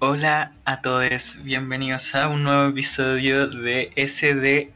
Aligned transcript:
Hola 0.00 0.52
a 0.64 0.80
todos, 0.80 1.40
bienvenidos 1.42 2.14
a 2.14 2.28
un 2.28 2.44
nuevo 2.44 2.68
episodio 2.68 3.48
de 3.48 3.92
SDEAMC, 3.96 4.70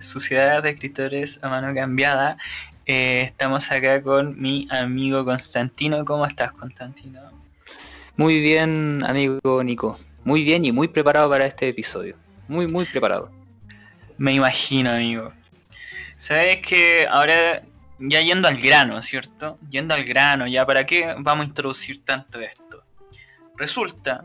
Sociedad 0.00 0.62
de 0.62 0.70
Escritores 0.70 1.38
a 1.42 1.48
Mano 1.48 1.74
Cambiada. 1.74 2.38
Eh, 2.86 3.22
estamos 3.22 3.70
acá 3.70 4.02
con 4.02 4.40
mi 4.40 4.66
amigo 4.70 5.24
Constantino. 5.24 6.04
¿Cómo 6.04 6.24
estás, 6.24 6.52
Constantino? 6.52 7.20
Muy 8.16 8.40
bien, 8.40 9.02
amigo 9.04 9.62
Nico. 9.62 9.98
Muy 10.24 10.44
bien 10.44 10.64
y 10.64 10.72
muy 10.72 10.88
preparado 10.88 11.28
para 11.28 11.46
este 11.46 11.68
episodio. 11.68 12.16
Muy, 12.48 12.66
muy 12.66 12.84
preparado. 12.84 13.30
Me 14.18 14.34
imagino, 14.34 14.90
amigo. 14.90 15.32
Sabes 16.16 16.60
que 16.60 17.06
ahora, 17.06 17.62
ya 17.98 18.20
yendo 18.20 18.48
al 18.48 18.56
grano, 18.56 19.00
¿cierto? 19.00 19.58
Yendo 19.70 19.94
al 19.94 20.04
grano, 20.04 20.46
ya, 20.46 20.66
¿para 20.66 20.84
qué 20.84 21.14
vamos 21.18 21.46
a 21.46 21.48
introducir 21.48 22.04
tanto 22.04 22.38
esto? 22.40 22.69
Resulta 23.60 24.24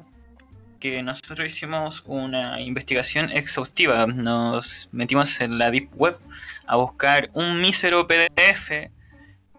que 0.80 1.04
nosotros 1.04 1.46
hicimos 1.46 2.04
una 2.06 2.62
investigación 2.62 3.30
exhaustiva. 3.34 4.08
Nos 4.08 4.88
metimos 4.94 5.42
en 5.42 5.58
la 5.58 5.72
Deep 5.72 5.90
Web 5.94 6.18
a 6.66 6.78
buscar 6.78 7.30
un 7.34 7.60
mísero 7.60 8.08
PDF 8.08 8.90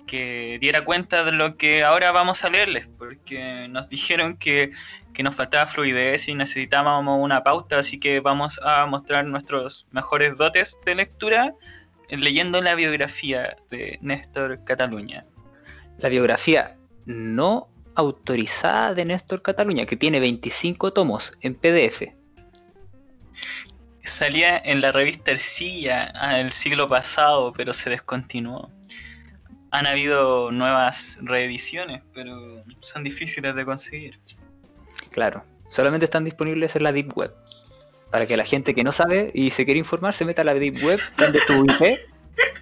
que 0.06 0.56
diera 0.62 0.82
cuenta 0.82 1.24
de 1.24 1.32
lo 1.32 1.58
que 1.58 1.84
ahora 1.84 2.10
vamos 2.10 2.42
a 2.42 2.48
leerles, 2.48 2.88
porque 2.96 3.68
nos 3.68 3.90
dijeron 3.90 4.38
que, 4.38 4.70
que, 5.12 5.22
nos 5.22 5.34
faltaba 5.34 5.66
fluidez 5.66 6.26
y 6.28 6.34
necesitábamos 6.34 7.22
una 7.22 7.44
pauta, 7.44 7.80
así 7.80 8.00
que 8.00 8.20
vamos 8.20 8.58
a 8.64 8.86
mostrar 8.86 9.26
nuestros 9.26 9.86
mejores 9.90 10.38
dotes 10.38 10.78
de 10.86 10.94
lectura 10.94 11.54
leyendo 12.08 12.62
la 12.62 12.74
biografía 12.76 13.58
de 13.68 13.98
Néstor 14.00 14.64
Cataluña. 14.64 15.26
La 15.98 16.08
biografía 16.08 16.78
no 17.04 17.68
autorizada 17.96 18.94
de 18.94 19.04
Néstor 19.04 19.42
Cataluña, 19.42 19.86
que 19.86 19.96
tiene 19.96 20.20
25 20.20 20.92
tomos 20.92 21.32
en 21.40 21.54
PDF. 21.54 22.02
Salía 24.02 24.56
en 24.58 24.80
la 24.80 24.92
revista 24.92 25.32
Ercilla 25.32 26.12
el 26.38 26.52
siglo 26.52 26.88
pasado, 26.88 27.52
pero 27.52 27.72
se 27.72 27.90
descontinuó. 27.90 28.70
Han 29.72 29.86
habido 29.86 30.52
nuevas 30.52 31.18
reediciones, 31.22 32.02
pero 32.14 32.62
son 32.80 33.02
difíciles 33.02 33.54
de 33.54 33.64
conseguir. 33.64 34.20
Claro, 35.10 35.44
solamente 35.68 36.04
están 36.04 36.24
disponibles 36.24 36.76
en 36.76 36.84
la 36.84 36.92
Deep 36.92 37.16
Web. 37.16 37.34
Para 38.10 38.26
que 38.26 38.36
la 38.36 38.44
gente 38.44 38.74
que 38.74 38.84
no 38.84 38.92
sabe 38.92 39.32
y 39.34 39.50
se 39.50 39.64
quiere 39.64 39.78
informar 39.78 40.14
se 40.14 40.24
meta 40.24 40.42
a 40.42 40.44
la 40.44 40.54
Deep 40.54 40.84
Web, 40.84 41.00
donde 41.18 41.40
tu 41.46 41.64
IP 41.64 41.98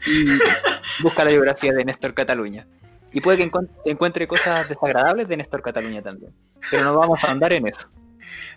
y 0.06 1.02
busca 1.02 1.24
la 1.24 1.30
biografía 1.30 1.72
de 1.72 1.84
Néstor 1.84 2.14
Cataluña. 2.14 2.66
Y 3.14 3.20
puede 3.20 3.38
que 3.38 3.50
encuentre 3.84 4.26
cosas 4.26 4.68
desagradables 4.68 5.28
de 5.28 5.36
Néstor 5.36 5.62
Cataluña 5.62 6.02
también. 6.02 6.34
Pero 6.68 6.82
no 6.82 6.98
vamos 6.98 7.22
a 7.22 7.30
andar 7.30 7.52
en 7.52 7.68
eso. 7.68 7.88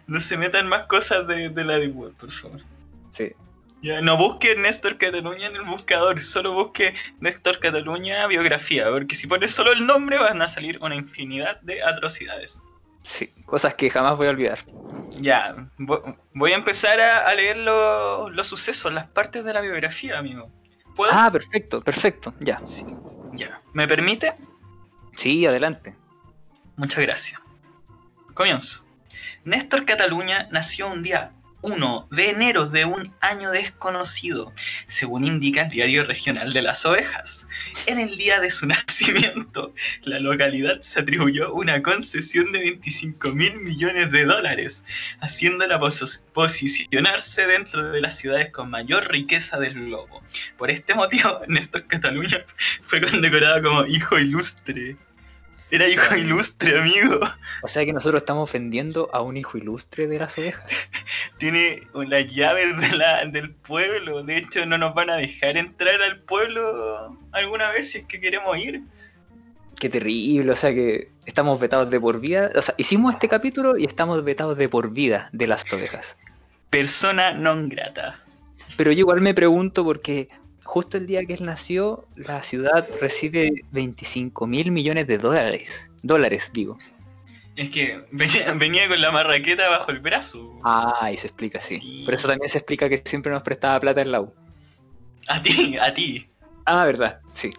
No 0.07 0.19
se 0.19 0.35
metan 0.35 0.67
más 0.67 0.87
cosas 0.87 1.27
de, 1.27 1.51
la 1.63 1.77
Deep 1.77 1.95
Web, 1.95 2.13
por 2.13 2.31
favor. 2.31 2.61
Sí. 3.11 3.33
Ya, 3.83 4.01
no 4.01 4.17
busque 4.17 4.55
Néstor 4.55 4.97
Cataluña 4.97 5.45
en 5.45 5.55
el 5.55 5.61
buscador, 5.61 6.19
solo 6.21 6.53
busque 6.53 6.95
Néstor 7.19 7.59
Cataluña 7.59 8.25
biografía, 8.25 8.89
porque 8.89 9.13
si 9.13 9.27
pones 9.27 9.51
solo 9.51 9.71
el 9.71 9.85
nombre 9.85 10.17
van 10.17 10.41
a 10.41 10.47
salir 10.47 10.79
una 10.81 10.95
infinidad 10.95 11.61
de 11.61 11.83
atrocidades. 11.83 12.59
Sí, 13.03 13.31
cosas 13.45 13.75
que 13.75 13.91
jamás 13.91 14.17
voy 14.17 14.25
a 14.25 14.31
olvidar. 14.31 14.57
Ya, 15.19 15.69
voy 15.77 16.51
a 16.51 16.55
empezar 16.55 16.99
a, 16.99 17.31
leer 17.35 17.57
los 17.57 18.47
sucesos, 18.47 18.91
las 18.91 19.07
partes 19.07 19.45
de 19.45 19.53
la 19.53 19.61
biografía, 19.61 20.17
amigo. 20.17 20.51
Ah, 21.11 21.29
perfecto, 21.31 21.79
perfecto, 21.81 22.33
ya. 22.39 22.59
Sí. 22.65 22.85
Ya. 23.37 23.61
¿Me 23.73 23.87
permite? 23.87 24.33
Sí, 25.15 25.45
adelante. 25.45 25.95
Muchas 26.75 26.99
gracias. 26.99 27.39
Comienzo. 28.33 28.83
Néstor 29.45 29.85
Cataluña 29.85 30.47
nació 30.51 30.87
un 30.91 31.03
día 31.03 31.31
1 31.61 32.07
de 32.11 32.29
enero 32.29 32.67
de 32.67 32.85
un 32.85 33.13
año 33.21 33.51
desconocido, 33.51 34.53
según 34.87 35.25
indica 35.25 35.63
el 35.63 35.69
diario 35.69 36.03
regional 36.03 36.53
de 36.53 36.61
las 36.61 36.85
ovejas. 36.85 37.47
En 37.87 37.99
el 37.99 38.15
día 38.17 38.39
de 38.39 38.51
su 38.51 38.65
nacimiento, 38.67 39.73
la 40.03 40.19
localidad 40.19 40.81
se 40.81 40.99
atribuyó 40.99 41.53
una 41.53 41.81
concesión 41.81 42.51
de 42.51 42.59
25 42.59 43.31
mil 43.31 43.59
millones 43.61 44.11
de 44.11 44.25
dólares, 44.25 44.85
haciéndola 45.19 45.79
posicionarse 46.33 47.47
dentro 47.47 47.91
de 47.91 48.01
las 48.01 48.17
ciudades 48.17 48.51
con 48.51 48.69
mayor 48.69 49.09
riqueza 49.11 49.59
del 49.59 49.73
globo. 49.73 50.21
Por 50.57 50.71
este 50.71 50.93
motivo, 50.93 51.41
Néstor 51.47 51.87
Cataluña 51.87 52.45
fue 52.83 53.01
condecorado 53.01 53.63
como 53.63 53.85
hijo 53.85 54.19
ilustre. 54.19 54.97
Era 55.69 55.87
hijo 55.87 56.15
ilustre, 56.15 56.79
amigo. 56.79 57.19
O 57.61 57.67
sea 57.67 57.83
que 57.83 57.91
nosotros 57.91 58.21
estamos 58.21 58.49
ofendiendo 58.49 59.09
a 59.11 59.21
un 59.21 59.35
hijo 59.35 59.57
ilustre 59.57 60.07
de 60.07 60.19
las 60.19 60.37
ovejas. 60.37 60.71
Tiene 61.37 61.81
las 61.93 62.27
llaves 62.27 62.79
de 62.79 62.97
la, 62.97 63.25
del 63.25 63.51
pueblo. 63.51 64.23
De 64.23 64.37
hecho, 64.37 64.65
no 64.65 64.77
nos 64.77 64.93
van 64.93 65.09
a 65.09 65.17
dejar 65.17 65.57
entrar 65.57 66.01
al 66.01 66.19
pueblo 66.21 67.17
alguna 67.33 67.69
vez 67.71 67.91
si 67.91 67.99
es 67.99 68.05
que 68.05 68.21
queremos 68.21 68.57
ir. 68.57 68.81
Qué 69.77 69.89
terrible, 69.89 70.51
o 70.51 70.55
sea 70.55 70.73
que 70.73 71.11
estamos 71.25 71.59
vetados 71.59 71.89
de 71.89 71.99
por 71.99 72.19
vida. 72.19 72.49
O 72.55 72.61
sea, 72.61 72.73
hicimos 72.77 73.13
este 73.13 73.27
capítulo 73.27 73.77
y 73.77 73.85
estamos 73.85 74.23
vetados 74.23 74.57
de 74.57 74.69
por 74.69 74.91
vida 74.91 75.29
de 75.33 75.47
las 75.47 75.71
ovejas. 75.71 76.17
Persona 76.69 77.31
non 77.31 77.69
grata. 77.69 78.19
Pero 78.75 78.91
yo 78.91 78.99
igual 78.99 79.21
me 79.21 79.33
pregunto 79.33 79.83
porque 79.83 80.29
justo 80.67 80.97
el 80.97 81.07
día 81.07 81.25
que 81.25 81.33
él 81.33 81.45
nació, 81.45 82.05
la 82.15 82.43
ciudad 82.43 82.87
recibe 82.99 83.51
25 83.71 84.45
mil 84.45 84.71
millones 84.71 85.07
de 85.07 85.17
dólares. 85.17 85.89
Dólares, 86.03 86.51
digo. 86.53 86.77
Es 87.55 87.71
que 87.71 88.05
venía, 88.11 88.87
con 88.87 89.01
la 89.01 89.11
marraqueta 89.11 89.69
bajo 89.69 89.91
el 89.91 89.99
brazo. 89.99 90.59
Ah, 90.63 91.09
y 91.11 91.17
se 91.17 91.27
explica 91.27 91.57
así. 91.57 92.03
Por 92.05 92.13
eso 92.13 92.27
también 92.27 92.49
se 92.49 92.59
explica 92.59 92.89
que 92.89 93.01
siempre 93.03 93.31
nos 93.31 93.41
prestaba 93.41 93.79
plata 93.79 94.01
en 94.01 94.11
la 94.11 94.21
U. 94.21 94.33
A 95.29 95.41
ti, 95.41 95.77
a 95.77 95.93
ti. 95.93 96.29
Ah, 96.65 96.85
verdad, 96.85 97.21
sí. 97.33 97.53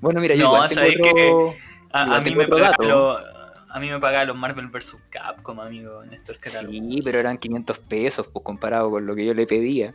Bueno, 0.00 0.20
mira, 0.20 0.34
yo 0.34 0.46
igual 0.46 0.68
tengo 0.68 1.54
a, 1.92 2.20
mí 2.20 2.34
me 2.34 2.48
pagaba 2.48 3.22
a 3.68 3.78
mí 3.78 3.88
me 3.88 4.00
pagaba 4.00 4.24
los 4.24 4.36
Marvel 4.36 4.68
vs. 4.68 4.96
Capcom, 5.10 5.60
amigo 5.60 6.04
Néstor 6.04 6.38
Sí, 6.42 7.00
pero 7.04 7.20
eran 7.20 7.36
500 7.36 7.78
pesos, 7.80 8.26
pues 8.32 8.44
comparado 8.44 8.90
con 8.90 9.06
lo 9.06 9.14
que 9.14 9.26
yo 9.26 9.34
le 9.34 9.46
pedía. 9.46 9.92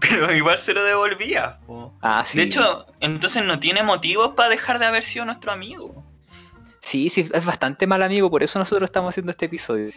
Pero 0.00 0.34
igual 0.34 0.58
se 0.58 0.74
lo 0.74 0.84
devolvía. 0.84 1.58
Ah, 2.02 2.22
sí. 2.24 2.38
De 2.38 2.44
hecho, 2.44 2.86
entonces 3.00 3.44
no 3.44 3.58
tiene 3.58 3.82
motivos 3.82 4.34
para 4.34 4.50
dejar 4.50 4.78
de 4.78 4.86
haber 4.86 5.02
sido 5.02 5.24
nuestro 5.24 5.52
amigo. 5.52 6.04
Sí, 6.80 7.08
sí, 7.10 7.28
es 7.32 7.44
bastante 7.44 7.86
mal 7.86 8.02
amigo, 8.02 8.30
por 8.30 8.42
eso 8.42 8.58
nosotros 8.58 8.88
estamos 8.88 9.12
haciendo 9.12 9.32
este 9.32 9.46
episodio. 9.46 9.88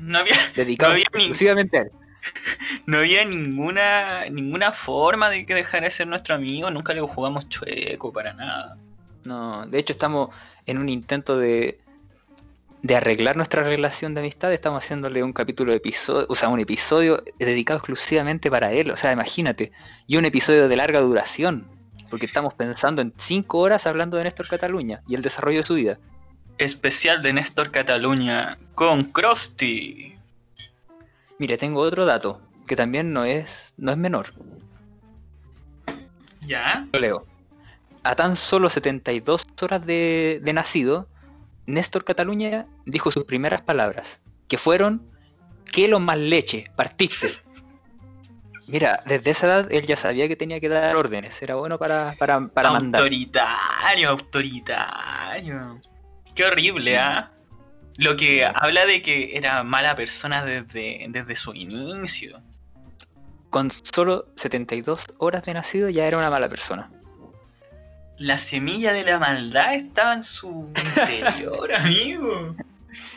no 0.00 0.18
había, 0.18 0.36
dedicado 0.54 0.94
exclusivamente 0.94 1.78
a 1.78 1.80
él. 1.82 1.90
No 2.86 2.98
había 2.98 3.22
ninguna, 3.24 4.24
ninguna 4.30 4.72
forma 4.72 5.28
de 5.28 5.44
que 5.44 5.54
dejara 5.54 5.84
de 5.84 5.90
ser 5.90 6.06
nuestro 6.06 6.34
amigo, 6.34 6.70
nunca 6.70 6.94
le 6.94 7.02
jugamos 7.02 7.48
chueco 7.50 8.12
para 8.12 8.32
nada. 8.32 8.78
No, 9.24 9.66
de 9.66 9.78
hecho 9.78 9.92
estamos 9.92 10.34
en 10.64 10.78
un 10.78 10.88
intento 10.88 11.36
de, 11.36 11.80
de 12.84 12.96
arreglar 12.96 13.34
nuestra 13.34 13.62
relación 13.62 14.12
de 14.12 14.20
amistad, 14.20 14.52
estamos 14.52 14.84
haciéndole 14.84 15.22
un 15.22 15.32
capítulo 15.32 15.70
de 15.70 15.78
episodio, 15.78 16.26
o 16.28 16.34
sea, 16.34 16.50
un 16.50 16.60
episodio 16.60 17.24
dedicado 17.38 17.78
exclusivamente 17.78 18.50
para 18.50 18.72
él. 18.72 18.90
O 18.90 18.96
sea, 18.98 19.10
imagínate, 19.10 19.72
y 20.06 20.18
un 20.18 20.26
episodio 20.26 20.68
de 20.68 20.76
larga 20.76 21.00
duración, 21.00 21.66
porque 22.10 22.26
estamos 22.26 22.52
pensando 22.52 23.00
en 23.00 23.14
cinco 23.16 23.60
horas 23.60 23.86
hablando 23.86 24.18
de 24.18 24.24
Néstor 24.24 24.48
Cataluña 24.48 25.02
y 25.08 25.14
el 25.14 25.22
desarrollo 25.22 25.60
de 25.60 25.66
su 25.66 25.74
vida. 25.76 25.98
Especial 26.58 27.22
de 27.22 27.32
Néstor 27.32 27.70
Cataluña 27.70 28.58
con 28.74 29.04
Krusty. 29.04 30.18
Mire, 31.38 31.56
tengo 31.56 31.80
otro 31.80 32.04
dato 32.04 32.38
que 32.68 32.76
también 32.76 33.14
no 33.14 33.24
es, 33.24 33.72
no 33.78 33.92
es 33.92 33.96
menor. 33.96 34.34
¿Ya? 36.46 36.86
Lo 36.92 37.00
leo. 37.00 37.26
A 38.02 38.14
tan 38.14 38.36
solo 38.36 38.68
72 38.68 39.46
horas 39.62 39.86
de, 39.86 40.40
de 40.42 40.52
nacido, 40.52 41.08
Néstor 41.66 42.04
Cataluña 42.04 42.66
dijo 42.84 43.10
sus 43.10 43.24
primeras 43.24 43.62
palabras, 43.62 44.20
que 44.48 44.58
fueron, 44.58 45.10
¿qué 45.70 45.88
lo 45.88 46.00
más 46.00 46.18
leche? 46.18 46.70
Partiste. 46.76 47.32
Mira, 48.66 49.02
desde 49.06 49.30
esa 49.30 49.46
edad 49.46 49.72
él 49.72 49.86
ya 49.86 49.96
sabía 49.96 50.26
que 50.28 50.36
tenía 50.36 50.60
que 50.60 50.68
dar 50.68 50.96
órdenes, 50.96 51.40
era 51.42 51.54
bueno 51.54 51.78
para, 51.78 52.14
para, 52.18 52.48
para 52.48 52.70
mandar. 52.70 53.02
Autoritario, 53.02 54.10
autoritario. 54.10 55.80
Qué 56.34 56.44
horrible, 56.44 56.98
¿ah? 56.98 57.30
Lo 57.96 58.16
que 58.16 58.44
habla 58.44 58.86
de 58.86 59.02
que 59.02 59.36
era 59.36 59.62
mala 59.62 59.94
persona 59.94 60.44
desde, 60.44 61.06
desde 61.10 61.36
su 61.36 61.54
inicio. 61.54 62.42
Con 63.50 63.70
solo 63.70 64.26
72 64.34 65.06
horas 65.18 65.44
de 65.44 65.54
nacido 65.54 65.88
ya 65.88 66.06
era 66.06 66.18
una 66.18 66.30
mala 66.30 66.48
persona 66.48 66.90
la 68.18 68.38
semilla 68.38 68.92
de 68.92 69.04
la 69.04 69.18
maldad 69.18 69.74
estaba 69.74 70.14
en 70.14 70.22
su 70.22 70.70
interior, 70.76 71.72
amigo. 71.74 72.54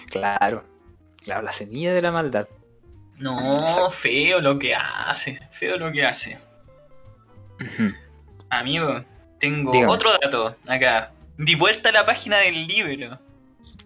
Claro, 0.09 0.65
claro, 1.23 1.41
la 1.43 1.51
semilla 1.51 1.93
de 1.93 2.01
la 2.01 2.11
maldad. 2.11 2.47
No, 3.17 3.89
feo 3.89 4.39
lo 4.41 4.59
que 4.59 4.75
hace, 4.75 5.39
feo 5.51 5.77
lo 5.77 5.91
que 5.91 6.05
hace. 6.05 6.37
Amigo, 8.49 9.03
tengo 9.39 9.71
otro 9.89 10.11
dato 10.21 10.55
acá. 10.67 11.11
Di 11.37 11.55
vuelta 11.55 11.89
a 11.89 11.91
la 11.91 12.05
página 12.05 12.37
del 12.37 12.65
libro. 12.67 13.19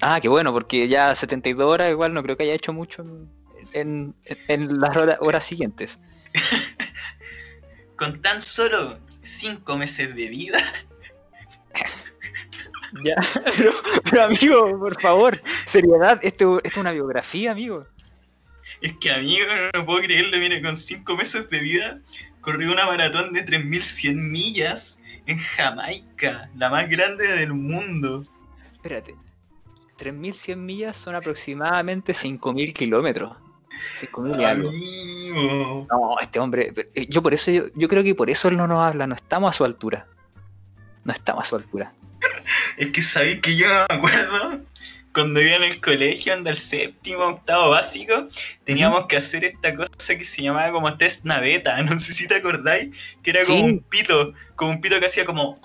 Ah, 0.01 0.19
qué 0.21 0.27
bueno, 0.27 0.51
porque 0.53 0.87
ya 0.87 1.13
72 1.15 1.65
horas 1.65 1.89
igual 1.89 2.13
no 2.13 2.23
creo 2.23 2.37
que 2.37 2.43
haya 2.43 2.53
hecho 2.53 2.73
mucho 2.73 3.01
en, 3.03 3.29
en- 3.73 4.15
en 4.47 4.79
las 4.79 4.95
hora- 4.95 5.17
horas 5.19 5.43
siguientes. 5.43 5.99
Con 7.95 8.21
tan 8.21 8.41
solo 8.41 8.99
5 9.21 9.77
meses 9.77 10.15
de 10.15 10.27
vida, 10.27 10.59
Ya, 13.03 13.15
pero, 13.57 13.71
pero, 14.09 14.23
amigo, 14.23 14.79
por 14.79 14.99
favor, 15.01 15.41
seriedad, 15.65 16.19
esto, 16.23 16.57
esto 16.57 16.67
es 16.69 16.77
una 16.77 16.91
biografía, 16.91 17.51
amigo. 17.51 17.85
es 18.81 18.93
que 18.99 19.11
amigo, 19.11 19.45
no 19.73 19.85
puedo 19.85 20.01
creerlo, 20.01 20.38
mire, 20.38 20.61
con 20.61 20.75
5 20.75 21.15
meses 21.15 21.49
de 21.49 21.59
vida 21.59 21.99
corrió 22.41 22.71
una 22.71 22.85
maratón 22.85 23.31
de 23.31 23.43
3100 23.43 24.31
millas 24.31 24.99
en 25.27 25.38
Jamaica, 25.38 26.49
la 26.55 26.69
más 26.69 26.89
grande 26.89 27.27
del 27.27 27.53
mundo. 27.53 28.25
Espérate, 28.73 29.15
3100 29.97 30.65
millas 30.65 30.97
son 30.97 31.15
aproximadamente 31.15 32.13
5000 32.13 32.73
kilómetros. 32.73 33.38
5000 33.95 34.41
y 34.41 34.43
algo. 34.43 34.69
Amigo. 34.69 35.88
No, 35.89 36.19
este 36.19 36.39
hombre, 36.39 36.73
eh, 36.95 37.07
yo 37.07 37.21
por 37.21 37.33
eso, 37.33 37.51
yo, 37.51 37.63
yo 37.75 37.88
creo 37.88 38.03
que 38.03 38.15
por 38.15 38.29
eso 38.29 38.47
él 38.47 38.57
no 38.57 38.67
nos 38.67 38.83
habla, 38.83 39.07
no 39.07 39.15
estamos 39.15 39.49
a 39.49 39.53
su 39.53 39.63
altura. 39.63 40.07
No 41.03 41.13
estamos 41.13 41.43
a 41.43 41.49
su 41.49 41.55
altura. 41.55 41.93
Es 42.77 42.88
que 42.91 43.01
sabéis 43.01 43.41
que 43.41 43.55
yo 43.55 43.67
me 43.67 43.95
acuerdo 43.95 44.61
cuando 45.13 45.41
iba 45.41 45.55
en 45.57 45.63
el 45.63 45.81
colegio, 45.81 46.33
anda 46.33 46.51
el 46.51 46.57
séptimo, 46.57 47.23
octavo 47.25 47.69
básico, 47.69 48.27
teníamos 48.63 49.07
que 49.07 49.17
hacer 49.17 49.43
esta 49.43 49.75
cosa 49.75 50.15
que 50.17 50.23
se 50.23 50.41
llamaba 50.41 50.71
como 50.71 50.97
test 50.97 51.25
naveta, 51.25 51.81
no 51.83 51.99
sé 51.99 52.13
si 52.13 52.27
te 52.27 52.35
acordáis, 52.35 52.95
que 53.23 53.31
era 53.31 53.43
como 53.43 53.57
Sí. 53.59 53.63
un 53.65 53.79
pito, 53.83 54.33
como 54.55 54.71
un 54.71 54.81
pito 54.81 54.99
que 54.99 55.05
hacía 55.07 55.25
como 55.25 55.59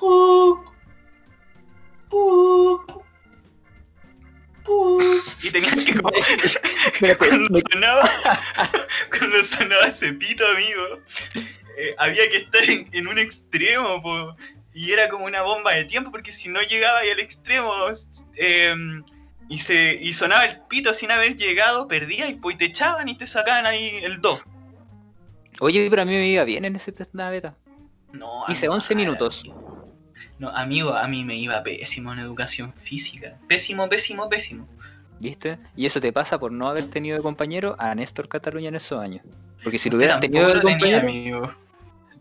y 5.42 5.50
tenían 5.50 5.84
que 5.84 5.94
como, 5.94 6.10
cuando 7.18 7.60
sonaba 7.70 8.10
cuando 9.16 9.44
sonaba 9.44 9.86
ese 9.86 10.12
pito 10.14 10.46
amigo 10.46 11.02
eh, 11.78 11.94
había 11.98 12.28
que 12.30 12.38
estar 12.38 12.68
en, 12.68 12.88
en 12.92 13.06
un 13.06 13.18
extremo 13.18 14.02
po, 14.02 14.36
y 14.76 14.92
era 14.92 15.08
como 15.08 15.24
una 15.24 15.40
bomba 15.40 15.72
de 15.72 15.86
tiempo 15.86 16.10
porque 16.10 16.30
si 16.30 16.50
no 16.50 16.60
llegaba 16.60 16.98
ahí 16.98 17.08
al 17.08 17.18
extremo 17.18 17.72
eh, 18.36 18.76
y 19.48 19.58
se 19.58 19.94
y 19.94 20.12
sonaba 20.12 20.44
el 20.44 20.60
pito 20.68 20.92
sin 20.92 21.10
haber 21.10 21.34
llegado 21.34 21.88
perdía 21.88 22.28
y 22.28 22.34
pues 22.34 22.58
te 22.58 22.66
echaban 22.66 23.08
y 23.08 23.16
te 23.16 23.26
sacaban 23.26 23.64
ahí 23.64 23.90
el 24.02 24.20
2 24.20 24.44
Oye, 25.60 25.88
pero 25.88 26.02
a 26.02 26.04
mí 26.04 26.12
me 26.12 26.28
iba 26.28 26.44
bien 26.44 26.66
en 26.66 26.76
ese 26.76 26.92
test 26.92 27.14
naveta. 27.14 27.54
no 28.12 28.44
Hice 28.48 28.66
amigo, 28.66 28.74
11 28.74 28.94
minutos. 28.94 29.44
no 30.38 30.50
amigo 30.50 30.92
a 30.92 31.08
mí 31.08 31.24
me 31.24 31.36
iba 31.36 31.62
pésimo 31.62 32.12
en 32.12 32.18
educación 32.18 32.74
física 32.74 33.38
pésimo 33.48 33.88
pésimo 33.88 34.28
pésimo 34.28 34.68
¿Viste? 35.18 35.56
Y 35.74 35.86
eso 35.86 35.98
te 35.98 36.12
pasa 36.12 36.38
por 36.38 36.52
no 36.52 36.68
haber 36.68 36.84
tenido 36.90 37.16
de 37.16 37.22
compañero 37.22 37.74
a 37.78 37.94
Néstor 37.94 38.28
Cataluña 38.28 38.68
en 38.68 38.74
esos 38.74 39.00
años. 39.00 39.22
Porque 39.64 39.78
si 39.78 39.88
lo 39.88 39.96
hubieras 39.96 40.20
tenido 40.20 40.46
de 40.46 40.54
lo 40.56 40.60
tenía, 40.60 41.00
compañero. 41.00 41.08
amigo 41.08 41.65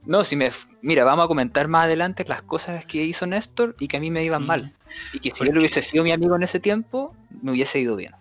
No, 0.05 0.23
si 0.23 0.35
me. 0.35 0.51
Mira, 0.81 1.03
vamos 1.03 1.25
a 1.25 1.27
comentar 1.27 1.67
más 1.67 1.85
adelante 1.85 2.25
las 2.27 2.41
cosas 2.41 2.85
que 2.85 3.03
hizo 3.03 3.25
Néstor 3.25 3.75
y 3.79 3.87
que 3.87 3.97
a 3.97 3.99
mí 3.99 4.11
me 4.11 4.23
iban 4.23 4.41
Sí. 4.41 4.47
mal. 4.47 4.73
Y 5.13 5.19
que 5.19 5.31
si 5.31 5.37
Porque- 5.39 5.51
él 5.51 5.57
hubiese 5.59 5.81
sido 5.81 6.03
mi 6.03 6.11
amigo 6.11 6.35
en 6.35 6.43
ese 6.43 6.59
tiempo, 6.59 7.15
me 7.41 7.51
hubiese 7.51 7.79
ido 7.79 7.95
bien. 7.95 8.13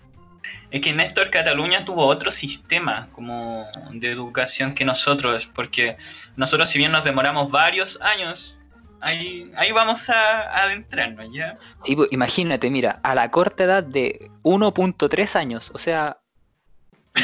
Es 0.71 0.81
que 0.81 0.93
Néstor 0.93 1.31
Cataluña 1.31 1.85
tuvo 1.85 2.07
otro 2.07 2.31
sistema 2.31 3.09
como 3.13 3.67
de 3.93 4.11
educación 4.11 4.75
que 4.75 4.85
nosotros, 4.85 5.47
porque 5.55 5.97
nosotros 6.37 6.69
si 6.69 6.79
bien 6.79 6.93
nos 6.93 7.05
demoramos 7.05 7.51
varios 7.51 8.01
años, 8.03 8.57
ahí, 9.01 9.51
ahí 9.57 9.73
vamos 9.73 10.09
a, 10.11 10.15
a 10.41 10.63
adentrarnos, 10.65 11.27
¿ya? 11.33 11.55
Sí, 11.83 11.97
pues, 11.97 12.09
imagínate, 12.13 12.71
mira, 12.71 13.01
a 13.03 13.15
la 13.15 13.31
corta 13.31 13.65
edad 13.65 13.85
de 13.85 14.31
1.3 14.43 15.37
años, 15.37 15.71
o 15.75 15.79
sea, 15.79 16.19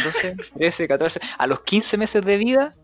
12, 0.05 0.37
13, 0.57 0.87
14, 0.89 1.21
a 1.37 1.47
los 1.47 1.63
15 1.63 1.97
meses 1.99 2.25
de 2.25 2.37
vida, 2.37 2.75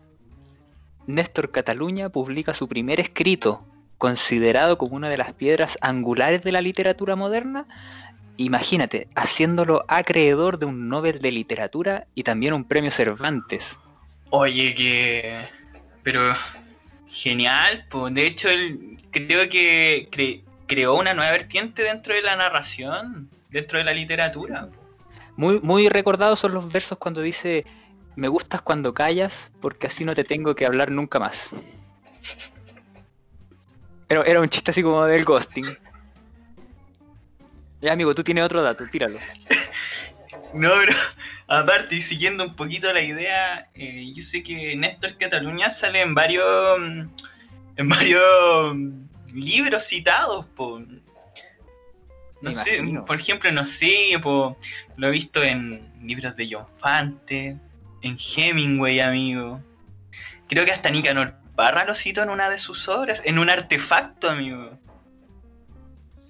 Néstor 1.07 1.51
Cataluña 1.51 2.09
publica 2.09 2.53
su 2.53 2.67
primer 2.67 2.99
escrito, 2.99 3.65
considerado 3.97 4.77
como 4.77 4.95
una 4.95 5.09
de 5.09 5.17
las 5.17 5.33
piedras 5.33 5.77
angulares 5.81 6.43
de 6.43 6.51
la 6.51 6.61
literatura 6.61 7.15
moderna. 7.15 7.65
Imagínate, 8.37 9.07
haciéndolo 9.15 9.83
acreedor 9.87 10.59
de 10.59 10.67
un 10.67 10.89
Nobel 10.89 11.19
de 11.19 11.31
Literatura 11.31 12.05
y 12.13 12.21
también 12.23 12.53
un 12.53 12.65
premio 12.65 12.91
Cervantes. 12.91 13.79
Oye, 14.29 14.75
que... 14.75 15.47
Pero 16.03 16.35
genial, 17.09 17.85
pues 17.89 18.13
de 18.13 18.27
hecho 18.27 18.49
él 18.49 19.01
creo 19.11 19.49
que 19.49 20.09
cre- 20.11 20.43
creó 20.67 20.95
una 20.95 21.13
nueva 21.13 21.31
vertiente 21.31 21.83
dentro 21.83 22.13
de 22.13 22.21
la 22.21 22.35
narración, 22.35 23.29
dentro 23.49 23.79
de 23.79 23.85
la 23.85 23.93
literatura. 23.93 24.69
Muy, 25.35 25.59
muy 25.61 25.89
recordados 25.89 26.39
son 26.39 26.53
los 26.53 26.71
versos 26.71 26.97
cuando 26.97 27.21
dice, 27.21 27.65
me 28.17 28.27
gustas 28.27 28.61
cuando 28.63 28.95
callas 28.95 29.51
porque 29.61 29.87
así 29.87 30.03
no 30.03 30.15
te 30.15 30.23
tengo 30.23 30.55
que 30.55 30.65
hablar 30.65 30.91
nunca 30.91 31.19
más. 31.19 31.51
Era, 34.09 34.23
era 34.23 34.41
un 34.41 34.49
chiste 34.49 34.71
así 34.71 34.81
como 34.81 35.05
del 35.05 35.23
ghosting. 35.23 35.65
Ya 37.79 37.93
amigo, 37.93 38.15
tú 38.15 38.23
tienes 38.23 38.43
otro 38.43 38.63
dato, 38.63 38.85
tíralo. 38.91 39.19
No, 40.53 40.71
pero 40.79 40.93
aparte, 41.47 41.95
y 41.95 42.01
siguiendo 42.01 42.45
un 42.45 42.55
poquito 42.55 42.91
la 42.91 43.01
idea, 43.01 43.69
eh, 43.75 44.11
yo 44.15 44.23
sé 44.23 44.41
que 44.41 44.75
Néstor 44.75 45.17
Cataluña 45.17 45.69
sale 45.69 46.01
en 46.01 46.15
varios 46.15 46.79
mm, 46.79 47.01
en 47.75 47.89
varios 47.89 48.75
mm, 48.75 48.91
libros 49.33 49.83
citados, 49.83 50.45
po. 50.47 50.81
No 52.41 52.53
sé, 52.53 52.81
por 53.05 53.19
ejemplo, 53.19 53.51
no 53.51 53.67
sé, 53.67 54.17
po, 54.23 54.57
lo 54.95 55.07
he 55.07 55.11
visto 55.11 55.43
en 55.43 55.91
libros 56.01 56.35
de 56.35 56.47
John 56.49 56.65
Fante, 56.67 57.57
en 58.07 58.17
Hemingway, 58.19 58.99
amigo. 58.99 59.61
Creo 60.47 60.65
que 60.65 60.71
hasta 60.71 60.89
Nicanor 60.89 61.35
Parra 61.55 61.85
lo 61.85 61.93
citó 61.95 62.23
en 62.23 62.29
una 62.29 62.49
de 62.49 62.57
sus 62.57 62.87
obras, 62.87 63.21
en 63.25 63.39
un 63.39 63.49
artefacto, 63.49 64.29
amigo. 64.29 64.71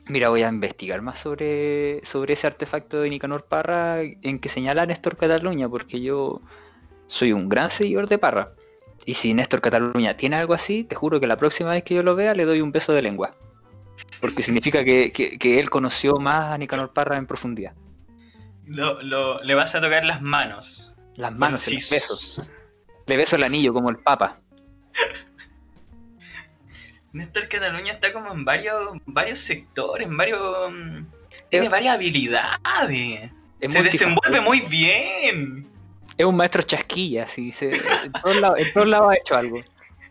Mira, 0.07 0.29
voy 0.29 0.41
a 0.43 0.49
investigar 0.49 1.01
más 1.01 1.19
sobre, 1.19 1.99
sobre 2.05 2.33
ese 2.33 2.47
artefacto 2.47 3.01
de 3.01 3.09
Nicanor 3.09 3.45
Parra 3.45 4.01
en 4.01 4.39
que 4.39 4.47
señala 4.47 4.83
a 4.83 4.85
Néstor 4.85 5.17
Cataluña, 5.17 5.67
porque 5.67 5.99
yo 6.01 6.41
soy 7.07 7.33
un 7.33 7.49
gran 7.49 7.69
seguidor 7.69 8.07
de 8.07 8.17
Parra. 8.17 8.51
Y 9.05 9.15
si 9.15 9.33
Néstor 9.33 9.59
Cataluña 9.61 10.15
tiene 10.15 10.37
algo 10.37 10.53
así, 10.53 10.83
te 10.83 10.95
juro 10.95 11.19
que 11.19 11.27
la 11.27 11.37
próxima 11.37 11.71
vez 11.71 11.83
que 11.83 11.93
yo 11.95 12.03
lo 12.03 12.15
vea 12.15 12.33
le 12.33 12.45
doy 12.45 12.61
un 12.61 12.71
beso 12.71 12.93
de 12.93 13.01
lengua. 13.01 13.35
Porque 14.21 14.43
significa 14.43 14.83
que, 14.85 15.11
que- 15.11 15.37
que 15.37 15.59
él 15.59 15.69
conoció 15.69 16.15
más 16.17 16.51
a 16.51 16.57
Nicanor 16.57 16.93
Parra 16.93 17.17
en 17.17 17.25
profundidad. 17.27 17.73
Lo- 18.65 19.01
lo- 19.01 19.41
le 19.43 19.55
vas 19.55 19.75
a 19.75 19.81
tocar 19.81 20.05
las 20.05 20.21
manos. 20.21 20.93
Las 21.17 21.33
manos, 21.35 21.61
Sí, 21.61 21.75
los 21.75 21.89
besos. 21.89 22.49
Le 23.05 23.17
beso 23.17 23.35
el 23.35 23.43
anillo 23.43 23.73
como 23.73 23.89
el 23.89 23.97
Papa. 23.97 24.39
Néstor 27.13 27.47
Cataluña 27.47 27.93
está 27.93 28.13
como 28.13 28.31
en 28.31 28.45
varios, 28.45 28.97
varios 29.05 29.39
sectores, 29.39 30.07
en 30.07 30.17
varios. 30.17 30.71
mm, 30.71 31.05
Tiene 31.49 31.69
varias 31.69 31.95
habilidades. 31.95 33.31
Es 33.59 33.71
se 33.71 33.83
desenvuelve 33.83 34.41
muy 34.41 34.59
bien. 34.61 35.67
Es 36.17 36.25
un 36.25 36.35
maestro 36.35 36.61
chasquilla, 36.63 37.27
sí, 37.27 37.51
se- 37.51 37.71
en, 38.05 38.11
todos 38.21 38.35
lados, 38.37 38.59
en 38.59 38.73
todos 38.73 38.87
lados 38.87 39.09
ha 39.11 39.15
hecho 39.15 39.35
algo. 39.35 39.61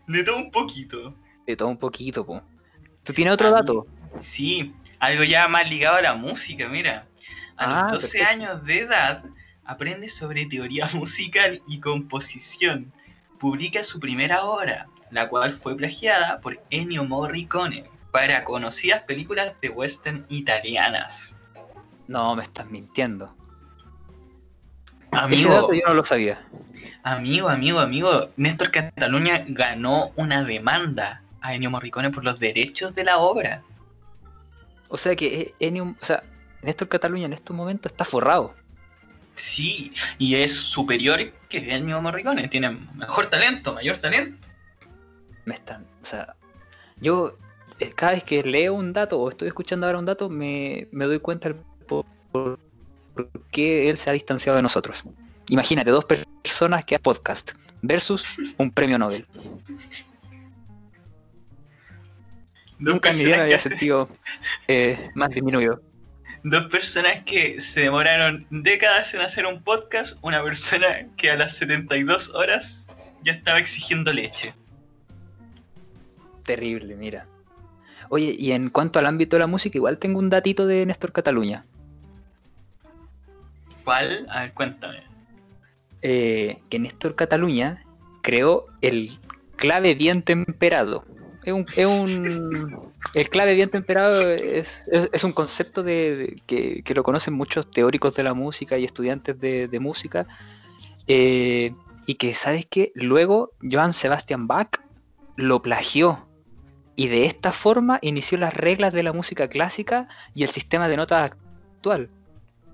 De 0.07 0.23
todo 0.23 0.37
un 0.37 0.51
poquito. 0.51 1.13
De 1.45 1.55
todo 1.55 1.67
un 1.69 1.77
poquito, 1.77 2.25
po. 2.25 2.41
¿Tú 3.03 3.13
tienes 3.13 3.33
otro 3.33 3.51
dato? 3.51 3.85
Sí, 4.19 4.73
algo 4.99 5.23
ya 5.23 5.47
más 5.47 5.69
ligado 5.69 5.97
a 5.97 6.01
la 6.01 6.15
música, 6.15 6.67
mira. 6.67 7.07
A 7.55 7.87
Ah, 7.87 7.93
los 7.93 8.03
12 8.03 8.19
perfecto. 8.19 8.33
años 8.33 8.63
de 8.65 8.79
edad 8.79 9.25
aprende 9.67 10.09
sobre 10.09 10.45
teoría 10.45 10.89
musical 10.93 11.61
y 11.67 11.79
composición. 11.79 12.91
Publica 13.37 13.83
su 13.83 13.99
primera 13.99 14.43
obra, 14.43 14.87
la 15.11 15.29
cual 15.29 15.53
fue 15.53 15.77
plagiada 15.77 16.41
por 16.41 16.59
Ennio 16.71 17.05
Morricone 17.05 17.85
para 18.11 18.43
conocidas 18.43 19.03
películas 19.03 19.59
de 19.61 19.69
western 19.69 20.25
italianas. 20.29 21.35
No, 22.07 22.35
me 22.35 22.43
estás 22.43 22.69
mintiendo. 22.71 23.35
Ese 25.11 25.19
Amigo, 25.19 25.53
dato 25.53 25.73
yo 25.73 25.81
no 25.87 25.93
lo 25.93 26.03
sabía. 26.03 26.41
amigo, 27.03 27.49
amigo, 27.49 27.79
amigo, 27.79 28.29
Néstor 28.37 28.71
Cataluña 28.71 29.45
ganó 29.47 30.11
una 30.15 30.43
demanda 30.43 31.21
a 31.41 31.53
Ennio 31.53 31.69
Morricone 31.69 32.09
por 32.09 32.23
los 32.23 32.39
derechos 32.39 32.95
de 32.95 33.03
la 33.03 33.17
obra. 33.17 33.63
O 34.89 34.97
sea 34.97 35.15
que 35.15 35.41
eh, 35.41 35.53
Ennio, 35.59 35.95
o 35.99 36.05
sea, 36.05 36.23
Néstor 36.61 36.87
Cataluña 36.87 37.25
en 37.25 37.33
estos 37.33 37.55
momentos 37.55 37.91
está 37.91 38.05
forrado. 38.05 38.55
Sí, 39.37 39.93
y 40.17 40.33
es 40.35 40.51
superior 40.53 41.19
que 41.47 41.73
Ennio 41.75 42.01
Morricone, 42.01 42.47
tiene 42.47 42.71
mejor 42.95 43.27
talento, 43.27 43.71
mayor 43.73 43.97
talento. 43.97 44.47
Me 45.45 45.53
están, 45.53 45.85
o 46.01 46.05
sea, 46.05 46.35
yo 46.99 47.37
eh, 47.79 47.91
cada 47.95 48.13
vez 48.13 48.23
que 48.23 48.41
leo 48.41 48.73
un 48.73 48.93
dato 48.93 49.19
o 49.19 49.29
estoy 49.29 49.47
escuchando 49.47 49.85
ahora 49.85 49.99
un 49.99 50.05
dato, 50.05 50.27
me, 50.27 50.87
me 50.91 51.05
doy 51.05 51.19
cuenta 51.19 51.55
por, 51.87 52.03
por- 52.31 52.59
por 53.13 53.29
qué 53.51 53.89
él 53.91 53.97
se 53.97 54.09
ha 54.09 54.13
distanciado 54.13 54.55
de 54.55 54.63
nosotros. 54.63 55.03
Imagínate, 55.49 55.91
dos 55.91 56.03
per- 56.05 56.25
personas 56.41 56.83
que 56.83 56.95
hacen 56.95 57.03
podcast 57.03 57.51
versus 57.83 58.23
un 58.57 58.71
premio 58.71 58.97
Nobel. 58.97 59.25
Nunca 62.79 63.11
en 63.11 63.17
mi 63.17 63.25
vida 63.25 63.37
me 63.37 63.43
había 63.43 63.59
sentido 63.59 64.09
eh, 64.67 65.09
más 65.15 65.29
disminuido. 65.29 65.81
Dos 66.43 66.65
personas 66.67 67.23
que 67.25 67.59
se 67.59 67.81
demoraron 67.81 68.45
décadas 68.49 69.13
en 69.13 69.21
hacer 69.21 69.45
un 69.45 69.61
podcast, 69.63 70.19
una 70.21 70.43
persona 70.43 71.07
que 71.17 71.31
a 71.31 71.35
las 71.35 71.55
72 71.55 72.33
horas 72.35 72.87
ya 73.23 73.33
estaba 73.33 73.59
exigiendo 73.59 74.13
leche. 74.13 74.53
Terrible, 76.43 76.95
mira. 76.95 77.27
Oye, 78.09 78.35
y 78.39 78.51
en 78.53 78.69
cuanto 78.69 78.99
al 78.99 79.05
ámbito 79.05 79.35
de 79.35 79.41
la 79.41 79.47
música, 79.47 79.77
igual 79.77 79.97
tengo 79.97 80.19
un 80.19 80.29
datito 80.29 80.65
de 80.65 80.85
Néstor 80.85 81.11
Cataluña. 81.11 81.65
¿Cuál? 83.83 84.27
A 84.29 84.41
ver, 84.41 84.53
cuéntame. 84.53 85.03
Eh, 86.01 86.59
que 86.69 86.79
Néstor 86.79 87.15
Cataluña 87.15 87.83
creó 88.21 88.67
el 88.81 89.19
clave 89.55 89.95
bien 89.95 90.21
temperado. 90.21 91.03
Es 91.47 91.53
un, 91.53 91.65
es 91.77 91.85
un- 91.85 92.93
el 93.13 93.29
clave 93.29 93.55
bien 93.55 93.69
temperado 93.69 94.29
es, 94.29 94.85
es- 95.13 95.23
un 95.23 95.31
concepto 95.31 95.81
de- 95.81 96.41
que, 96.45 96.83
que 96.83 96.93
lo 96.93 97.03
conocen 97.03 97.33
muchos 97.33 97.71
teóricos 97.71 98.13
de 98.15 98.23
la 98.23 98.33
música 98.33 98.77
y 98.77 98.83
estudiantes 98.83 99.39
de, 99.39 99.69
de 99.69 99.79
música. 99.79 100.27
eh, 101.07 101.71
y 102.05 102.15
que, 102.15 102.33
¿sabes 102.33 102.65
qué? 102.69 102.91
Luego 102.95 103.53
Johann 103.61 103.93
Sebastian 103.93 104.45
Bach 104.47 104.71
lo 105.37 105.61
plagió. 105.61 106.27
Y 106.97 107.07
de 107.07 107.25
esta 107.25 107.53
forma 107.53 107.99
inició 108.01 108.37
las 108.37 108.53
reglas 108.53 108.91
de 108.91 109.03
la 109.03 109.13
música 109.13 109.47
clásica 109.47 110.09
y 110.35 110.43
el 110.43 110.49
sistema 110.49 110.89
de 110.89 110.97
notas 110.97 111.31
actual. 111.31 112.09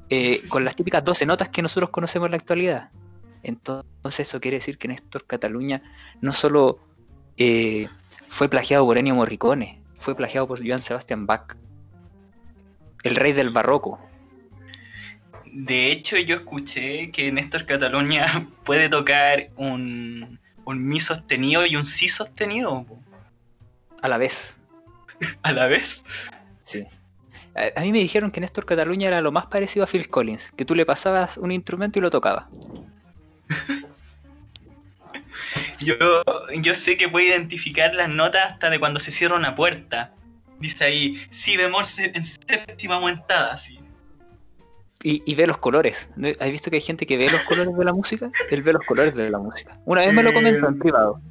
eh, 0.10 0.42
con 0.50 0.64
las 0.66 0.76
típicas 0.76 1.04
12 1.04 1.26
notas 1.28 1.50
que 1.50 1.62
nosotros 1.62 1.90
conocemos 1.92 2.26
en 2.28 2.32
la 2.32 2.38
actualidad. 2.38 2.90
Entonces 3.44 4.28
eso 4.28 4.40
quiere 4.40 4.58
decir 4.58 4.78
que 4.78 4.88
Néstor 4.88 5.26
Cataluña 5.26 5.82
no 6.22 6.34
solo 6.34 6.80
eh, 7.38 7.88
fue 8.34 8.50
plagiado 8.50 8.84
por 8.84 8.98
Ennio 8.98 9.14
Morricone, 9.14 9.80
fue 10.00 10.16
plagiado 10.16 10.48
por 10.48 10.68
Johann 10.68 10.82
Sebastian 10.82 11.28
Bach, 11.28 11.56
el 13.04 13.16
rey 13.16 13.32
del 13.32 13.52
barroco. 13.52 14.00
De 15.52 15.92
hecho, 15.92 16.18
yo 16.18 16.38
escuché 16.38 17.12
que 17.12 17.32
Néstor 17.32 17.68
Cataluña 17.68 18.50
puede 18.66 18.90
tocar 18.90 19.52
un, 19.56 20.40
un 20.66 20.84
mi 20.84 21.00
sostenido 21.00 21.64
y 21.68 21.76
un 21.76 21.86
si 21.86 22.08
sostenido 22.08 22.88
A 24.02 24.08
la 24.08 24.18
vez, 24.18 24.58
a 25.44 25.52
la 25.52 25.68
vez. 25.68 26.04
sí. 26.62 26.84
A, 27.56 27.80
a 27.80 27.84
mí 27.84 27.92
me 27.92 28.00
dijeron 28.00 28.32
que 28.32 28.42
Néstor 28.42 28.66
Cataluña 28.66 29.10
era 29.10 29.22
lo 29.22 29.32
más 29.32 29.46
parecido 29.46 29.84
a 29.84 29.88
Phil 29.88 30.10
Collins, 30.10 30.52
que 30.54 30.66
tú 30.66 30.74
le 30.74 30.88
pasabas 30.88 31.38
un 31.38 31.52
instrumento 31.52 32.00
y 32.00 32.02
lo 32.02 32.10
tocaba. 32.10 32.50
Yo, 35.80 35.96
yo 36.62 36.76
sé 36.76 36.98
que 36.98 37.10
puede 37.10 37.28
identificar 37.28 37.94
las 37.94 38.10
notas 38.10 38.54
hasta 38.54 38.70
de 38.70 38.80
cuando 38.80 39.00
se 39.00 39.12
cierra 39.12 39.36
una 39.36 39.56
puerta. 39.56 40.14
Dice 40.60 40.86
ahí, 40.86 41.22
si 41.30 41.58
bemol 41.58 41.84
en 41.98 42.24
séptima 42.24 42.96
aumentada, 42.96 43.54
así. 43.54 43.80
Y, 45.04 45.22
y 45.26 45.36
ve 45.36 45.48
los 45.48 45.58
colores. 45.58 46.10
¿Has 46.40 46.52
visto 46.52 46.70
que 46.70 46.78
hay 46.78 46.82
gente 46.82 47.06
que 47.06 47.18
ve 47.18 47.30
los 47.30 47.42
colores 47.42 47.76
de 47.76 47.84
la 47.84 47.92
música? 47.92 48.32
Él 48.50 48.64
ve 48.64 48.72
los 48.72 48.86
colores 48.86 49.14
de 49.16 49.30
la 49.30 49.38
música. 49.38 49.78
Una 49.84 50.02
vez 50.02 50.14
me 50.14 50.24
lo 50.24 50.34
comentó 50.34 50.68
en 50.68 50.76
Eh, 50.76 50.80
privado. 50.80 51.22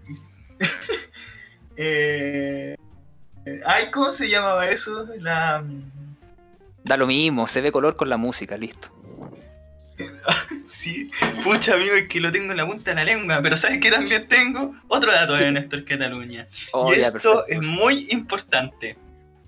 Eh, 1.75 2.77
ay, 3.65 3.91
¿cómo 3.91 4.13
se 4.13 4.29
llamaba 4.29 4.69
eso? 4.69 5.07
La... 5.19 5.65
Da 6.85 6.97
lo 6.99 7.07
mismo, 7.07 7.47
se 7.47 7.63
ve 7.63 7.73
color 7.73 7.97
con 7.97 8.11
la 8.11 8.19
música, 8.19 8.57
listo. 8.59 8.89
Sí, 10.73 11.11
pucha 11.45 11.75
amigo, 11.75 11.95
es 11.97 12.09
que 12.09 12.19
lo 12.19 12.33
tengo 12.33 12.53
en 12.53 12.57
la 12.57 12.67
punta 12.67 12.93
de 12.93 12.97
la 12.97 13.05
lengua, 13.05 13.43
pero 13.43 13.59
¿sabes 13.59 13.79
qué 13.79 13.91
también 13.91 14.27
tengo? 14.27 14.75
Otro 14.89 15.13
dato 15.13 15.35
de 15.35 15.53
Néstor 15.53 15.85
Cataluña. 15.85 16.49
Oh, 16.73 16.91
y 16.91 16.97
ya, 16.97 17.09
esto 17.09 17.13
perfecto. 17.13 17.45
es 17.49 17.61
muy 17.61 18.07
importante, 18.11 18.97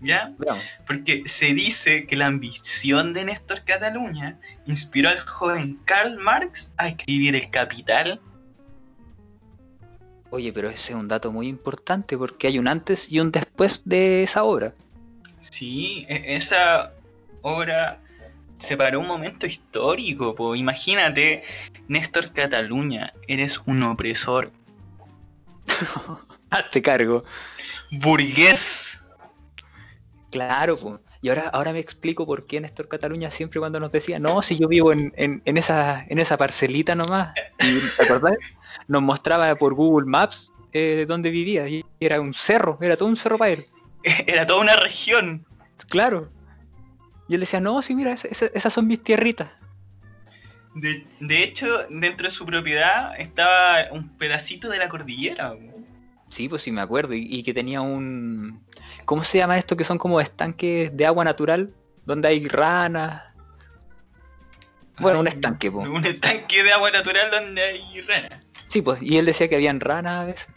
¿ya? 0.02 0.35
Veamos. 0.37 0.62
Porque 0.87 1.23
se 1.25 1.54
dice 1.54 2.07
que 2.07 2.14
la 2.14 2.26
ambición 2.26 3.14
de 3.14 3.25
Néstor 3.25 3.64
Cataluña 3.64 4.38
inspiró 4.66 5.09
al 5.09 5.19
joven 5.21 5.81
Karl 5.87 6.19
Marx 6.19 6.73
a 6.76 6.88
escribir 6.88 7.35
El 7.35 7.49
Capital. 7.49 8.21
Oye, 10.28 10.52
pero 10.52 10.69
ese 10.69 10.93
es 10.93 10.99
un 10.99 11.09
dato 11.09 11.33
muy 11.33 11.49
importante 11.49 12.19
porque 12.19 12.49
hay 12.49 12.59
un 12.59 12.69
antes 12.69 13.11
y 13.11 13.19
un 13.19 13.33
después 13.33 13.81
de 13.87 14.25
esa 14.25 14.45
obra. 14.45 14.75
Sí, 15.38 16.04
e- 16.07 16.37
esa 16.37 16.93
obra 17.40 17.99
separó 18.64 18.99
un 19.00 19.06
momento 19.06 19.47
histórico, 19.47 20.35
po. 20.35 20.54
imagínate, 20.56 21.44
Néstor 21.87 22.33
Cataluña, 22.33 23.12
eres 23.28 23.61
un 23.66 23.83
opresor 23.85 24.50
Hazte 26.50 26.83
cargo. 26.83 27.25
burgués. 27.92 29.00
Claro, 30.30 30.76
pues. 30.76 31.00
Y 31.23 31.28
ahora, 31.30 31.49
ahora 31.54 31.73
me 31.73 31.78
explico 31.78 32.26
por 32.26 32.47
qué 32.47 32.61
Néstor 32.61 32.88
Cataluña 32.88 33.30
siempre 33.30 33.59
cuando 33.61 33.80
nos 33.80 33.90
decía, 33.92 34.18
no, 34.18 34.42
si 34.42 34.59
yo 34.59 34.68
vivo 34.68 34.92
en, 34.92 35.12
en- 35.16 35.40
en 35.44 35.56
esa, 35.56 36.04
en 36.09 36.18
esa 36.18 36.37
parcelita 36.37 36.94
nomás. 36.94 37.35
Y, 37.61 37.78
¿Te 37.97 38.02
acordás? 38.04 38.35
Nos 38.88 39.00
mostraba 39.00 39.54
por 39.56 39.75
Google 39.75 40.06
Maps 40.06 40.52
eh, 40.73 41.06
dónde 41.09 41.30
vivía. 41.30 41.66
Y 41.68 41.83
era 42.00 42.21
un 42.21 42.35
cerro, 42.35 42.78
era 42.83 42.97
todo 42.97 43.09
un 43.09 43.16
cerro 43.16 43.38
para 43.38 43.52
él. 43.52 43.66
Era 44.26 44.47
toda 44.47 44.61
una 44.61 44.76
región. 44.76 45.47
Claro. 45.88 46.28
Y 47.28 47.35
él 47.35 47.40
decía, 47.40 47.61
no, 47.61 47.81
sí, 47.83 47.95
mira, 47.95 48.12
esa- 48.12 48.47
esas 48.47 48.73
son 48.73 48.87
mis 48.87 49.02
tierritas. 49.02 49.50
De, 50.75 51.07
de 51.21 51.43
hecho, 51.43 51.87
dentro 51.88 52.26
de 52.26 52.31
su 52.31 52.45
propiedad 52.45 53.19
estaba 53.19 53.93
un 53.93 54.09
pedacito 54.19 54.69
de 54.69 54.78
la 54.78 54.88
cordillera. 54.88 55.54
Sí, 56.28 56.49
pues 56.49 56.62
sí, 56.62 56.73
me 56.73 56.81
acuerdo. 56.81 57.14
Y, 57.14 57.26
y 57.31 57.43
que 57.43 57.54
tenía 57.54 57.81
un... 57.81 58.64
¿Cómo 59.04 59.23
se 59.23 59.38
llama 59.38 59.57
esto? 59.57 59.76
Que 59.76 59.85
son 59.85 59.99
como 59.99 60.21
estanques 60.21 60.97
de 60.97 61.07
agua 61.07 61.25
natural, 61.25 61.73
donde 62.04 62.28
hay 62.28 62.49
ranas. 62.49 63.23
Bueno, 64.99 65.21
un 65.21 65.28
estanque, 65.28 65.71
po. 65.71 65.81
Un 65.81 66.04
estanque 66.04 66.62
de 66.62 66.73
agua 66.73 66.90
natural 66.90 67.31
donde 67.31 67.62
hay 67.62 68.00
ranas. 68.02 68.45
Sí, 68.66 68.83
pues, 68.83 69.00
y 69.02 69.19
él 69.19 69.26
decía 69.26 69.49
que 69.49 69.54
habían 69.54 69.81
ranas 69.81 70.23
a 70.23 70.25
veces. 70.25 70.49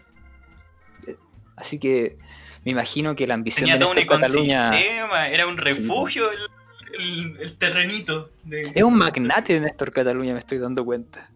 Así 1.56 1.80
que 1.80 2.16
me 2.64 2.72
imagino 2.72 3.16
que 3.16 3.28
la 3.28 3.34
ambición 3.34 3.66
Tenía 3.66 3.76
de 3.76 3.80
todo 3.80 3.92
un 3.92 4.08
Cataluña 4.08 4.80
ecosistema, 4.80 5.30
era 5.30 5.48
un 5.48 5.58
refugio 5.58 6.32
el, 6.32 6.40
el- 6.98 7.38
el 7.40 7.58
terrenito. 7.58 8.30
de- 8.44 8.72
es 8.74 8.84
un 8.84 8.98
magnate 8.98 9.54
de 9.56 9.60
Néstor 9.62 9.92
Cataluña, 9.92 10.34
me 10.34 10.40
estoy 10.40 10.58
dando 10.58 10.84
cuenta. 10.86 11.30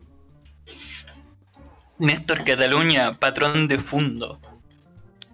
Néstor 2.00 2.44
Cataluña, 2.44 3.14
patrón 3.14 3.68
de 3.68 3.78
fundo. 3.78 4.40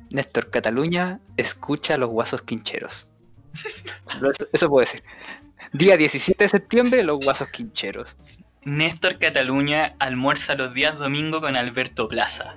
Néstor 0.09 0.49
Cataluña 0.49 1.19
escucha 1.37 1.93
a 1.95 1.97
los 1.97 2.09
guasos 2.09 2.41
quincheros. 2.41 3.07
Eso, 4.15 4.47
eso 4.51 4.69
puedo 4.69 4.81
decir. 4.81 5.03
Día 5.73 5.97
17 5.97 6.43
de 6.45 6.49
septiembre, 6.49 7.03
los 7.03 7.19
guasos 7.23 7.49
quincheros. 7.49 8.17
Néstor 8.63 9.17
Cataluña 9.17 9.95
almuerza 9.99 10.55
los 10.55 10.73
días 10.73 10.97
domingo 10.97 11.39
con 11.41 11.55
Alberto 11.55 12.07
Plaza. 12.09 12.55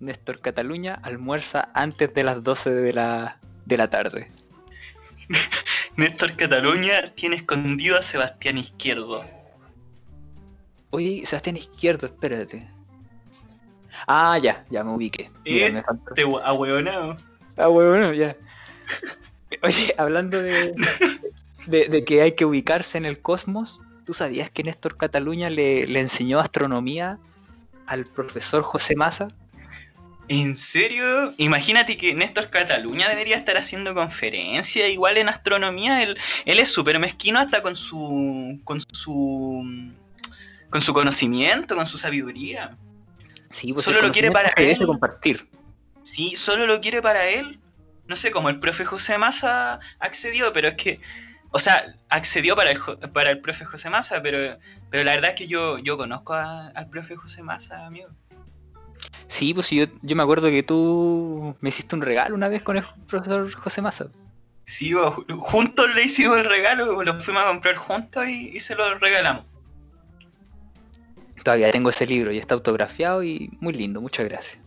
Néstor 0.00 0.40
Cataluña 0.40 0.98
almuerza 1.02 1.70
antes 1.74 2.12
de 2.14 2.24
las 2.24 2.42
12 2.42 2.74
de 2.74 2.92
la, 2.92 3.38
de 3.64 3.76
la 3.76 3.88
tarde. 3.90 4.30
Néstor 5.96 6.34
Cataluña 6.36 7.12
tiene 7.14 7.36
escondido 7.36 7.96
a 7.96 8.02
Sebastián 8.02 8.58
Izquierdo. 8.58 9.24
Oye, 10.90 11.22
Sebastián 11.24 11.56
Izquierdo, 11.56 12.06
espérate. 12.06 12.68
Ah, 14.06 14.38
ya, 14.38 14.64
ya 14.70 14.82
me 14.82 14.92
ubiqué. 14.92 15.30
Mira, 15.44 15.70
me 15.70 15.82
faltó. 15.82 16.14
Te 16.14 16.22
ahueonado. 16.22 17.16
Ah, 17.56 17.68
bueno, 17.68 18.12
ya. 18.12 18.36
Oye, 19.62 19.94
hablando 19.96 20.42
de, 20.42 20.74
de, 21.66 21.88
de 21.88 22.04
que 22.04 22.22
hay 22.22 22.32
que 22.32 22.44
ubicarse 22.44 22.98
en 22.98 23.04
el 23.04 23.20
cosmos, 23.20 23.80
¿tú 24.04 24.14
sabías 24.14 24.50
que 24.50 24.64
Néstor 24.64 24.96
Cataluña 24.96 25.48
le, 25.48 25.86
le 25.86 26.00
enseñó 26.00 26.40
astronomía 26.40 27.18
al 27.86 28.04
profesor 28.04 28.62
José 28.62 28.96
Massa? 28.96 29.28
¿En 30.28 30.56
serio? 30.56 31.34
Imagínate 31.36 31.96
que 31.98 32.14
Néstor 32.14 32.48
Cataluña 32.48 33.08
debería 33.10 33.36
estar 33.36 33.56
haciendo 33.58 33.94
conferencias 33.94 34.88
igual 34.88 35.18
en 35.18 35.28
astronomía. 35.28 36.02
Él, 36.02 36.16
él 36.46 36.58
es 36.58 36.70
súper 36.70 36.98
mezquino 36.98 37.38
hasta 37.38 37.60
con 37.62 37.76
su. 37.76 38.58
con 38.64 38.80
su. 38.92 39.92
con 40.70 40.80
su 40.80 40.94
conocimiento, 40.94 41.76
con 41.76 41.84
su 41.86 41.98
sabiduría. 41.98 42.76
Sí, 43.50 43.72
pues 43.72 43.84
Solo 43.84 44.00
lo 44.02 44.10
quiere 44.10 44.30
para 44.30 44.48
él. 44.56 44.86
compartir. 44.86 45.46
Sí, 46.02 46.34
solo 46.36 46.66
lo 46.66 46.80
quiere 46.80 47.02
para 47.02 47.26
él. 47.28 47.60
No 48.06 48.16
sé 48.16 48.30
cómo 48.30 48.48
el 48.48 48.58
profe 48.58 48.84
José 48.84 49.18
Massa 49.18 49.78
accedió, 49.98 50.52
pero 50.52 50.68
es 50.68 50.74
que. 50.74 51.00
O 51.56 51.58
sea, 51.60 51.94
accedió 52.08 52.56
para 52.56 52.72
el, 52.72 52.80
para 53.12 53.30
el 53.30 53.38
profe 53.40 53.64
José 53.64 53.88
Massa, 53.88 54.20
pero, 54.20 54.58
pero 54.90 55.04
la 55.04 55.12
verdad 55.12 55.30
es 55.30 55.36
que 55.36 55.46
yo, 55.46 55.78
yo 55.78 55.96
conozco 55.96 56.34
a- 56.34 56.68
al 56.74 56.88
profe 56.88 57.14
José 57.14 57.42
Massa, 57.44 57.86
amigo. 57.86 58.08
Sí, 59.26 59.54
pues 59.54 59.70
yo, 59.70 59.86
yo 60.02 60.16
me 60.16 60.22
acuerdo 60.22 60.48
que 60.50 60.62
tú 60.62 61.56
me 61.60 61.68
hiciste 61.68 61.94
un 61.94 62.02
regalo 62.02 62.34
una 62.34 62.48
vez 62.48 62.62
con 62.62 62.76
el 62.76 62.84
profesor 63.06 63.52
José 63.52 63.82
Massa. 63.82 64.06
Sí, 64.66 64.94
juntos 65.38 65.94
le 65.94 66.04
hicimos 66.04 66.38
el 66.38 66.44
regalo, 66.46 67.02
lo 67.02 67.20
fuimos 67.20 67.42
a 67.44 67.48
comprar 67.48 67.76
juntos 67.76 68.26
y, 68.26 68.48
y 68.48 68.60
se 68.60 68.74
lo 68.74 68.98
regalamos. 68.98 69.44
Todavía 71.42 71.70
tengo 71.70 71.90
ese 71.90 72.06
libro 72.06 72.32
y 72.32 72.38
está 72.38 72.54
autografiado 72.54 73.22
y 73.22 73.50
muy 73.60 73.74
lindo, 73.74 74.00
muchas 74.00 74.26
gracias. 74.26 74.64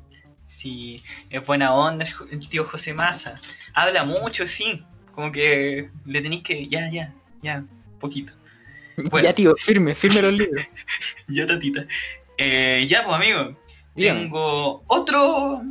Sí, 0.48 1.04
es 1.30 1.46
buena 1.46 1.74
onda 1.74 2.06
el, 2.32 2.50
tío 2.50 2.64
José 2.64 2.94
Massa. 2.94 3.36
Habla 3.74 4.06
mucho, 4.06 4.48
sí. 4.48 4.84
Como 5.12 5.32
que 5.32 5.90
le 6.06 6.22
tenéis 6.22 6.44
que. 6.44 6.68
Ya, 6.68 6.90
ya. 6.90 7.14
ya, 7.42 7.66
poquito. 8.00 8.34
Ya, 9.22 9.34
tío, 9.34 9.56
firme, 9.58 9.94
firme 9.94 10.22
los 10.22 10.34
libros. 10.34 10.66
Ya, 11.28 11.46
tatita. 11.46 11.86
Eh, 12.38 12.86
ya, 12.88 13.04
pues, 13.04 13.16
amigo. 13.16 13.56
Dígame. 13.98 14.22
Tengo 14.22 14.84
otro, 14.88 15.62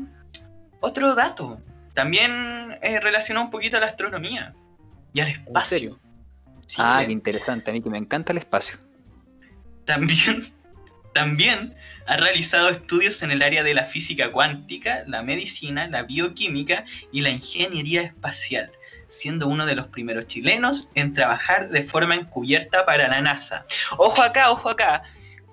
otro 0.80 1.14
dato. 1.14 1.60
También 1.94 2.76
eh, 2.82 3.00
relacionado 3.00 3.46
un 3.46 3.50
poquito 3.50 3.78
a 3.78 3.80
la 3.80 3.86
astronomía 3.86 4.52
y 5.14 5.20
al 5.20 5.28
espacio. 5.28 5.98
Sí, 6.66 6.76
ah, 6.80 7.02
eh, 7.02 7.06
qué 7.06 7.12
interesante, 7.12 7.70
a 7.70 7.72
mí 7.72 7.80
que 7.80 7.88
me 7.88 7.98
encanta 7.98 8.32
el 8.32 8.38
espacio. 8.38 8.78
También, 9.84 10.44
también 11.14 11.74
ha 12.06 12.16
realizado 12.16 12.68
estudios 12.68 13.22
en 13.22 13.30
el 13.30 13.42
área 13.42 13.62
de 13.62 13.72
la 13.72 13.84
física 13.84 14.32
cuántica, 14.32 15.04
la 15.06 15.22
medicina, 15.22 15.86
la 15.86 16.02
bioquímica 16.02 16.84
y 17.12 17.20
la 17.20 17.30
ingeniería 17.30 18.02
espacial, 18.02 18.72
siendo 19.08 19.46
uno 19.46 19.64
de 19.64 19.76
los 19.76 19.86
primeros 19.86 20.26
chilenos 20.26 20.90
en 20.96 21.14
trabajar 21.14 21.70
de 21.70 21.84
forma 21.84 22.16
encubierta 22.16 22.84
para 22.84 23.08
la 23.08 23.20
NASA. 23.20 23.64
Ojo 23.96 24.20
acá, 24.20 24.50
ojo 24.50 24.68
acá, 24.68 25.04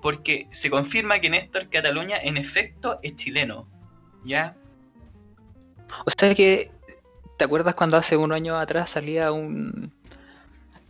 porque 0.04 0.48
se 0.50 0.68
confirma 0.68 1.18
que 1.18 1.30
Néstor 1.30 1.70
Cataluña 1.70 2.18
en 2.22 2.36
efecto 2.36 3.00
es 3.02 3.16
chileno. 3.16 3.66
¿Ya? 4.22 4.54
O 6.04 6.10
sea 6.14 6.34
que, 6.34 6.70
¿te 7.38 7.44
acuerdas 7.46 7.74
cuando 7.74 7.96
hace 7.96 8.18
un 8.18 8.30
año 8.30 8.58
atrás 8.58 8.90
salía 8.90 9.32
un 9.32 9.94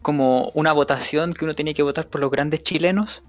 como 0.02 0.50
una 0.54 0.73
votación 0.73 1.33
que 1.33 1.44
uno 1.44 1.54
tenía 1.54 1.75
que 1.75 1.85
votar 1.85 2.09
por 2.09 2.23
los 2.23 2.28
grandes 2.28 2.64
chilenos? 2.64 3.23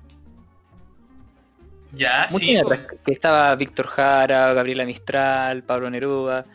Ya, 1.91 2.25
Mucho 2.31 2.43
sí. 2.43 2.57
pues. 2.63 2.79
atrás, 2.79 2.99
que 3.05 3.11
estaba 3.11 3.55
Víctor 3.55 3.85
Jara, 3.85 4.55
Gabriela 4.55 4.85
Mistral, 4.85 5.61
Pablo 5.61 5.91
Neruda. 5.91 6.47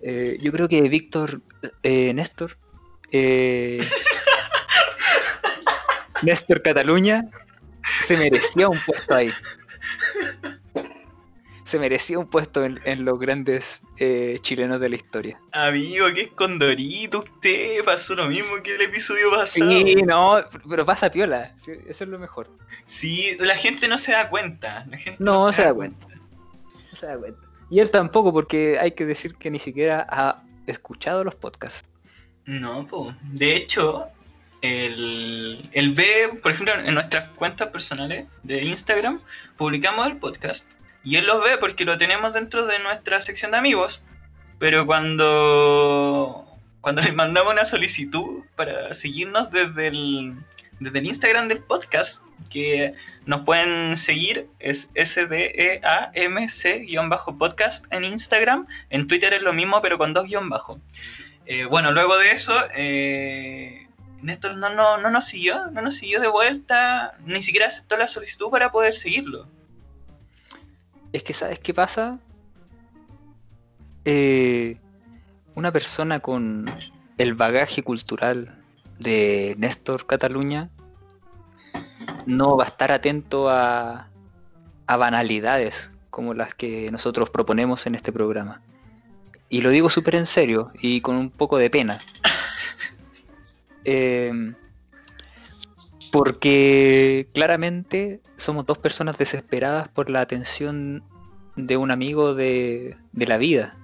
Eh, 0.00 0.38
yo 0.40 0.52
creo 0.52 0.68
que 0.68 0.80
Víctor, 0.82 1.40
eh, 1.82 2.14
Néstor, 2.14 2.56
eh, 3.10 3.80
Néstor 6.22 6.62
Cataluña, 6.62 7.24
se 7.84 8.16
merecía 8.16 8.68
un 8.68 8.78
puesto 8.78 9.14
ahí. 9.14 9.30
Se 11.64 11.78
merecía 11.78 12.18
un 12.18 12.26
puesto 12.26 12.64
en, 12.64 12.80
en 12.84 13.04
los 13.04 13.18
grandes 13.20 13.80
eh, 13.98 14.38
chilenos 14.40 14.80
de 14.80 14.88
la 14.88 14.96
historia. 14.96 15.40
Amigo, 15.52 16.12
que 16.12 16.22
es 16.22 16.28
Condorito 16.32 17.20
usted, 17.20 17.84
pasó 17.84 18.16
lo 18.16 18.26
mismo 18.26 18.60
que 18.62 18.74
el 18.74 18.80
episodio 18.80 19.30
pasado. 19.30 19.70
Sí, 19.70 19.94
no, 19.94 20.44
pero 20.68 20.84
pasa 20.84 21.10
piola, 21.10 21.54
sí, 21.56 21.72
eso 21.86 22.04
es 22.04 22.10
lo 22.10 22.18
mejor. 22.18 22.50
Sí, 22.86 23.36
la 23.38 23.56
gente 23.56 23.86
no 23.86 23.98
se 23.98 24.10
da 24.12 24.28
cuenta. 24.28 24.84
La 24.90 24.98
gente 24.98 25.22
No 25.22 25.52
se 25.52 25.62
da 25.62 25.72
cuenta. 25.72 26.08
No 26.08 26.98
se 26.98 27.06
da 27.06 27.16
cuenta. 27.16 27.40
Y 27.70 27.78
él 27.78 27.90
tampoco, 27.92 28.32
porque 28.32 28.78
hay 28.80 28.90
que 28.90 29.06
decir 29.06 29.36
que 29.36 29.48
ni 29.48 29.60
siquiera 29.60 30.04
ha 30.10 30.42
escuchado 30.66 31.22
los 31.22 31.36
podcasts. 31.36 31.88
No, 32.46 32.84
po. 32.84 33.14
de 33.22 33.54
hecho, 33.54 34.08
el, 34.62 35.68
el 35.72 35.92
ve, 35.92 36.30
por 36.42 36.52
ejemplo, 36.52 36.74
en 36.74 36.94
nuestras 36.94 37.28
cuentas 37.30 37.68
personales 37.68 38.26
de 38.42 38.64
Instagram, 38.64 39.20
publicamos 39.56 40.06
el 40.06 40.16
podcast 40.16 40.72
y 41.02 41.16
él 41.16 41.26
los 41.26 41.42
ve 41.42 41.58
porque 41.58 41.84
lo 41.84 41.98
tenemos 41.98 42.32
dentro 42.32 42.66
de 42.66 42.78
nuestra 42.78 43.20
sección 43.20 43.50
de 43.52 43.58
amigos. 43.58 44.02
Pero 44.58 44.86
cuando, 44.86 46.46
cuando 46.80 47.02
le 47.02 47.12
mandamos 47.12 47.52
una 47.52 47.64
solicitud 47.64 48.42
para 48.56 48.94
seguirnos 48.94 49.50
desde 49.50 49.88
el, 49.88 50.34
desde 50.78 50.98
Instagram 50.98 51.48
del 51.48 51.62
podcast, 51.62 52.22
que 52.50 52.94
nos 53.26 53.42
pueden 53.42 53.96
seguir, 53.96 54.48
es 54.58 54.90
E 54.94 55.06
SDEAMC-podcast 55.06 57.86
en 57.90 58.04
Instagram. 58.04 58.66
En 58.90 59.08
Twitter 59.08 59.32
es 59.32 59.42
lo 59.42 59.52
mismo, 59.52 59.80
pero 59.80 59.98
con 59.98 60.12
dos 60.12 60.26
guion 60.26 60.48
bajo. 60.48 60.80
Eh, 61.46 61.64
bueno, 61.64 61.92
luego 61.92 62.18
de 62.18 62.32
eso, 62.32 62.54
eh, 62.74 63.86
Néstor 64.22 64.56
no, 64.56 64.70
no, 64.70 64.98
no 64.98 65.10
nos 65.10 65.24
siguió, 65.24 65.66
no 65.70 65.82
nos 65.82 65.94
siguió 65.94 66.20
de 66.20 66.28
vuelta, 66.28 67.14
ni 67.24 67.42
siquiera 67.42 67.66
aceptó 67.66 67.96
la 67.96 68.06
solicitud 68.06 68.50
para 68.50 68.70
poder 68.70 68.94
seguirlo. 68.94 69.46
Es 71.12 71.22
que, 71.22 71.34
¿sabes 71.34 71.58
qué 71.58 71.74
pasa? 71.74 72.18
Eh, 74.04 74.78
una 75.54 75.72
persona 75.72 76.20
con 76.20 76.70
el 77.18 77.34
bagaje 77.34 77.82
cultural 77.82 78.56
de 78.98 79.54
Néstor 79.58 80.06
Cataluña 80.06 80.70
no 82.26 82.56
va 82.56 82.64
a 82.64 82.68
estar 82.68 82.92
atento 82.92 83.48
a, 83.50 84.08
a 84.86 84.96
banalidades 84.96 85.92
como 86.10 86.34
las 86.34 86.54
que 86.54 86.90
nosotros 86.90 87.30
proponemos 87.30 87.86
en 87.86 87.94
este 87.94 88.12
programa. 88.12 88.60
Y 89.48 89.62
lo 89.62 89.70
digo 89.70 89.90
súper 89.90 90.14
en 90.14 90.26
serio 90.26 90.70
y 90.80 91.00
con 91.00 91.16
un 91.16 91.30
poco 91.30 91.58
de 91.58 91.70
pena. 91.70 91.98
Eh, 93.84 94.52
porque 96.12 97.28
claramente 97.34 98.20
somos 98.36 98.66
dos 98.66 98.78
personas 98.78 99.18
desesperadas 99.18 99.88
por 99.88 100.10
la 100.10 100.20
atención 100.20 101.04
de 101.56 101.76
un 101.76 101.90
amigo 101.90 102.34
de, 102.34 102.96
de 103.12 103.26
la 103.26 103.38
vida. 103.38 103.76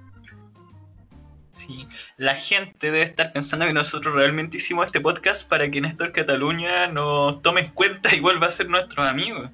Sí, 1.52 1.86
la 2.16 2.34
gente 2.34 2.90
debe 2.90 3.02
estar 3.02 3.32
pensando 3.32 3.66
que 3.66 3.72
nosotros 3.72 4.14
realmente 4.14 4.56
hicimos 4.58 4.86
este 4.86 5.00
podcast 5.00 5.48
para 5.48 5.70
que 5.70 5.80
Néstor 5.80 6.12
Cataluña 6.12 6.86
nos 6.88 7.42
tome 7.42 7.62
en 7.62 7.68
cuenta 7.70 8.14
y 8.14 8.20
vuelva 8.20 8.46
a 8.46 8.50
ser 8.50 8.68
nuestros 8.68 9.06
amigos. 9.06 9.50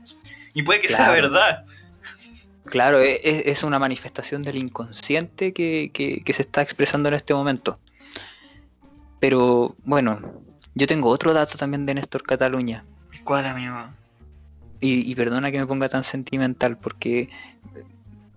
Y 0.54 0.62
puede 0.62 0.80
que 0.80 0.88
sea 0.88 1.10
verdad. 1.10 1.64
Claro, 2.66 3.00
e- 3.00 3.20
e- 3.24 3.50
es, 3.50 3.64
una 3.64 3.78
manifestación 3.78 4.42
del 4.42 4.56
inconsciente 4.56 5.52
que, 5.52 5.90
que- 5.92 6.22
que 6.22 6.32
se 6.32 6.42
está 6.42 6.62
expresando 6.62 7.08
en 7.08 7.14
este 7.14 7.34
momento. 7.34 7.78
Pero 9.22 9.76
bueno, 9.84 10.20
yo 10.74 10.88
tengo 10.88 11.08
otro 11.08 11.32
dato 11.32 11.56
también 11.56 11.86
de 11.86 11.94
Néstor 11.94 12.24
Cataluña. 12.24 12.84
¿Cuál, 13.22 13.46
amigo? 13.46 13.76
Y, 14.80 15.08
y 15.08 15.14
perdona 15.14 15.52
que 15.52 15.60
me 15.60 15.66
ponga 15.68 15.88
tan 15.88 16.02
sentimental 16.02 16.76
porque 16.76 17.30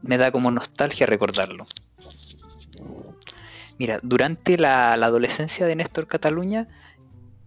me 0.04 0.20
da 0.20 0.32
como 0.32 0.52
nostalgia 0.52 1.08
recordarlo. 1.08 1.66
Mira, 3.80 4.00
durante 4.04 4.60
la, 4.60 4.96
la 4.96 5.08
adolescencia 5.08 5.66
de 5.66 5.76
Néstor 5.76 6.06
Cataluña 6.06 6.68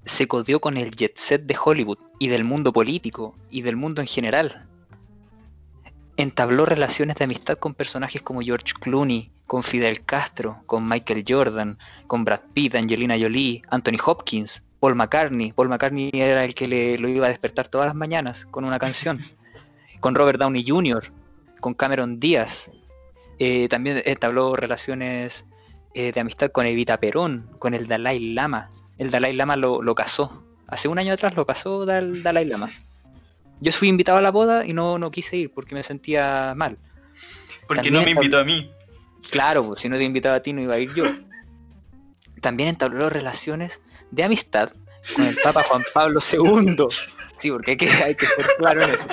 se 0.05 0.27
codió 0.27 0.61
con 0.61 0.77
el 0.77 0.91
jet 0.91 1.17
set 1.17 1.47
de 1.47 1.57
Hollywood 1.65 1.99
y 2.19 2.27
del 2.27 2.43
mundo 2.43 2.73
político 2.73 3.37
y 3.53 3.63
del 3.63 3.77
mundo 3.77 4.01
en 4.01 4.09
general. 4.09 4.68
Entabló 6.19 6.67
relaciones 6.67 7.15
de 7.17 7.25
amistad 7.25 7.57
con 7.59 7.75
personajes 7.75 8.23
como 8.23 8.41
George 8.41 8.73
Clooney, 8.81 9.31
con 9.47 9.63
Fidel 9.63 10.05
Castro, 10.05 10.63
con 10.67 10.85
Michael 10.85 11.25
Jordan, 11.27 11.79
con 12.09 12.25
Brad 12.25 12.41
Pitt, 12.53 12.75
Angelina 12.75 13.17
Jolie, 13.19 13.63
Anthony 13.71 13.99
Hopkins, 14.05 14.65
Paul 14.81 14.97
McCartney. 14.97 15.53
Paul 15.53 15.69
McCartney 15.69 16.11
era 16.13 16.43
el 16.45 16.55
que 16.55 16.67
le, 16.67 16.99
lo 16.99 17.07
iba 17.09 17.27
a 17.27 17.29
despertar 17.31 17.69
todas 17.69 17.87
las 17.87 17.95
mañanas 17.95 18.47
con 18.47 18.65
una 18.65 18.79
canción. 18.81 19.21
Con 20.01 20.15
Robert 20.15 20.39
Downey 20.39 20.65
Jr., 20.65 21.11
con 21.61 21.75
Cameron 21.75 22.21
Díaz. 22.21 22.71
Eh, 23.41 23.67
también 23.69 24.01
entabló 24.07 24.55
relaciones 24.55 25.45
eh, 25.93 26.13
de 26.13 26.21
amistad 26.21 26.53
con 26.53 26.67
Evita 26.67 27.01
Perón, 27.01 27.51
con 27.59 27.75
el 27.75 27.89
Dalai 27.89 28.23
Lama. 28.33 28.71
El 28.97 29.11
Dalai 29.11 29.33
Lama 29.33 29.57
lo, 29.57 29.83
lo 29.83 29.97
casó. 29.97 30.45
Hace 30.69 30.87
un 30.87 31.01
año 31.01 31.13
atrás 31.15 31.35
lo 31.35 31.45
casó 31.47 31.85
Dal- 31.85 32.23
Dalai 32.23 32.45
Lama. 32.45 32.69
Yo 33.61 33.73
fui 33.73 33.89
invitado 33.89 34.19
a 34.19 34.23
la 34.23 34.31
boda 34.31 34.65
y 34.65 34.73
no, 34.73 34.99
no 34.99 35.11
quise 35.11 35.37
ir 35.37 35.53
porque 35.53 35.75
me 35.75 35.83
sentía 35.83 36.55
mal. 36.57 36.79
Porque 37.67 37.83
También 37.83 37.95
no 37.95 38.03
me 38.03 38.11
invitó 38.13 38.39
a 38.39 38.45
mí. 38.45 38.71
Claro, 39.31 39.65
pues, 39.65 39.81
si 39.81 39.89
no 39.89 39.97
te 39.97 40.05
invitaba 40.05 40.37
a 40.37 40.41
ti 40.41 40.53
no 40.53 40.61
iba 40.61 40.75
a 40.75 40.79
ir 40.79 40.95
yo. 40.95 41.05
También 42.41 42.69
entabló 42.69 43.11
relaciones 43.11 43.81
de 44.11 44.25
amistad 44.25 44.71
con 45.15 45.25
el 45.25 45.37
Papa 45.43 45.63
Juan 45.65 45.83
Pablo 45.93 46.21
II. 46.21 46.87
Sí, 47.39 47.51
porque 47.51 47.73
hay 47.73 47.77
que, 47.77 47.89
hay 47.89 48.15
que 48.15 48.27
ser 48.27 48.47
claro 48.59 48.83
en 48.83 48.91
eso. 48.91 49.07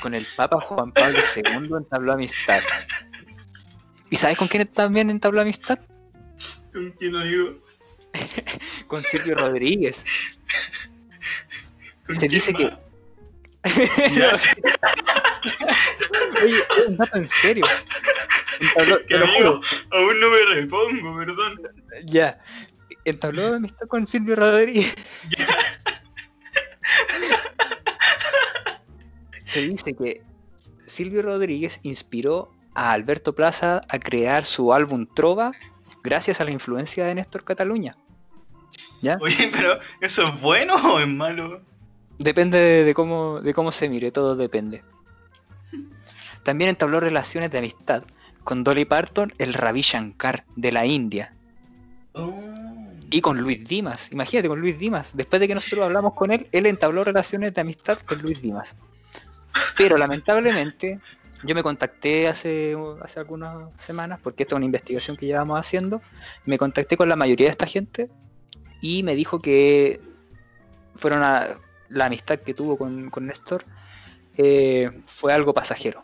Con 0.00 0.14
el 0.14 0.26
Papa 0.36 0.60
Juan 0.60 0.92
Pablo 0.92 1.18
II 1.18 1.76
entabló 1.76 2.12
amistad. 2.12 2.62
¿Y 4.08 4.16
sabes 4.16 4.38
con 4.38 4.48
quién 4.48 4.66
también 4.66 5.10
entabló 5.10 5.40
amistad? 5.40 5.78
¿Con 6.72 6.90
quién 6.92 7.12
lo 7.12 7.20
digo? 7.20 7.58
Con 8.86 9.02
Silvio 9.02 9.36
Rodríguez. 9.36 10.04
¿Con 12.10 12.20
Se 12.20 12.28
dice 12.28 12.52
que- 12.52 12.64
Oye, 16.42 16.56
es 16.78 16.86
un 16.88 16.96
dato 16.96 17.16
en 17.18 17.28
serio. 17.28 17.64
Entabló, 18.60 18.98
que 19.00 19.04
te 19.04 19.18
lo 19.18 19.24
amigo, 19.26 19.60
aún 19.90 20.20
no 20.20 20.30
me 20.30 20.54
repongo, 20.54 21.16
perdón. 21.18 21.60
Ya. 22.06 22.40
Entabló 23.04 23.54
amistad 23.54 23.86
con 23.86 24.06
Silvio 24.06 24.34
Rodríguez. 24.36 24.94
Se 29.44 29.60
dice 29.68 29.94
que 29.94 30.22
Silvio 30.86 31.22
Rodríguez 31.22 31.80
inspiró 31.82 32.52
a 32.74 32.92
Alberto 32.92 33.34
Plaza 33.34 33.82
a 33.88 33.98
crear 33.98 34.44
su 34.44 34.72
álbum 34.72 35.06
Trova 35.14 35.52
gracias 36.02 36.40
a 36.40 36.44
la 36.44 36.50
influencia 36.50 37.04
de 37.06 37.14
Néstor 37.14 37.44
Cataluña. 37.44 37.96
¿Ya? 39.02 39.16
Oye, 39.20 39.50
pero 39.52 39.78
¿eso 40.00 40.26
es 40.28 40.40
bueno 40.40 40.74
o 40.74 41.00
es 41.00 41.08
malo? 41.08 41.62
Depende 42.20 42.84
de, 42.84 42.92
cómo, 42.92 43.40
de 43.40 43.54
cómo 43.54 43.72
se 43.72 43.88
mire, 43.88 44.10
todo 44.10 44.36
depende. 44.36 44.84
También 46.42 46.68
entabló 46.68 47.00
relaciones 47.00 47.50
de 47.50 47.56
amistad 47.56 48.04
con 48.44 48.62
Dolly 48.62 48.84
Parton, 48.84 49.32
el 49.38 49.54
Ravi 49.54 49.80
Shankar 49.80 50.44
de 50.54 50.70
la 50.70 50.84
India. 50.84 51.34
Oh, 52.12 52.30
Y 53.10 53.22
con 53.22 53.40
Luis 53.40 53.66
Dimas, 53.66 54.12
imagínate 54.12 54.48
con 54.48 54.60
Luis 54.60 54.78
Dimas. 54.78 55.16
Después 55.16 55.40
de 55.40 55.48
que 55.48 55.54
nosotros 55.54 55.82
hablamos 55.82 56.12
con 56.12 56.30
él, 56.30 56.46
él 56.52 56.66
entabló 56.66 57.04
relaciones 57.04 57.54
de 57.54 57.62
amistad 57.62 57.98
con 58.00 58.20
Luis 58.20 58.42
Dimas. 58.42 58.76
Pero 59.78 59.96
lamentablemente, 59.96 61.00
yo 61.42 61.54
me 61.54 61.62
contacté 61.62 62.28
hace, 62.28 62.76
hace 63.00 63.18
algunas 63.18 63.70
semanas, 63.80 64.20
porque 64.22 64.42
esta 64.42 64.56
es 64.56 64.58
una 64.58 64.66
investigación 64.66 65.16
que 65.16 65.24
llevamos 65.24 65.58
haciendo, 65.58 66.02
me 66.44 66.58
contacté 66.58 66.98
con 66.98 67.08
la 67.08 67.16
mayoría 67.16 67.46
de 67.46 67.52
esta 67.52 67.66
gente 67.66 68.10
y 68.82 69.04
me 69.04 69.14
dijo 69.14 69.40
que 69.40 70.02
fueron 70.96 71.22
a, 71.22 71.46
la 71.90 72.06
amistad 72.06 72.38
que 72.38 72.54
tuvo 72.54 72.78
con, 72.78 73.10
con 73.10 73.26
Néstor 73.26 73.64
eh, 74.36 74.90
fue 75.06 75.34
algo 75.34 75.52
pasajero. 75.52 76.02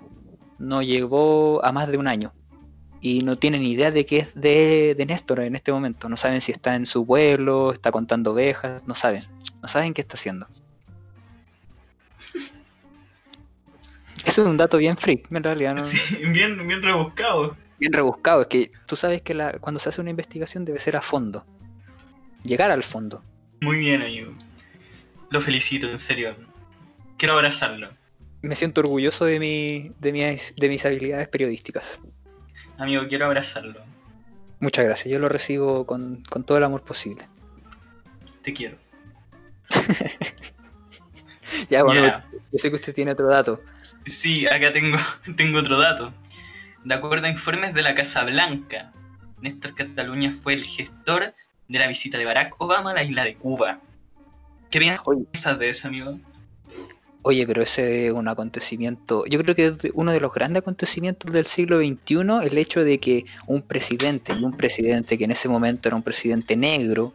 No 0.58 0.82
llegó 0.82 1.64
a 1.64 1.72
más 1.72 1.88
de 1.88 1.96
un 1.96 2.06
año. 2.08 2.34
Y 3.00 3.22
no 3.22 3.36
tienen 3.36 3.62
idea 3.62 3.90
de 3.90 4.04
qué 4.04 4.18
es 4.18 4.34
de, 4.34 4.94
de 4.96 5.06
Néstor 5.06 5.40
en 5.40 5.54
este 5.54 5.72
momento. 5.72 6.08
No 6.08 6.16
saben 6.16 6.40
si 6.40 6.52
está 6.52 6.74
en 6.74 6.86
su 6.86 7.06
pueblo, 7.06 7.72
está 7.72 7.92
contando 7.92 8.32
ovejas, 8.32 8.86
no 8.86 8.94
saben. 8.94 9.22
No 9.62 9.68
saben 9.68 9.94
qué 9.94 10.00
está 10.00 10.16
haciendo. 10.16 10.48
Eso 14.24 14.42
es 14.42 14.48
un 14.48 14.56
dato 14.56 14.78
bien 14.78 14.96
freak, 14.96 15.30
en 15.30 15.44
realidad. 15.44 15.74
¿no? 15.76 15.84
Sí, 15.84 16.16
bien, 16.26 16.66
bien 16.66 16.82
rebuscado. 16.82 17.56
Bien 17.78 17.92
rebuscado. 17.92 18.40
Es 18.42 18.48
que 18.48 18.72
tú 18.86 18.96
sabes 18.96 19.22
que 19.22 19.34
la, 19.34 19.52
cuando 19.60 19.78
se 19.78 19.90
hace 19.90 20.00
una 20.00 20.10
investigación 20.10 20.64
debe 20.64 20.78
ser 20.78 20.96
a 20.96 21.02
fondo. 21.02 21.46
Llegar 22.42 22.70
al 22.70 22.82
fondo. 22.82 23.22
Muy 23.60 23.78
bien, 23.78 24.02
amigo. 24.02 24.32
Lo 25.30 25.40
felicito, 25.40 25.88
en 25.88 25.98
serio. 25.98 26.36
Quiero 27.16 27.34
abrazarlo. 27.34 27.90
Me 28.42 28.54
siento 28.54 28.80
orgulloso 28.80 29.24
de, 29.24 29.40
mi, 29.40 29.92
de, 29.98 30.12
mis, 30.12 30.54
de 30.56 30.68
mis 30.68 30.84
habilidades 30.84 31.28
periodísticas. 31.28 31.98
Amigo, 32.78 33.06
quiero 33.08 33.26
abrazarlo. 33.26 33.82
Muchas 34.60 34.84
gracias. 34.84 35.12
Yo 35.12 35.18
lo 35.18 35.28
recibo 35.28 35.86
con, 35.86 36.22
con 36.28 36.44
todo 36.44 36.58
el 36.58 36.64
amor 36.64 36.82
posible. 36.82 37.24
Te 38.42 38.52
quiero. 38.52 38.78
Ya, 41.70 41.82
bueno, 41.82 42.22
yo 42.52 42.58
sé 42.58 42.70
que 42.70 42.76
usted 42.76 42.94
tiene 42.94 43.12
otro 43.12 43.28
dato. 43.28 43.60
Sí, 44.04 44.46
acá 44.46 44.72
tengo, 44.72 44.98
tengo 45.36 45.58
otro 45.58 45.78
dato. 45.78 46.12
De 46.84 46.94
acuerdo 46.94 47.26
a 47.26 47.30
informes 47.30 47.74
de 47.74 47.82
la 47.82 47.94
Casa 47.94 48.24
Blanca, 48.24 48.92
Néstor 49.40 49.74
Cataluña 49.74 50.32
fue 50.32 50.54
el 50.54 50.64
gestor 50.64 51.34
de 51.68 51.78
la 51.78 51.88
visita 51.88 52.18
de 52.18 52.24
Barack 52.24 52.54
Obama 52.58 52.92
a 52.92 52.94
la 52.94 53.02
isla 53.02 53.24
de 53.24 53.34
Cuba. 53.36 53.80
¿Qué 54.78 54.98
Oye, 55.06 55.24
piensas 55.32 55.58
de 55.58 55.70
eso, 55.70 55.88
amigo? 55.88 56.18
Oye, 57.22 57.46
pero 57.46 57.62
ese 57.62 58.06
es 58.06 58.12
un 58.12 58.28
acontecimiento, 58.28 59.24
yo 59.24 59.40
creo 59.40 59.54
que 59.54 59.66
es 59.66 59.90
uno 59.94 60.12
de 60.12 60.20
los 60.20 60.32
grandes 60.32 60.60
acontecimientos 60.60 61.32
del 61.32 61.46
siglo 61.46 61.78
XXI, 61.78 62.46
el 62.46 62.58
hecho 62.58 62.84
de 62.84 63.00
que 63.00 63.24
un 63.46 63.62
presidente, 63.62 64.32
y 64.38 64.44
un 64.44 64.56
presidente 64.56 65.16
que 65.16 65.24
en 65.24 65.30
ese 65.30 65.48
momento 65.48 65.88
era 65.88 65.96
un 65.96 66.02
presidente 66.02 66.56
negro, 66.56 67.14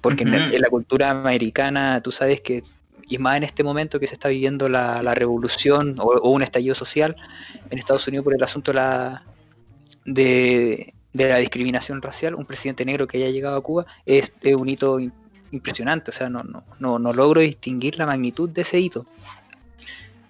porque 0.00 0.24
en, 0.24 0.60
la 0.60 0.68
cultura 0.68 1.10
americana 1.10 2.00
tú 2.00 2.12
sabes 2.12 2.40
que, 2.40 2.62
y 3.08 3.18
más 3.18 3.36
en 3.36 3.42
este 3.44 3.62
momento 3.62 4.00
que 4.00 4.06
se 4.06 4.14
está 4.14 4.28
viviendo 4.28 4.68
la, 4.68 5.02
la 5.02 5.14
revolución 5.14 5.96
o, 6.00 6.06
o 6.06 6.30
un 6.30 6.42
estallido 6.42 6.74
social 6.74 7.14
en 7.70 7.78
Estados 7.78 8.08
Unidos 8.08 8.24
por 8.24 8.34
el 8.34 8.42
asunto 8.42 8.72
de 8.72 8.76
la, 8.76 9.24
de, 10.06 10.94
de 11.12 11.28
la 11.28 11.36
discriminación 11.36 12.02
racial, 12.02 12.34
un 12.34 12.46
presidente 12.46 12.84
negro 12.84 13.06
que 13.06 13.18
haya 13.18 13.30
llegado 13.30 13.56
a 13.56 13.62
Cuba 13.62 13.86
es, 14.06 14.32
es 14.40 14.56
un 14.56 14.68
hito 14.68 14.98
impresionante, 15.50 16.10
o 16.10 16.14
sea, 16.14 16.28
no, 16.28 16.42
no, 16.42 16.62
no, 16.78 16.98
no 16.98 17.12
logro 17.12 17.40
distinguir 17.40 17.98
la 17.98 18.06
magnitud 18.06 18.48
de 18.50 18.62
ese 18.62 18.78
hito. 18.80 19.04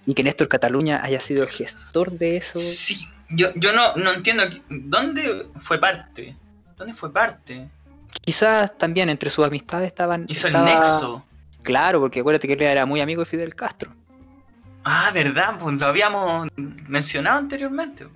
Y 0.06 0.14
que 0.14 0.22
Néstor 0.22 0.48
Cataluña 0.48 1.00
haya 1.02 1.20
sido 1.20 1.42
el 1.42 1.48
gestor 1.48 2.12
de 2.12 2.36
eso. 2.36 2.60
Sí, 2.60 3.08
yo, 3.30 3.48
yo 3.56 3.72
no, 3.72 3.94
no 3.96 4.12
entiendo. 4.12 4.44
¿Dónde 4.68 5.48
fue 5.56 5.80
parte? 5.80 6.36
¿Dónde 6.76 6.94
fue 6.94 7.12
parte? 7.12 7.68
Quizás 8.20 8.76
también 8.78 9.08
entre 9.08 9.30
sus 9.30 9.44
amistades 9.44 9.88
estaban. 9.88 10.26
Hizo 10.28 10.46
estaba- 10.46 10.68
el 10.70 10.74
nexo. 10.76 11.24
Claro, 11.62 11.98
porque 11.98 12.20
acuérdate 12.20 12.46
que 12.46 12.52
él 12.52 12.62
era 12.62 12.86
muy 12.86 13.00
amigo 13.00 13.22
de 13.22 13.26
Fidel 13.26 13.54
Castro. 13.56 13.90
Ah, 14.84 15.10
¿verdad? 15.12 15.56
Pues 15.58 15.74
lo 15.80 15.86
habíamos 15.86 16.46
mencionado 16.56 17.38
anteriormente. 17.38 18.06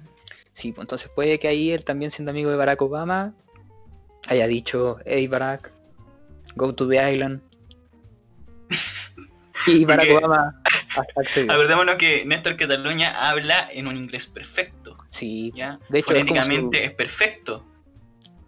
Sí, 0.52 0.70
pues 0.72 0.84
entonces 0.84 1.10
puede 1.12 1.40
que 1.40 1.48
ahí 1.48 1.72
él 1.72 1.84
también 1.84 2.12
siendo 2.12 2.30
amigo 2.30 2.50
de 2.50 2.56
Barack 2.56 2.80
Obama 2.82 3.32
haya 4.28 4.46
dicho, 4.46 4.98
hey 5.04 5.26
Barack, 5.26 5.72
go 6.56 6.74
to 6.74 6.86
the 6.88 6.98
island. 7.12 7.42
Y 9.66 9.84
Barack 9.84 10.08
Porque- 10.08 10.24
Obama. 10.24 10.62
Acordémonos 11.48 11.96
que 11.96 12.24
Néstor 12.24 12.56
Cataluña 12.56 13.28
habla 13.28 13.68
en 13.70 13.88
un 13.88 13.96
inglés 13.96 14.26
perfecto. 14.26 14.96
Sí, 15.10 15.52
¿ya? 15.54 15.78
De 15.90 15.98
hecho, 15.98 16.14
es 16.14 16.92
perfecto. 16.92 17.66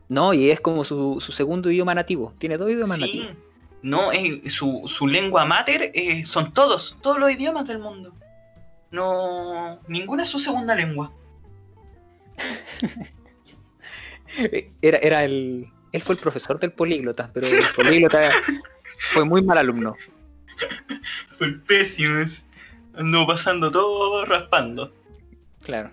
no, 0.08 0.32
y 0.32 0.50
es 0.50 0.58
como 0.60 0.84
su, 0.84 1.20
su 1.20 1.30
segundo 1.32 1.70
idioma 1.70 1.94
nativo. 1.94 2.34
Tiene 2.38 2.56
dos 2.56 2.70
idiomas 2.70 2.96
Sí. 2.96 3.02
nativos. 3.02 3.36
No, 3.82 4.10
es, 4.12 4.52
su, 4.54 4.82
su 4.86 5.06
lengua 5.06 5.44
mater 5.44 5.90
eh, 5.94 6.24
son 6.24 6.54
todos, 6.54 6.98
todos 7.02 7.18
los 7.18 7.30
idiomas 7.30 7.66
del 7.68 7.78
mundo. 7.78 8.14
No, 8.90 9.80
ninguna 9.88 10.22
es 10.22 10.28
su 10.30 10.38
segunda 10.38 10.74
lengua. 10.74 11.12
Era, 14.80 14.96
era 14.98 15.24
el. 15.24 15.66
Él 15.92 16.00
fue 16.02 16.14
el 16.14 16.20
profesor 16.20 16.58
del 16.58 16.72
políglota, 16.72 17.30
pero 17.32 17.46
el 17.46 17.64
políglota 17.76 18.30
fue 19.10 19.24
muy 19.24 19.42
mal 19.42 19.58
alumno. 19.58 19.96
Fue 21.36 21.52
pésimo. 21.66 22.18
es- 22.18 22.44
Ando 22.94 23.26
pasando 23.26 23.70
todo 23.70 24.24
raspando. 24.26 24.92
Claro. 25.62 25.90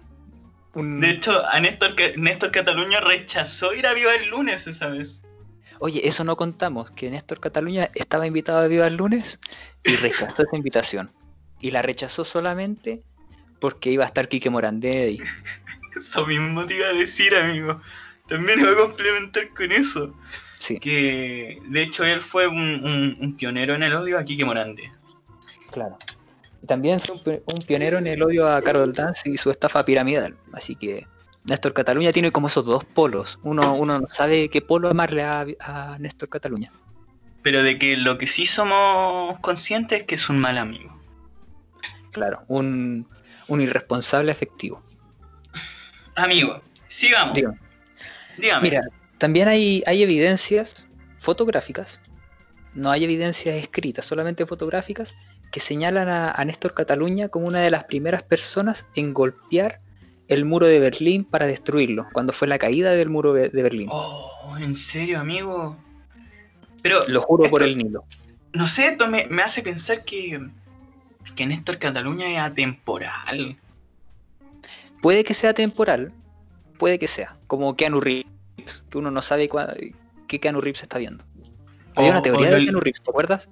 Un- 0.74 1.00
De 1.00 1.12
hecho, 1.12 1.46
a 1.48 1.60
Néstor, 1.62 1.96
Néstor 2.18 2.52
Cataluña 2.52 3.00
rechazó 3.00 3.74
ir 3.74 3.88
a 3.88 3.94
Viva 3.94 4.14
el 4.16 4.30
lunes 4.30 4.68
esa 4.68 4.90
vez. 4.90 5.24
Oye, 5.80 6.06
eso 6.08 6.26
no 6.26 6.36
contamos, 6.36 6.92
que 6.92 7.10
Néstor 7.10 7.40
Cataluña 7.40 7.90
estaba 7.96 8.28
invitado 8.28 8.60
a 8.60 8.68
Viva 8.68 8.86
el 8.88 8.96
lunes 8.98 9.40
y 9.86 9.96
rechazó 9.96 10.44
esa 10.44 10.58
invitación. 10.58 11.10
Y 11.62 11.72
la 11.72 11.82
rechazó 11.82 12.26
solamente 12.26 13.02
porque 13.62 13.92
iba 13.92 14.04
a 14.04 14.08
estar 14.08 14.28
Quique 14.28 14.50
Morandé. 14.50 15.18
Eso 15.96 16.26
mismo 16.28 16.66
te 16.68 16.76
iba 16.76 16.88
a 16.88 16.94
decir, 16.94 17.34
amigo. 17.36 17.80
También 18.30 18.60
voy 18.62 18.74
a 18.74 18.78
complementar 18.78 19.50
con 19.56 19.72
eso. 19.72 20.14
Sí, 20.60 20.78
Que 20.80 21.62
de 21.68 21.82
hecho 21.84 22.04
él 22.04 22.22
fue 22.22 22.48
un, 22.48 22.58
un- 22.58 23.16
un 23.20 23.38
pionero 23.38 23.76
en 23.76 23.84
el 23.84 23.94
odio 23.94 24.18
a 24.20 24.24
Quique 24.26 24.44
Morande. 24.46 24.92
claro. 25.72 25.98
También 26.68 27.00
fue 27.00 27.42
un 27.46 27.60
pionero 27.60 27.98
en 28.00 28.06
el 28.08 28.22
odio 28.22 28.46
a 28.48 28.62
Carol 28.62 28.92
Dance 28.94 29.30
y 29.30 29.38
su 29.38 29.50
estafa 29.50 29.86
piramidal. 29.86 30.36
Así 30.52 30.76
que 30.76 31.08
Néstor 31.46 31.74
Cataluña 31.74 32.12
tiene 32.12 32.32
como 32.32 32.48
esos 32.50 32.66
dos 32.66 32.84
polos. 32.84 33.40
Uno, 33.44 33.74
uno 33.74 34.00
no 34.02 34.08
sabe 34.10 34.50
qué 34.50 34.62
polo 34.62 34.90
amarle 34.90 35.24
a, 35.24 35.46
a 35.62 35.98
Néstor 36.00 36.28
Cataluña. 36.28 36.74
Pero 37.44 37.64
de 37.64 37.80
que 37.80 37.96
lo 37.96 38.18
que 38.18 38.28
sí 38.28 38.46
somos 38.46 39.40
conscientes 39.40 40.02
es 40.02 40.04
que 40.06 40.16
es 40.16 40.28
un 40.30 40.38
mal 40.40 40.58
amigo. 40.58 41.00
Claro, 42.12 42.44
un, 42.50 43.08
un 43.48 43.62
irresponsable 43.62 44.32
afectivo. 44.34 44.84
Amigo, 46.16 46.62
sigamos. 46.88 47.34
Dígame. 47.36 47.58
Dígame. 48.40 48.62
Mira, 48.62 48.82
también 49.18 49.48
hay, 49.48 49.84
hay 49.86 50.04
evidencias 50.04 50.90
fotográficas, 51.18 52.02
no 52.74 52.92
hay 52.92 53.04
evidencias 53.04 53.56
escritas, 53.56 54.06
solamente 54.06 54.46
fotográficas, 54.46 55.16
que 55.52 55.60
señalan 55.60 56.08
a, 56.10 56.32
a 56.32 56.46
Néstor 56.46 56.74
Cataluña 56.74 57.28
como 57.30 57.48
una 57.48 57.60
de 57.60 57.72
las 57.72 57.84
primeras 57.86 58.24
personas 58.24 58.86
en 58.96 59.14
golpear 59.14 59.80
el 60.28 60.46
muro 60.46 60.68
de 60.68 60.80
Berlín 60.80 61.24
para 61.26 61.48
destruirlo, 61.48 62.08
cuando 62.14 62.32
fue 62.34 62.48
la 62.48 62.60
caída 62.60 62.92
del 62.92 63.10
muro 63.10 63.34
de 63.34 63.50
Berlín. 63.64 63.90
Oh, 63.92 64.56
¿en 64.60 64.76
serio, 64.76 65.20
amigo? 65.20 65.76
Pero, 66.84 67.02
Lo 67.08 67.22
juro 67.22 67.50
por 67.50 67.64
el 67.64 67.78
Nilo. 67.78 68.06
no 68.54 68.68
sé, 68.68 68.88
esto 68.88 69.08
me, 69.08 69.26
me 69.26 69.42
hace 69.42 69.64
pensar 69.64 70.04
que, 70.06 70.40
que 71.36 71.46
Néstor 71.46 71.80
Cataluña 71.80 72.28
es 72.30 72.40
atemporal. 72.40 73.58
Puede 75.02 75.24
que 75.24 75.34
sea 75.34 75.54
temporal, 75.54 76.14
puede 76.80 76.98
que 76.98 77.08
sea, 77.08 77.38
como 77.46 77.76
Keanu 77.76 78.02
Reeves, 78.02 78.26
que 78.90 78.98
uno 78.98 79.12
no 79.12 79.22
sabe 79.22 79.48
cua- 79.48 79.76
qué 80.28 80.40
Keanu 80.40 80.62
Reeves 80.62 80.82
está 80.82 80.98
viendo. 80.98 81.24
Había 81.96 82.10
una 82.12 82.22
teoría 82.24 82.48
o 82.50 82.52
de 82.56 82.64
Keanu 82.64 82.80
Reeves, 82.80 83.02
¿te 83.04 83.12
acuerdas? 83.12 83.50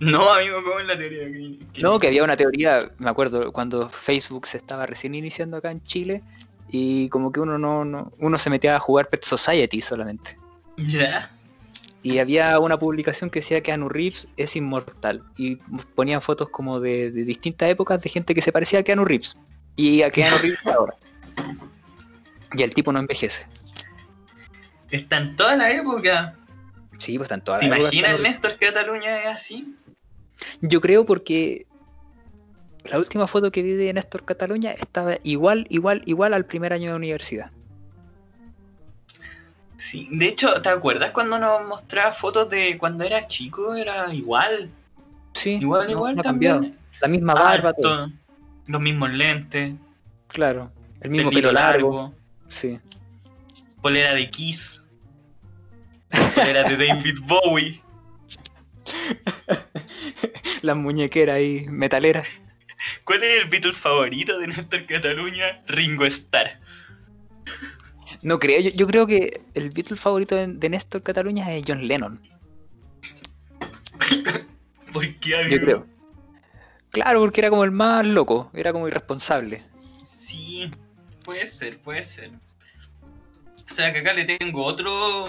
No, 0.00 0.30
amigo, 0.32 0.62
¿cómo 0.64 0.80
es 0.80 0.86
la 0.86 0.98
teoría? 0.98 1.24
que- 1.26 1.58
que- 1.72 1.80
No, 1.82 1.98
que 1.98 2.08
había 2.08 2.24
una 2.24 2.36
teoría, 2.36 2.80
me 2.98 3.08
acuerdo, 3.08 3.50
cuando 3.52 3.88
Facebook 3.88 4.46
se 4.46 4.58
estaba 4.58 4.84
recién 4.84 5.14
iniciando 5.14 5.56
acá 5.56 5.70
en 5.70 5.82
Chile 5.84 6.22
y 6.68 7.08
como 7.10 7.30
que 7.32 7.40
uno 7.40 7.56
no, 7.58 7.84
no 7.84 8.12
uno 8.18 8.36
se 8.38 8.50
metía 8.50 8.76
a 8.76 8.80
jugar 8.80 9.08
Pet 9.08 9.24
Society 9.24 9.80
solamente. 9.80 10.36
¿Ya? 10.76 11.30
Y 12.02 12.18
había 12.18 12.58
una 12.58 12.78
publicación 12.78 13.30
que 13.30 13.38
decía 13.38 13.62
que 13.62 13.72
Anu 13.72 13.88
Reeves 13.88 14.28
es 14.36 14.56
inmortal 14.56 15.22
y 15.38 15.56
ponían 15.94 16.20
fotos 16.20 16.50
como 16.50 16.80
de, 16.80 17.10
de 17.12 17.24
distintas 17.24 17.70
épocas 17.70 18.02
de 18.02 18.10
gente 18.10 18.34
que 18.34 18.42
se 18.42 18.52
parecía 18.52 18.80
a 18.80 18.82
Keanu 18.82 19.04
Reeves 19.06 19.38
y 19.76 20.02
a 20.02 20.10
Keanu 20.10 20.36
Reeves 20.42 20.66
ahora. 20.66 20.94
Y 22.56 22.62
el 22.62 22.74
tipo 22.74 22.92
no 22.92 22.98
envejece. 23.00 23.46
Está 24.90 25.18
en 25.18 25.36
toda 25.36 25.56
la 25.56 25.70
época. 25.72 26.36
Sí, 26.98 27.16
pues 27.18 27.26
están 27.26 27.42
todas 27.42 27.60
¿Se 27.60 27.66
las 27.68 27.78
épocas 27.78 27.92
imagina 27.94 28.08
Keanu 28.08 28.16
el 28.18 28.22
Reeves. 28.24 28.42
Néstor 28.42 28.58
Cataluña 28.58 29.18
es 29.22 29.26
así? 29.26 29.74
Yo 30.60 30.80
creo 30.80 31.04
porque 31.04 31.66
la 32.84 32.98
última 32.98 33.26
foto 33.26 33.50
que 33.50 33.62
vi 33.62 33.72
de 33.72 33.92
Néstor 33.92 34.24
Cataluña 34.24 34.70
estaba 34.72 35.14
igual, 35.24 35.66
igual, 35.70 36.02
igual 36.06 36.34
al 36.34 36.44
primer 36.46 36.72
año 36.72 36.90
de 36.90 36.96
universidad. 36.96 37.50
Sí, 39.76 40.08
de 40.12 40.26
hecho, 40.28 40.62
¿te 40.62 40.68
acuerdas 40.68 41.10
cuando 41.10 41.38
nos 41.38 41.66
mostraba 41.66 42.12
fotos 42.12 42.48
de 42.48 42.78
cuando 42.78 43.04
era 43.04 43.26
chico? 43.26 43.74
Era 43.74 44.12
igual. 44.14 44.70
Sí, 45.34 45.58
Igual, 45.60 45.86
no- 45.86 45.90
igual 45.92 46.14
no 46.14 46.20
ha 46.20 46.24
cambiado. 46.24 46.64
La 47.00 47.08
misma 47.08 47.34
barba, 47.34 47.72
todo. 47.72 48.10
los 48.66 48.80
mismos 48.80 49.10
lentes, 49.10 49.74
Claro. 50.28 50.72
El 51.00 51.10
mismo 51.10 51.30
pelo 51.30 51.52
largo. 51.52 52.14
Sí. 52.48 52.78
polera 53.80 54.14
de 54.14 54.30
Kiss, 54.30 54.82
polera 56.34 56.64
de 56.64 56.76
David 56.86 57.18
Bowie. 57.22 57.82
Las 60.62 60.76
muñequeras 60.76 61.36
ahí, 61.36 61.66
metaleras. 61.68 62.26
¿Cuál 63.04 63.22
es 63.22 63.42
el 63.42 63.48
Beatle 63.48 63.72
favorito 63.72 64.38
de 64.38 64.48
Néstor 64.48 64.86
Cataluña? 64.86 65.62
Ringo 65.66 66.04
Starr. 66.06 66.58
No 68.22 68.38
creo, 68.38 68.60
yo, 68.60 68.70
yo 68.70 68.86
creo 68.86 69.06
que 69.06 69.42
el 69.54 69.70
Beatle 69.70 69.96
favorito 69.96 70.34
de, 70.34 70.46
de 70.46 70.68
Néstor 70.68 71.02
Cataluña 71.02 71.52
es 71.52 71.64
John 71.66 71.86
Lennon. 71.86 72.20
¿Por 74.92 75.14
qué, 75.16 75.48
Yo 75.50 75.60
creo. 75.60 75.86
Claro, 76.90 77.20
porque 77.20 77.40
era 77.40 77.50
como 77.50 77.64
el 77.64 77.72
más 77.72 78.06
loco, 78.06 78.50
era 78.54 78.72
como 78.72 78.86
irresponsable. 78.86 79.62
Sí, 80.10 80.70
puede 81.24 81.46
ser, 81.46 81.78
puede 81.80 82.02
ser. 82.02 82.30
O 83.70 83.74
sea 83.74 83.92
que 83.92 83.98
acá 84.00 84.12
le 84.12 84.24
tengo 84.24 84.62
otro. 84.64 85.26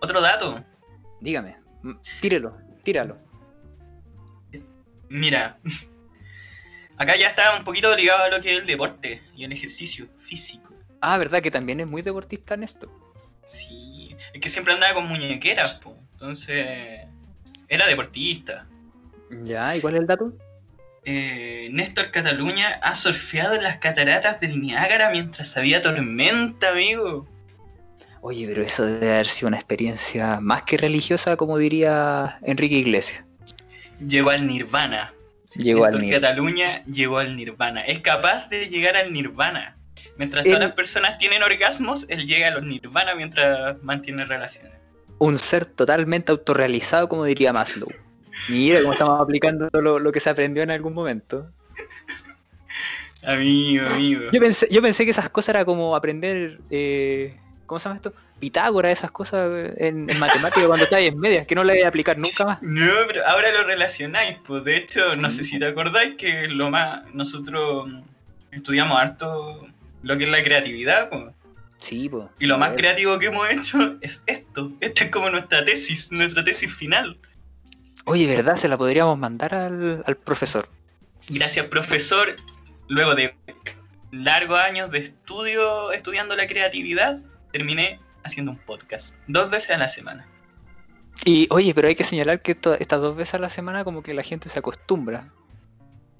Otro 0.00 0.20
dato. 0.20 0.64
Dígame, 1.20 1.56
m- 1.84 1.96
tírelo, 2.20 2.56
tíralo. 2.82 3.18
Mira. 5.08 5.58
Acá 6.96 7.14
ya 7.16 7.28
está 7.28 7.56
un 7.56 7.62
poquito 7.62 7.94
ligado 7.94 8.24
a 8.24 8.28
lo 8.28 8.40
que 8.40 8.54
es 8.54 8.60
el 8.60 8.66
deporte 8.66 9.22
y 9.36 9.44
el 9.44 9.52
ejercicio 9.52 10.08
físico. 10.18 10.74
Ah, 11.00 11.16
¿verdad? 11.16 11.40
Que 11.40 11.50
también 11.50 11.78
es 11.78 11.86
muy 11.86 12.02
deportista 12.02 12.56
Néstor. 12.56 12.90
Sí. 13.44 14.16
Es 14.34 14.40
que 14.40 14.48
siempre 14.48 14.74
andaba 14.74 14.94
con 14.94 15.06
muñequeras, 15.06 15.74
po. 15.74 15.96
Entonces. 16.12 17.06
Era 17.68 17.86
deportista. 17.86 18.66
Ya, 19.44 19.76
¿y 19.76 19.80
cuál 19.80 19.94
es 19.94 20.00
el 20.00 20.06
dato? 20.08 20.32
Eh, 21.10 21.70
Néstor 21.72 22.10
Cataluña 22.10 22.78
ha 22.82 22.94
surfeado 22.94 23.54
en 23.54 23.62
las 23.62 23.78
cataratas 23.78 24.40
del 24.40 24.60
Niágara 24.60 25.08
mientras 25.08 25.56
había 25.56 25.80
tormenta, 25.80 26.68
amigo. 26.68 27.26
Oye, 28.20 28.46
pero 28.46 28.60
eso 28.60 28.84
debe 28.84 29.14
haber 29.14 29.26
sido 29.26 29.48
una 29.48 29.56
experiencia 29.56 30.38
más 30.42 30.64
que 30.64 30.76
religiosa, 30.76 31.38
como 31.38 31.56
diría 31.56 32.38
Enrique 32.42 32.74
Iglesias. 32.74 33.24
Llegó 34.06 34.28
al 34.28 34.46
Nirvana. 34.46 35.14
Llegó 35.54 35.86
al 35.86 35.92
Néstor 35.92 36.02
nivel. 36.02 36.20
Cataluña 36.20 36.84
llegó 36.84 37.16
al 37.16 37.34
Nirvana. 37.36 37.80
Es 37.80 38.00
capaz 38.00 38.50
de 38.50 38.68
llegar 38.68 38.94
al 38.94 39.10
Nirvana. 39.10 39.78
Mientras 40.18 40.44
todas 40.44 40.60
las 40.60 40.72
personas 40.72 41.16
tienen 41.16 41.42
orgasmos, 41.42 42.04
él 42.10 42.26
llega 42.26 42.48
a 42.48 42.50
los 42.50 42.64
Nirvana 42.64 43.14
mientras 43.14 43.82
mantiene 43.82 44.26
relaciones. 44.26 44.74
Un 45.16 45.38
ser 45.38 45.64
totalmente 45.64 46.32
autorrealizado, 46.32 47.08
como 47.08 47.24
diría 47.24 47.54
Maslow. 47.54 47.88
Mira 48.48 48.80
cómo 48.80 48.92
estamos 48.92 49.20
aplicando 49.20 49.68
lo, 49.72 49.98
lo 49.98 50.12
que 50.12 50.20
se 50.20 50.30
aprendió 50.30 50.62
en 50.62 50.70
algún 50.70 50.94
momento. 50.94 51.50
Amigo, 53.24 53.86
amigo. 53.86 54.30
Yo 54.32 54.40
pensé, 54.40 54.68
yo 54.70 54.80
pensé 54.80 55.04
que 55.04 55.10
esas 55.10 55.28
cosas 55.28 55.50
era 55.50 55.64
como 55.64 55.96
aprender, 55.96 56.60
eh, 56.70 57.36
¿cómo 57.66 57.78
se 57.78 57.84
llama 57.88 57.96
esto? 57.96 58.14
Pitágoras, 58.38 58.92
esas 58.92 59.10
cosas 59.10 59.72
en, 59.76 60.08
en 60.08 60.18
matemática 60.20 60.66
cuando 60.66 60.84
estabas 60.84 61.04
en 61.04 61.18
medias, 61.18 61.46
que 61.46 61.54
no 61.56 61.64
la 61.64 61.72
voy 61.72 61.82
a 61.82 61.88
aplicar 61.88 62.16
nunca 62.16 62.44
más. 62.44 62.62
No, 62.62 62.90
pero 63.08 63.26
ahora 63.26 63.50
lo 63.50 63.64
relacionáis, 63.64 64.38
pues 64.46 64.62
de 64.64 64.76
hecho, 64.76 65.12
no 65.14 65.30
Sí. 65.30 65.38
sé 65.38 65.44
si 65.44 65.58
te 65.58 65.66
acordáis 65.66 66.14
que 66.16 66.46
lo 66.48 66.70
más 66.70 67.02
nosotros 67.12 67.88
estudiamos 68.52 68.98
harto 68.98 69.66
lo 70.02 70.16
que 70.16 70.24
es 70.24 70.30
la 70.30 70.42
creatividad, 70.44 71.08
pues. 71.10 71.24
Sí, 71.78 72.08
pues. 72.08 72.26
Y 72.38 72.46
lo 72.46 72.56
más 72.58 72.74
creativo 72.76 73.18
que 73.18 73.26
hemos 73.26 73.50
hecho 73.50 73.96
es 74.00 74.22
esto. 74.26 74.72
Esta 74.80 75.04
es 75.04 75.10
como 75.10 75.28
nuestra 75.30 75.64
tesis, 75.64 76.10
nuestra 76.12 76.42
tesis 76.44 76.72
final. 76.72 77.18
Oye, 78.08 78.26
¿verdad? 78.26 78.56
Se 78.56 78.68
la 78.68 78.76
podríamos 78.78 79.18
mandar 79.18 79.54
al, 79.54 80.02
al 80.06 80.16
profesor. 80.16 80.68
Gracias, 81.28 81.66
profesor. 81.66 82.34
Luego 82.88 83.14
de 83.14 83.34
largos 84.10 84.58
años 84.58 84.90
de 84.90 84.98
estudio 84.98 85.92
estudiando 85.92 86.34
la 86.36 86.46
creatividad, 86.46 87.18
terminé 87.52 88.00
haciendo 88.24 88.52
un 88.52 88.58
podcast. 88.58 89.14
Dos 89.26 89.50
veces 89.50 89.70
a 89.70 89.78
la 89.78 89.88
semana. 89.88 90.26
Y 91.24 91.46
oye, 91.50 91.74
pero 91.74 91.88
hay 91.88 91.94
que 91.94 92.04
señalar 92.04 92.40
que 92.40 92.52
esto- 92.52 92.74
estas 92.74 93.00
dos 93.00 93.16
veces 93.16 93.34
a 93.34 93.38
la 93.38 93.48
semana 93.48 93.84
como 93.84 94.02
que 94.02 94.14
la 94.14 94.22
gente 94.22 94.48
se 94.48 94.58
acostumbra. 94.58 95.28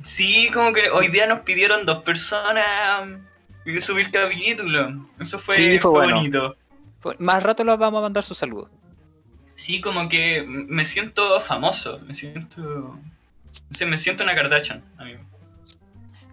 Sí, 0.02 0.50
como 0.52 0.72
que 0.72 0.90
hoy 0.90 1.08
día 1.08 1.26
nos 1.26 1.40
pidieron 1.40 1.86
dos 1.86 2.02
personas 2.02 2.64
mm, 3.06 3.78
subir 3.80 4.10
capítulo. 4.10 5.06
Eso 5.18 5.38
fue, 5.38 5.54
Sí, 5.54 5.70
fue 5.72 5.80
fue 5.80 5.90
bueno. 5.90 6.16
bonito. 6.16 6.56
Más 7.18 7.42
rato 7.42 7.64
les 7.64 7.78
vamos 7.78 7.98
a 7.98 8.02
mandar 8.02 8.24
sus 8.24 8.36
saludos. 8.38 8.70
Sí, 9.58 9.80
como 9.80 10.08
que 10.08 10.44
me 10.46 10.84
siento 10.84 11.40
famoso. 11.40 11.98
Me 12.06 12.14
siento. 12.14 12.62
no 12.62 13.00
sé, 13.72 13.86
me 13.86 13.98
siento 13.98 14.22
una 14.22 14.36
Kardashian, 14.36 14.84
amigo. 14.98 15.18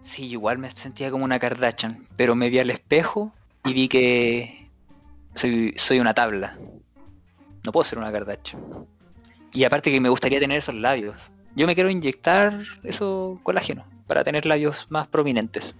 Sí, 0.04 0.28
igual 0.28 0.58
me 0.58 0.70
sentía 0.70 1.10
como 1.10 1.24
una 1.24 1.40
Kardashian, 1.40 2.06
pero 2.16 2.36
me 2.36 2.50
vi 2.50 2.60
al 2.60 2.70
espejo 2.70 3.34
y 3.64 3.74
vi 3.74 3.88
que 3.88 4.68
soy, 5.34 5.74
soy 5.76 5.98
una 5.98 6.14
tabla. 6.14 6.56
No 7.64 7.72
puedo 7.72 7.82
ser 7.82 7.98
una 7.98 8.12
Kardashian. 8.12 8.62
Y 9.52 9.64
aparte 9.64 9.90
que 9.90 10.00
me 10.00 10.08
gustaría 10.08 10.38
tener 10.38 10.58
esos 10.58 10.76
labios. 10.76 11.32
Yo 11.56 11.66
me 11.66 11.74
quiero 11.74 11.90
inyectar 11.90 12.56
eso 12.84 13.40
colágeno 13.42 13.84
para 14.06 14.22
tener 14.22 14.46
labios 14.46 14.86
más 14.88 15.08
prominentes. 15.08 15.74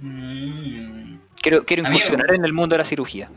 Mm. 0.00 1.18
Quiero, 1.40 1.64
quiero 1.64 1.86
Amigo. 1.86 1.98
incursionar 2.00 2.34
en 2.34 2.44
el 2.44 2.52
mundo 2.52 2.74
de 2.74 2.78
la 2.78 2.84
cirugía. 2.84 3.30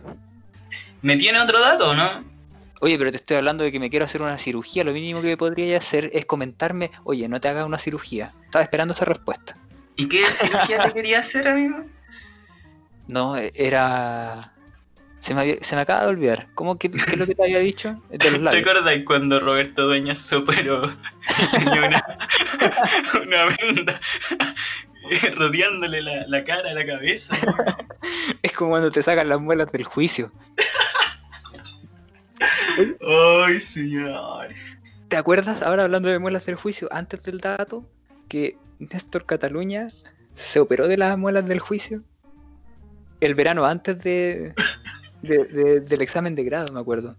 ¿Me 1.03 1.17
tiene 1.17 1.39
otro 1.39 1.61
dato, 1.61 1.93
no? 1.93 2.32
Oye, 2.83 2.97
pero 2.97 3.11
te 3.11 3.15
estoy 3.15 3.37
hablando 3.37 3.63
de 3.63 3.71
que 3.71 3.79
me 3.79 3.89
quiero 3.89 4.03
hacer 4.03 4.21
una 4.21 4.37
cirugía. 4.37 4.83
Lo 4.83 4.91
mínimo 4.91 5.21
que 5.21 5.37
podría 5.37 5.77
hacer 5.77 6.09
es 6.11 6.25
comentarme, 6.25 6.91
oye, 7.05 7.29
no 7.29 7.39
te 7.39 7.47
hagas 7.47 7.65
una 7.65 7.77
cirugía. 7.77 8.33
Estaba 8.43 8.61
esperando 8.61 8.93
esa 8.93 9.05
respuesta. 9.05 9.55
¿Y 9.95 10.09
qué 10.09 10.25
cirugía 10.25 10.79
te 10.83 10.91
quería 10.91 11.19
hacer, 11.19 11.47
amigo? 11.47 11.77
No, 13.07 13.37
e- 13.37 13.53
era... 13.55 14.53
Se 15.19 15.33
me, 15.33 15.39
había- 15.39 15.55
se 15.61 15.77
me 15.77 15.81
acaba 15.83 16.01
de 16.01 16.07
olvidar. 16.07 16.49
¿Cómo 16.55 16.77
que, 16.77 16.91
qué 16.91 16.97
es 17.11 17.17
lo 17.17 17.25
que 17.25 17.35
te 17.35 17.43
había 17.43 17.59
dicho? 17.59 17.97
De 18.09 18.31
los 18.31 18.51
¿Te 18.51 18.57
acuerdas 18.59 18.93
cuando 19.07 19.39
Roberto 19.39 19.83
Dueñas 19.85 20.19
se 20.19 20.35
operó? 20.35 20.81
Tenía 21.51 21.83
una, 21.87 22.17
una 23.23 23.45
venda 23.61 24.01
rodeándole 25.37 26.01
la, 26.01 26.27
la 26.27 26.43
cara, 26.43 26.73
la 26.73 26.85
cabeza. 26.85 27.33
Es 28.43 28.51
como 28.51 28.71
cuando 28.71 28.91
te 28.91 29.01
sacan 29.01 29.29
las 29.29 29.39
muelas 29.39 29.71
del 29.71 29.85
juicio. 29.85 30.29
¡Ay, 33.45 33.59
señor! 33.59 34.47
¿Te 35.07 35.17
acuerdas, 35.17 35.61
ahora 35.61 35.83
hablando 35.83 36.09
de 36.09 36.19
muelas 36.19 36.45
del 36.45 36.55
juicio, 36.55 36.87
antes 36.91 37.21
del 37.23 37.39
dato, 37.39 37.85
que 38.27 38.57
Néstor 38.79 39.25
Cataluña 39.25 39.87
se 40.33 40.59
operó 40.59 40.87
de 40.87 40.97
las 40.97 41.17
muelas 41.17 41.47
del 41.47 41.59
juicio? 41.59 42.03
El 43.21 43.35
verano 43.35 43.65
antes 43.65 44.01
de, 44.03 44.53
de- 45.21 45.45
de- 45.45 45.79
del 45.81 46.01
examen 46.01 46.35
de 46.35 46.43
grado, 46.43 46.73
me 46.73 46.79
acuerdo. 46.79 47.15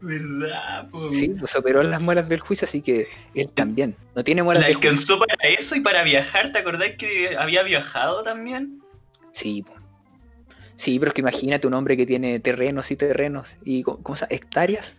¿Verdad? 0.00 0.88
po? 0.90 1.12
Sí, 1.12 1.28
pues 1.38 1.52
se 1.52 1.58
operó 1.58 1.80
en 1.80 1.90
las 1.90 2.02
muelas 2.02 2.28
del 2.28 2.40
juicio, 2.40 2.64
así 2.64 2.82
que 2.82 3.06
él 3.34 3.48
también. 3.54 3.96
No 4.16 4.24
tiene 4.24 4.42
muelas 4.42 4.62
¿La 4.62 4.66
del 4.66 4.76
juicio. 4.76 4.90
alcanzó 4.90 5.18
para 5.20 5.48
eso 5.48 5.76
y 5.76 5.80
para 5.80 6.02
viajar? 6.02 6.50
¿Te 6.50 6.58
acordás 6.58 6.90
que 6.98 7.36
había 7.38 7.62
viajado 7.62 8.24
también? 8.24 8.82
Sí, 9.30 9.62
po. 9.62 9.74
Sí, 10.76 10.98
pero 10.98 11.10
es 11.10 11.14
que 11.14 11.20
imagínate 11.20 11.66
un 11.66 11.74
hombre 11.74 11.96
que 11.96 12.06
tiene 12.06 12.40
terrenos 12.40 12.90
y 12.90 12.96
terrenos 12.96 13.56
y 13.62 13.82
co- 13.82 14.02
¿cómo 14.02 14.16
se 14.16 14.24
llama? 14.26 14.34
hectáreas. 14.36 14.96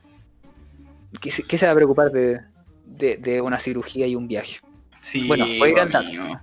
¿Qué 1.22 1.32
se, 1.32 1.44
qué 1.44 1.58
se 1.58 1.66
va 1.66 1.72
a 1.74 1.76
preocupar 1.76 2.12
de, 2.12 2.40
de- 2.86 3.18
de 3.18 3.42
una 3.42 3.60
cirugía 3.60 4.08
y 4.08 4.16
un 4.16 4.28
viaje? 4.28 4.60
Sí, 5.02 5.28
Bueno, 5.28 5.46
voy 5.60 5.70
a 5.70 5.72
ir 5.72 5.80
andando. 5.80 6.40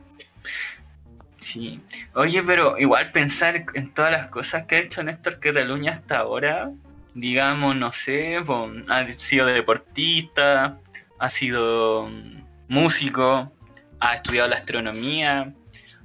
Sí. 1.41 1.81
Oye, 2.15 2.43
pero 2.43 2.79
igual 2.79 3.13
pensar 3.13 3.65
en 3.75 3.95
todas 3.95 4.13
las 4.13 4.29
cosas 4.29 4.67
que 4.67 4.77
ha 4.77 4.79
hecho 4.81 5.03
Néstor 5.03 5.41
Cataluña 5.41 5.93
hasta 5.93 6.19
ahora, 6.19 6.71
digamos, 7.15 7.75
no 7.77 7.93
sé, 7.93 8.37
ha 8.89 9.07
sido 9.13 9.47
deportista, 9.47 10.79
ha 11.19 11.31
sido 11.31 12.09
mm, 12.09 12.43
músico, 12.69 13.51
ha 14.01 14.15
estudiado 14.15 14.49
la 14.49 14.57
astronomía 14.57 15.55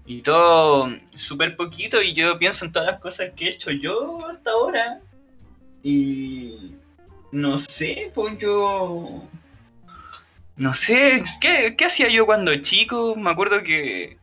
y 0.06 0.22
todo 0.22 0.90
súper 1.16 1.56
poquito 1.56 2.02
y 2.02 2.14
yo 2.14 2.38
pienso 2.38 2.66
en 2.66 2.72
todas 2.72 2.88
las 2.92 3.00
cosas 3.00 3.32
que 3.36 3.46
he 3.46 3.50
hecho 3.50 3.72
yo 3.72 4.26
hasta 4.28 4.52
ahora 4.52 5.00
y 5.84 6.76
no 7.32 7.58
sé, 7.60 8.12
pues 8.14 8.38
yo 8.40 9.24
no 10.58 10.74
sé, 10.74 11.24
¿qué, 11.42 11.76
qué 11.78 11.86
hacía 11.86 12.08
yo 12.10 12.26
cuando 12.26 12.56
chico? 12.56 13.16
Me 13.16 13.30
acuerdo 13.30 13.62
que, 13.62 14.18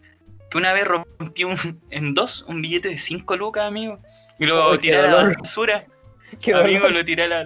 que 0.50 0.58
una 0.58 0.72
vez 0.72 0.86
rompí 0.86 1.44
un- 1.44 1.80
en 1.90 2.14
dos 2.14 2.42
un 2.48 2.62
billete 2.62 2.88
de 2.88 2.98
5 2.98 3.36
lucas, 3.36 3.64
amigo. 3.66 4.00
Y 4.38 4.46
lo 4.46 4.72
qué 4.72 4.78
tiré 4.78 4.96
a 4.98 5.02
la 5.08 5.24
basura. 5.38 5.86
Qué 6.40 6.54
amigo, 6.54 6.84
dolor. 6.84 6.92
lo 6.92 7.04
tiré 7.04 7.24
a 7.24 7.28
la, 7.28 7.44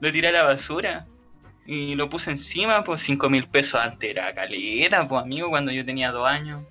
lo 0.00 0.12
tiré 0.12 0.28
a 0.28 0.32
la 0.32 0.42
basura. 0.44 1.06
Y 1.66 1.96
lo 1.96 2.08
puse 2.08 2.30
encima, 2.30 2.84
pues 2.84 3.00
5 3.00 3.28
mil 3.28 3.48
pesos 3.48 3.80
antes 3.80 4.08
era 4.08 4.32
caleta, 4.32 5.06
pues 5.08 5.20
amigo, 5.22 5.48
cuando 5.50 5.72
yo 5.72 5.84
tenía 5.84 6.12
dos 6.12 6.26
años. 6.28 6.62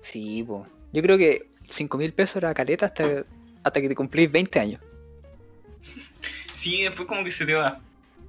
Sí, 0.00 0.42
po. 0.44 0.66
Yo 0.92 1.02
creo 1.02 1.18
que 1.18 1.50
5 1.68 1.98
mil 1.98 2.12
pesos 2.12 2.36
era 2.36 2.54
caleta 2.54 2.86
hasta, 2.86 3.24
hasta 3.62 3.80
que 3.80 3.88
te 3.88 3.94
cumplís 3.94 4.30
20 4.30 4.58
años. 4.60 4.80
Sí, 6.52 6.82
después 6.82 7.06
como 7.08 7.24
que 7.24 7.30
se 7.30 7.46
te 7.46 7.54
va. 7.54 7.80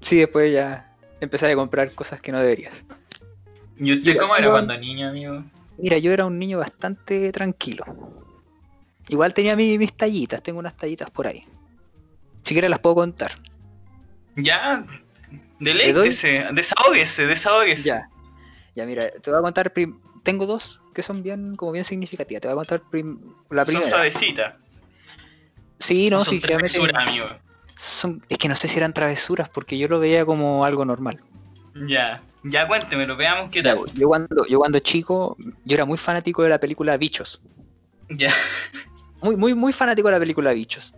Sí, 0.01 0.17
después 0.17 0.51
ya 0.53 0.95
empecé 1.19 1.51
a 1.51 1.55
comprar 1.55 1.91
cosas 1.93 2.21
que 2.21 2.31
no 2.31 2.39
deberías. 2.39 2.85
¿Y 3.77 3.93
usted 3.93 4.17
cómo 4.17 4.35
era 4.35 4.49
cuando 4.51 4.77
niño, 4.77 5.09
amigo? 5.09 5.43
Mira, 5.77 5.97
yo 5.97 6.11
era 6.11 6.25
un 6.25 6.37
niño 6.37 6.57
bastante 6.57 7.31
tranquilo. 7.31 7.83
Igual 9.07 9.33
tenía 9.33 9.55
mi- 9.55 9.77
mis 9.77 9.93
tallitas, 9.93 10.43
tengo 10.43 10.59
unas 10.59 10.75
tallitas 10.75 11.09
por 11.09 11.25
ahí. 11.27 11.43
Si 12.43 12.53
quieres 12.53 12.69
las 12.69 12.79
puedo 12.79 12.95
contar. 12.95 13.31
Ya, 14.35 14.85
deleítese, 15.59 16.45
desahógese, 16.53 17.25
desahógese. 17.25 17.83
Ya. 17.83 18.09
Ya, 18.75 18.85
mira, 18.85 19.09
te 19.09 19.31
voy 19.31 19.39
a 19.39 19.41
contar. 19.43 19.73
Tengo 20.23 20.45
dos 20.45 20.81
que 20.99 21.03
son 21.03 21.23
bien, 21.23 21.55
como 21.55 21.71
bien 21.71 21.83
significativas. 21.85 22.41
Te 22.41 22.47
voy 22.47 22.53
a 22.53 22.55
contar 22.57 22.81
prim- 22.89 23.19
la 23.49 23.65
Son 23.65 23.73
primera. 23.73 23.89
suavecitas. 23.89 24.53
Sí, 25.79 26.09
no, 26.09 26.19
son 26.19 26.35
sí, 26.35 26.41
travesuras, 26.41 27.07
amigo. 27.07 27.27
son- 27.77 28.23
Es 28.29 28.37
que 28.37 28.49
no 28.49 28.55
sé 28.55 28.67
si 28.67 28.77
eran 28.77 28.93
travesuras, 28.93 29.49
porque 29.49 29.77
yo 29.77 29.87
lo 29.87 29.99
veía 29.99 30.25
como 30.25 30.65
algo 30.65 30.83
normal. 30.85 31.21
Ya, 31.87 32.21
ya 32.43 32.67
cuéntemelo, 32.67 33.15
veamos 33.15 33.49
qué 33.51 33.63
tal. 33.63 33.79
yo 33.93 34.07
cuando, 34.07 34.45
yo 34.47 34.59
cuando 34.59 34.79
chico, 34.79 35.37
yo 35.63 35.75
era 35.75 35.85
muy 35.85 35.97
fanático 35.97 36.43
de 36.43 36.49
la 36.49 36.59
película 36.59 36.97
Bichos. 36.97 37.41
Ya, 38.09 38.31
Muy, 39.21 39.35
muy, 39.35 39.53
muy 39.53 39.71
fanático 39.73 40.07
de 40.07 40.13
la 40.13 40.19
película 40.19 40.51
Bichos. 40.53 40.93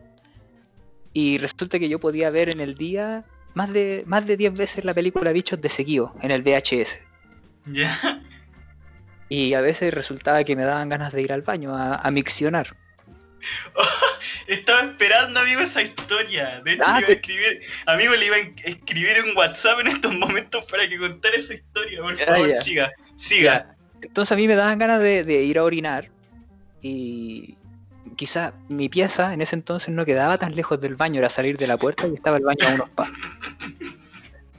Y 1.13 1.37
resulta 1.39 1.77
que 1.79 1.89
yo 1.89 1.99
podía 1.99 2.29
ver 2.29 2.49
en 2.49 2.61
el 2.61 2.75
día 2.75 3.25
más 3.53 3.73
de, 3.73 4.03
más 4.07 4.25
de 4.27 4.37
10 4.37 4.53
veces 4.53 4.85
la 4.85 4.93
película 4.93 5.31
Bichos 5.33 5.59
de 5.59 5.69
seguido, 5.69 6.13
en 6.21 6.31
el 6.31 6.41
VHS. 6.43 7.01
ya. 7.65 8.21
Y 9.31 9.53
a 9.53 9.61
veces 9.61 9.93
resultaba 9.93 10.43
que 10.43 10.57
me 10.57 10.65
daban 10.65 10.89
ganas 10.89 11.13
de 11.13 11.21
ir 11.21 11.31
al 11.31 11.41
baño 11.41 11.73
a, 11.73 11.95
a 11.95 12.11
miccionar. 12.11 12.75
Estaba 14.47 14.81
esperando, 14.81 15.39
amigo, 15.39 15.61
esa 15.61 15.81
historia. 15.81 16.59
De 16.65 16.73
hecho, 16.73 16.83
Ah, 16.85 16.95
le 16.99 17.05
iba 17.05 17.07
a 17.07 17.13
escribir, 17.13 17.61
amigo, 17.85 18.13
le 18.15 18.25
iba 18.25 18.35
a 18.35 18.39
escribir 18.69 19.17
en 19.25 19.37
WhatsApp 19.37 19.79
en 19.79 19.87
estos 19.87 20.13
momentos 20.25 20.65
para 20.65 20.85
que 20.89 20.99
contara 20.99 21.37
esa 21.37 21.53
historia. 21.53 22.01
Por 22.01 22.17
Ya, 22.17 22.25
favor, 22.25 22.49
ya. 22.49 22.61
siga, 22.61 22.91
siga. 23.15 23.75
Entonces 24.01 24.33
a 24.33 24.35
mí 24.35 24.47
me 24.49 24.55
daban 24.55 24.77
ganas 24.79 24.99
de, 24.99 25.23
de 25.23 25.43
ir 25.43 25.57
a 25.59 25.63
orinar 25.63 26.09
y 26.81 27.55
quizá 28.17 28.53
mi 28.67 28.89
pieza 28.89 29.33
en 29.33 29.41
ese 29.41 29.55
entonces 29.55 29.93
no 29.95 30.03
quedaba 30.05 30.37
tan 30.37 30.55
lejos 30.57 30.81
del 30.81 30.97
baño, 30.97 31.19
era 31.19 31.29
salir 31.29 31.55
de 31.55 31.67
la 31.67 31.77
puerta 31.77 32.05
y 32.05 32.13
estaba 32.13 32.35
el 32.35 32.43
baño 32.43 32.67
a 32.67 32.73
unos 32.73 32.89
pasos. 32.89 33.15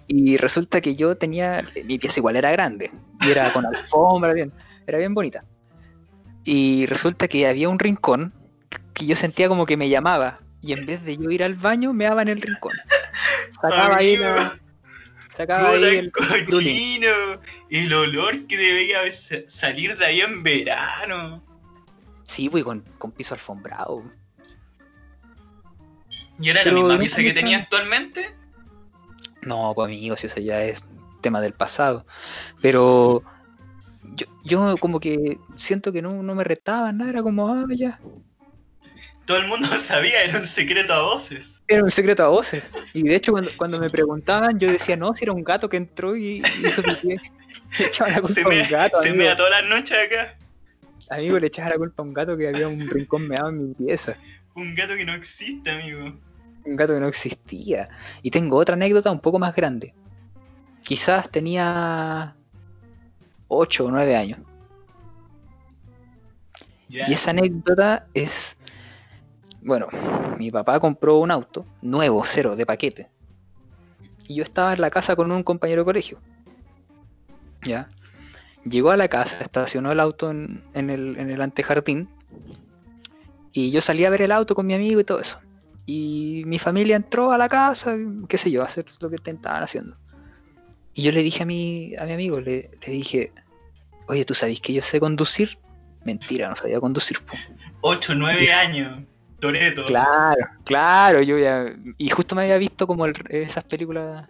Y 0.08 0.36
resulta 0.36 0.80
que 0.80 0.94
yo 0.96 1.16
tenía, 1.16 1.64
mi 1.84 1.98
pieza 1.98 2.20
igual 2.20 2.36
era 2.36 2.50
grande 2.50 2.90
y 3.20 3.30
era 3.30 3.52
con 3.52 3.64
alfombra, 3.66 4.32
bien, 4.32 4.52
era 4.86 4.98
bien 4.98 5.14
bonita. 5.14 5.44
Y 6.44 6.86
resulta 6.86 7.28
que 7.28 7.46
había 7.46 7.68
un 7.68 7.78
rincón 7.78 8.32
que 8.94 9.06
yo 9.06 9.16
sentía 9.16 9.48
como 9.48 9.64
que 9.64 9.76
me 9.76 9.88
llamaba 9.88 10.40
y 10.60 10.72
en 10.72 10.86
vez 10.86 11.04
de 11.04 11.16
yo 11.16 11.30
ir 11.30 11.42
al 11.44 11.54
baño 11.54 11.92
me 11.92 12.04
daba 12.04 12.22
en 12.22 12.28
el 12.28 12.40
rincón. 12.40 12.72
Sacaba 13.60 13.96
ahí 13.96 14.16
la- 14.16 14.58
Sacaba 15.34 15.70
ahí 15.70 15.84
el 15.84 16.12
cochino. 16.12 17.08
El 17.70 17.92
olor 17.94 18.46
que 18.46 18.56
debía 18.58 19.10
sa- 19.10 19.36
salir 19.46 19.96
de 19.96 20.04
ahí 20.04 20.20
en 20.20 20.42
verano. 20.42 21.42
Sí, 22.24 22.50
pues 22.50 22.64
con, 22.64 22.80
con 22.98 23.12
piso 23.12 23.32
alfombrado. 23.34 24.04
¿Y 26.40 26.50
era 26.50 26.62
Pero 26.64 26.76
la 26.76 26.82
misma 26.82 26.98
pieza 26.98 27.22
que 27.22 27.32
tenía 27.32 27.58
actualmente? 27.58 28.34
No, 29.42 29.72
pues 29.74 29.86
amigos, 29.86 30.24
eso 30.24 30.40
ya 30.40 30.62
es 30.62 30.86
tema 31.20 31.40
del 31.40 31.52
pasado. 31.52 32.04
Pero 32.60 33.22
yo, 34.14 34.26
yo 34.44 34.76
como 34.78 35.00
que 35.00 35.38
siento 35.54 35.92
que 35.92 36.02
no, 36.02 36.22
no 36.22 36.34
me 36.34 36.44
retaban 36.44 36.98
nada, 36.98 37.10
era 37.10 37.22
como, 37.22 37.48
ah, 37.48 37.64
ya. 37.74 37.98
Todo 39.24 39.38
el 39.38 39.46
mundo 39.46 39.66
sabía, 39.78 40.22
era 40.24 40.38
un 40.38 40.44
secreto 40.44 40.92
a 40.92 41.02
voces. 41.02 41.62
Era 41.68 41.84
un 41.84 41.90
secreto 41.90 42.24
a 42.24 42.28
voces. 42.28 42.70
Y 42.92 43.04
de 43.04 43.14
hecho, 43.14 43.32
cuando, 43.32 43.50
cuando 43.56 43.80
me 43.80 43.88
preguntaban, 43.90 44.58
yo 44.58 44.70
decía, 44.70 44.96
no, 44.96 45.14
si 45.14 45.24
era 45.24 45.32
un 45.32 45.44
gato 45.44 45.68
que 45.68 45.76
entró 45.76 46.16
y 46.16 46.42
y 46.42 46.66
hizo 46.66 46.82
pipí. 46.82 47.16
Le 47.78 47.86
echaba 47.86 48.10
la 48.10 48.20
culpa 48.20 48.34
Se 48.34 48.42
a 48.42 48.48
un 48.48 48.68
gato, 48.68 49.00
se 49.00 49.08
amigo. 49.08 49.24
mea 49.24 49.36
todas 49.36 49.50
las 49.52 49.64
noches 49.64 49.96
acá. 50.06 50.36
Amigo, 51.10 51.38
le 51.38 51.46
echaba 51.46 51.70
la 51.70 51.76
culpa 51.76 52.02
a 52.02 52.06
un 52.06 52.12
gato 52.12 52.36
que 52.36 52.48
había 52.48 52.68
un 52.68 52.88
rincón 52.88 53.28
meado 53.28 53.48
en 53.50 53.68
mi 53.68 53.74
pieza. 53.74 54.16
Un 54.54 54.74
gato 54.74 54.96
que 54.96 55.04
no 55.04 55.14
existe, 55.14 55.70
amigo. 55.70 56.14
Un 56.64 56.76
gato 56.76 56.94
que 56.94 57.00
no 57.00 57.08
existía. 57.08 57.88
Y 58.22 58.30
tengo 58.30 58.56
otra 58.56 58.74
anécdota 58.74 59.10
un 59.10 59.20
poco 59.20 59.38
más 59.38 59.54
grande. 59.54 59.94
Quizás 60.82 61.30
tenía 61.30 62.36
8 63.48 63.84
o 63.84 63.90
9 63.90 64.16
años. 64.16 64.40
Y 66.88 67.12
esa 67.14 67.30
anécdota 67.30 68.06
es, 68.12 68.56
bueno, 69.62 69.88
mi 70.38 70.50
papá 70.50 70.78
compró 70.78 71.18
un 71.18 71.30
auto 71.30 71.64
nuevo, 71.80 72.22
cero, 72.24 72.54
de 72.54 72.66
paquete. 72.66 73.10
Y 74.28 74.34
yo 74.34 74.42
estaba 74.42 74.74
en 74.74 74.80
la 74.82 74.90
casa 74.90 75.16
con 75.16 75.32
un 75.32 75.42
compañero 75.42 75.82
de 75.82 75.86
colegio. 75.86 76.18
¿Ya? 77.62 77.88
Llegó 78.64 78.90
a 78.90 78.98
la 78.98 79.08
casa, 79.08 79.38
estacionó 79.40 79.90
el 79.90 80.00
auto 80.00 80.30
en, 80.30 80.62
en 80.74 80.90
el, 80.90 81.16
en 81.16 81.30
el 81.30 81.40
antejardín. 81.40 82.10
Y 83.52 83.70
yo 83.70 83.80
salí 83.80 84.04
a 84.04 84.10
ver 84.10 84.22
el 84.22 84.32
auto 84.32 84.54
con 84.54 84.66
mi 84.66 84.74
amigo 84.74 85.00
y 85.00 85.04
todo 85.04 85.18
eso. 85.18 85.40
Y 85.86 86.44
mi 86.46 86.58
familia 86.58 86.96
entró 86.96 87.32
a 87.32 87.38
la 87.38 87.48
casa, 87.48 87.96
qué 88.28 88.38
sé 88.38 88.50
yo, 88.50 88.62
a 88.62 88.66
hacer 88.66 88.86
lo 89.00 89.10
que 89.10 89.16
estaban 89.16 89.62
haciendo. 89.62 89.96
Y 90.94 91.02
yo 91.02 91.12
le 91.12 91.22
dije 91.22 91.42
a 91.42 91.46
mi, 91.46 91.94
a 91.96 92.04
mi 92.04 92.12
amigo, 92.12 92.40
le, 92.40 92.70
le 92.86 92.92
dije, 92.92 93.32
oye, 94.08 94.24
¿tú 94.24 94.34
sabes 94.34 94.60
que 94.60 94.72
yo 94.72 94.82
sé 94.82 95.00
conducir? 95.00 95.58
Mentira, 96.04 96.48
no 96.48 96.56
sabía 96.56 96.80
conducir. 96.80 97.18
po. 97.20 97.34
8, 97.80 98.14
9 98.14 98.52
años. 98.52 99.02
Toreto. 99.40 99.84
Claro, 99.84 100.46
claro, 100.64 101.20
yo 101.22 101.36
ya. 101.38 101.74
Y 101.98 102.10
justo 102.10 102.34
me 102.36 102.42
había 102.42 102.58
visto 102.58 102.86
como 102.86 103.06
el- 103.06 103.14
esas 103.30 103.64
películas 103.64 104.28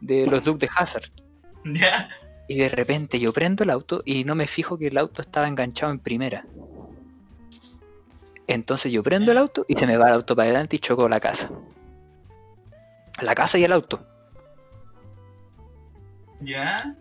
de 0.00 0.26
los 0.26 0.44
Duke 0.44 0.66
de 0.66 0.70
Hazard. 0.76 1.04
Ya. 1.64 2.10
Y 2.46 2.58
de 2.58 2.68
repente 2.68 3.18
yo 3.18 3.32
prendo 3.32 3.64
el 3.64 3.70
auto 3.70 4.02
y 4.04 4.24
no 4.24 4.34
me 4.34 4.46
fijo 4.46 4.76
que 4.76 4.88
el 4.88 4.98
auto 4.98 5.22
estaba 5.22 5.48
enganchado 5.48 5.90
en 5.92 5.98
primera. 5.98 6.46
Entonces 8.46 8.92
yo 8.92 9.02
prendo 9.02 9.32
el 9.32 9.38
auto 9.38 9.64
y 9.68 9.74
se 9.76 9.86
me 9.86 9.96
va 9.96 10.08
el 10.08 10.14
auto 10.14 10.36
para 10.36 10.46
adelante 10.48 10.76
y 10.76 10.78
choco 10.78 11.08
la 11.08 11.20
casa. 11.20 11.50
La 13.22 13.34
casa 13.34 13.58
y 13.58 13.64
el 13.64 13.72
auto. 13.72 14.04
Ya. 16.40 16.94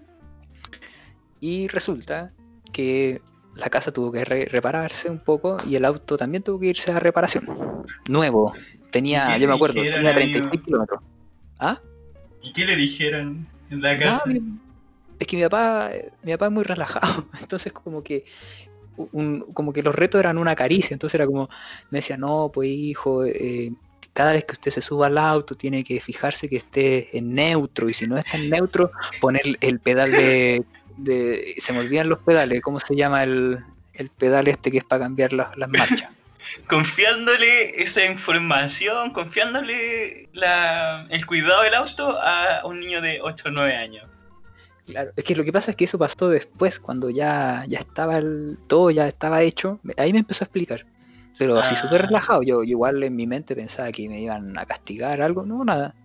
Y 1.39 1.67
resulta 1.67 2.32
que 2.71 3.21
la 3.56 3.69
casa 3.69 3.91
tuvo 3.91 4.12
que 4.12 4.23
re- 4.23 4.45
repararse 4.45 5.10
un 5.10 5.19
poco 5.19 5.58
y 5.67 5.75
el 5.75 5.86
auto 5.86 6.17
también 6.17 6.43
tuvo 6.43 6.60
que 6.60 6.67
irse 6.67 6.91
a 6.91 6.99
reparación. 6.99 7.45
Nuevo. 8.08 8.53
Tenía, 8.91 9.34
¿Qué 9.36 9.41
yo 9.41 9.47
me 9.47 9.56
acuerdo, 9.56 9.82
tenía 9.82 9.97
amigo? 9.97 10.13
36 10.13 10.62
kilómetros. 10.63 11.01
¿Ah? 11.60 11.79
¿Y 12.41 12.53
qué 12.53 12.65
le 12.65 12.75
dijeron 12.75 13.47
en 13.69 13.82
la 13.82 13.97
casa? 13.97 14.23
es 15.19 15.27
que 15.27 15.38
mi 15.38 15.43
papá, 15.43 15.89
mi 16.21 16.32
papá 16.34 16.45
es 16.47 16.51
muy 16.51 16.63
relajado, 16.63 17.27
entonces 17.41 17.71
como 17.73 18.03
que 18.03 18.25
un- 18.95 19.41
como 19.53 19.73
que 19.73 19.84
los 19.84 19.95
retos 19.95 20.19
eran 20.19 20.38
una 20.38 20.56
caricia, 20.56 20.93
entonces 20.93 21.15
era 21.15 21.25
como, 21.25 21.49
me 21.89 21.99
decía, 21.99 22.17
no, 22.17 22.51
pues 22.53 22.69
hijo, 22.69 23.25
eh, 23.25 23.71
cada 24.13 24.34
vez 24.34 24.45
que 24.45 24.53
usted 24.53 24.71
se 24.71 24.82
suba 24.82 25.08
al 25.08 25.17
auto 25.17 25.56
tiene 25.56 25.84
que 25.84 25.99
fijarse 25.99 26.47
que 26.47 26.58
esté 26.58 27.17
en 27.17 27.34
neutro, 27.34 27.89
y 27.89 27.93
si 27.93 28.06
no 28.06 28.17
está 28.17 28.38
en 28.38 28.49
neutro, 28.49 28.91
poner 29.19 29.41
el 29.62 29.79
pedal 29.79 30.12
de, 30.12 30.63
se 31.58 31.73
me 31.73 31.79
olvidan 31.79 32.10
los 32.10 32.19
pedales, 32.19 32.62
¿cómo 32.62 32.79
se 32.79 32.95
llama 32.95 33.23
el, 33.23 33.58
el 33.93 34.10
pedal 34.10 34.47
este 34.47 34.69
que 34.71 34.77
es 34.79 34.84
para 34.84 35.03
cambiar 35.06 35.34
las, 35.34 35.58
las 35.58 35.69
marchas? 35.69 36.10
Confiándole 36.67 37.82
esa 37.82 38.03
información, 38.06 39.12
confiándole 39.12 40.27
la- 40.34 41.08
el 41.10 41.25
cuidado 41.25 41.63
del 41.63 41.73
auto 41.73 42.17
a 42.21 42.62
un 42.65 42.79
niño 42.79 43.01
de 43.01 43.20
8 43.22 43.47
o 43.47 43.51
9 43.51 43.76
años. 43.76 44.05
Claro, 44.86 45.11
es 45.15 45.23
que 45.23 45.36
lo 45.36 45.43
que 45.43 45.53
pasa 45.53 45.71
es 45.71 45.77
que 45.77 45.86
eso 45.86 45.97
pasó 45.97 46.29
después, 46.29 46.79
cuando 46.79 47.09
ya, 47.09 47.63
ya 47.67 47.79
estaba 47.79 48.17
el, 48.17 48.57
todo 48.67 48.91
ya 48.91 49.07
estaba 49.07 49.41
hecho, 49.41 49.79
ahí 49.97 50.11
me 50.11 50.19
empezó 50.19 50.43
a 50.43 50.47
explicar. 50.47 50.86
Pero 51.39 51.57
así 51.59 51.75
súper 51.75 52.01
Ah. 52.01 52.05
relajado, 52.07 52.43
yo, 52.43 52.57
yo 52.63 52.71
igual 52.71 53.01
en 53.01 53.15
mi 53.15 53.25
mente 53.25 53.55
pensaba 53.55 53.91
que 53.91 54.07
me 54.09 54.21
iban 54.21 54.57
a 54.57 54.65
castigar 54.65 55.21
algo, 55.21 55.45
no, 55.45 55.63
nada. 55.63 55.95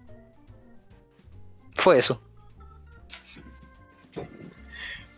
Fue 1.74 1.98
eso. 1.98 2.22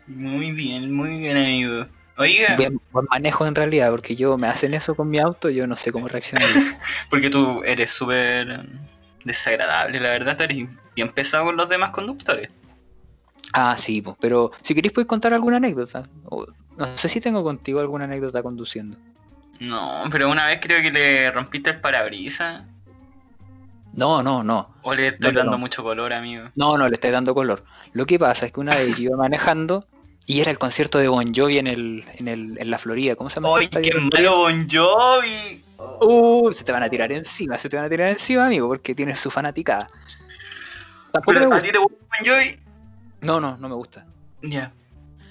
Muy 0.06 0.50
bien, 0.52 0.92
muy 0.92 1.18
bien, 1.18 1.36
amigo. 1.36 1.86
Oiga, 2.16 2.56
Buen, 2.56 2.80
buen 2.90 3.06
manejo 3.10 3.46
en 3.46 3.54
realidad, 3.54 3.90
porque 3.90 4.14
yo 4.16 4.36
me 4.36 4.46
hacen 4.48 4.74
eso 4.74 4.94
con 4.94 5.08
mi 5.08 5.18
auto, 5.18 5.48
yo 5.48 5.66
no 5.66 5.76
sé 5.76 5.92
cómo 5.92 6.08
reaccionar. 6.08 6.48
porque 7.10 7.30
tú 7.30 7.62
eres 7.64 7.90
súper 7.90 8.66
desagradable, 9.24 10.00
la 10.00 10.10
verdad, 10.10 10.36
tú 10.36 10.42
eres 10.44 10.58
bien 10.96 11.08
pesado 11.10 11.44
con 11.44 11.56
los 11.56 11.68
demás 11.68 11.90
conductores. 11.90 12.50
Ah, 13.52 13.76
sí, 13.76 14.02
pues, 14.02 14.16
pero 14.20 14.50
si 14.62 14.74
queréis 14.74 14.92
podéis 14.92 15.08
contar 15.08 15.32
alguna 15.34 15.56
anécdota. 15.58 16.08
O- 16.26 16.46
no 16.76 16.86
sé 16.86 17.08
si 17.08 17.20
tengo 17.20 17.42
contigo 17.42 17.80
alguna 17.80 18.04
anécdota 18.04 18.42
conduciendo. 18.42 18.96
No, 19.60 20.04
pero 20.10 20.30
una 20.30 20.46
vez 20.46 20.58
creo 20.62 20.80
que 20.82 20.90
le 20.90 21.30
rompiste 21.30 21.70
el 21.70 21.80
parabrisas. 21.80 22.62
No, 23.92 24.22
no, 24.22 24.42
no. 24.42 24.70
O 24.82 24.94
le 24.94 25.08
estoy 25.08 25.32
No, 25.32 25.38
dando 25.38 25.52
no. 25.52 25.58
mucho 25.58 25.82
color, 25.82 26.12
amigo. 26.12 26.48
No, 26.54 26.78
no, 26.78 26.88
le 26.88 26.94
estoy 26.94 27.10
dando 27.10 27.34
color. 27.34 27.62
Lo 27.92 28.06
que 28.06 28.18
pasa 28.18 28.46
es 28.46 28.52
que 28.52 28.60
una 28.60 28.74
vez 28.74 28.96
yo 28.96 29.04
iba 29.04 29.16
manejando 29.18 29.86
y 30.26 30.40
era 30.40 30.50
el 30.50 30.58
concierto 30.58 30.98
de 30.98 31.08
Bon 31.08 31.34
Jovi 31.34 31.58
en, 31.58 31.66
el, 31.66 32.04
en, 32.16 32.28
el, 32.28 32.56
en 32.58 32.70
la 32.70 32.78
Florida. 32.78 33.16
¿Cómo 33.16 33.28
se 33.28 33.40
llama? 33.40 33.56
¡Ay, 33.58 33.68
qué 33.68 33.92
malo 34.12 34.38
Bon 34.38 34.66
Jovi! 34.70 35.62
Uh, 36.02 36.50
se 36.52 36.64
te 36.64 36.72
van 36.72 36.82
a 36.82 36.88
tirar 36.88 37.12
encima, 37.12 37.58
se 37.58 37.68
te 37.68 37.76
van 37.76 37.84
a 37.84 37.88
tirar 37.90 38.08
encima, 38.08 38.46
amigo, 38.46 38.68
porque 38.68 38.94
tienes 38.94 39.20
su 39.20 39.30
fanaticada. 39.30 39.86
Pero, 41.26 41.52
¿A 41.52 41.60
ti 41.60 41.70
te 41.70 41.78
gusta 41.78 41.96
Bon 41.98 42.26
Jovi? 42.26 42.58
No, 43.22 43.40
no, 43.40 43.56
no 43.56 43.68
me 43.68 43.74
gusta. 43.74 44.06
Ya. 44.42 44.72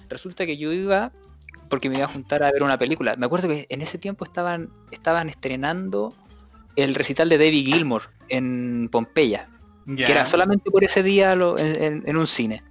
Resulta 0.10 0.46
que 0.46 0.58
yo 0.58 0.72
iba 0.74 1.12
porque 1.70 1.90
me 1.90 1.98
iba 1.98 2.06
a 2.06 2.10
juntar 2.10 2.42
a 2.44 2.52
ver 2.52 2.64
una 2.64 2.78
película. 2.80 3.16
Me 3.18 3.26
acuerdo 3.28 3.48
que 3.48 3.68
en 3.70 3.82
ese 3.82 3.98
tiempo 4.00 4.24
estaban, 4.26 4.70
estaban 4.92 5.30
estrenando 5.30 6.16
el 6.76 6.96
recital 6.96 7.30
de 7.30 7.38
David 7.38 7.66
Gilmour 7.66 8.04
en 8.30 8.90
Pompeya, 8.92 9.50
Ya. 9.86 10.06
que 10.06 10.12
era 10.14 10.26
solamente 10.26 10.72
por 10.72 10.84
ese 10.84 11.04
día 11.04 11.36
lo- 11.36 11.58
en, 11.60 11.84
en- 11.84 12.04
en 12.08 12.18
un 12.18 12.26
cine. 12.28 12.64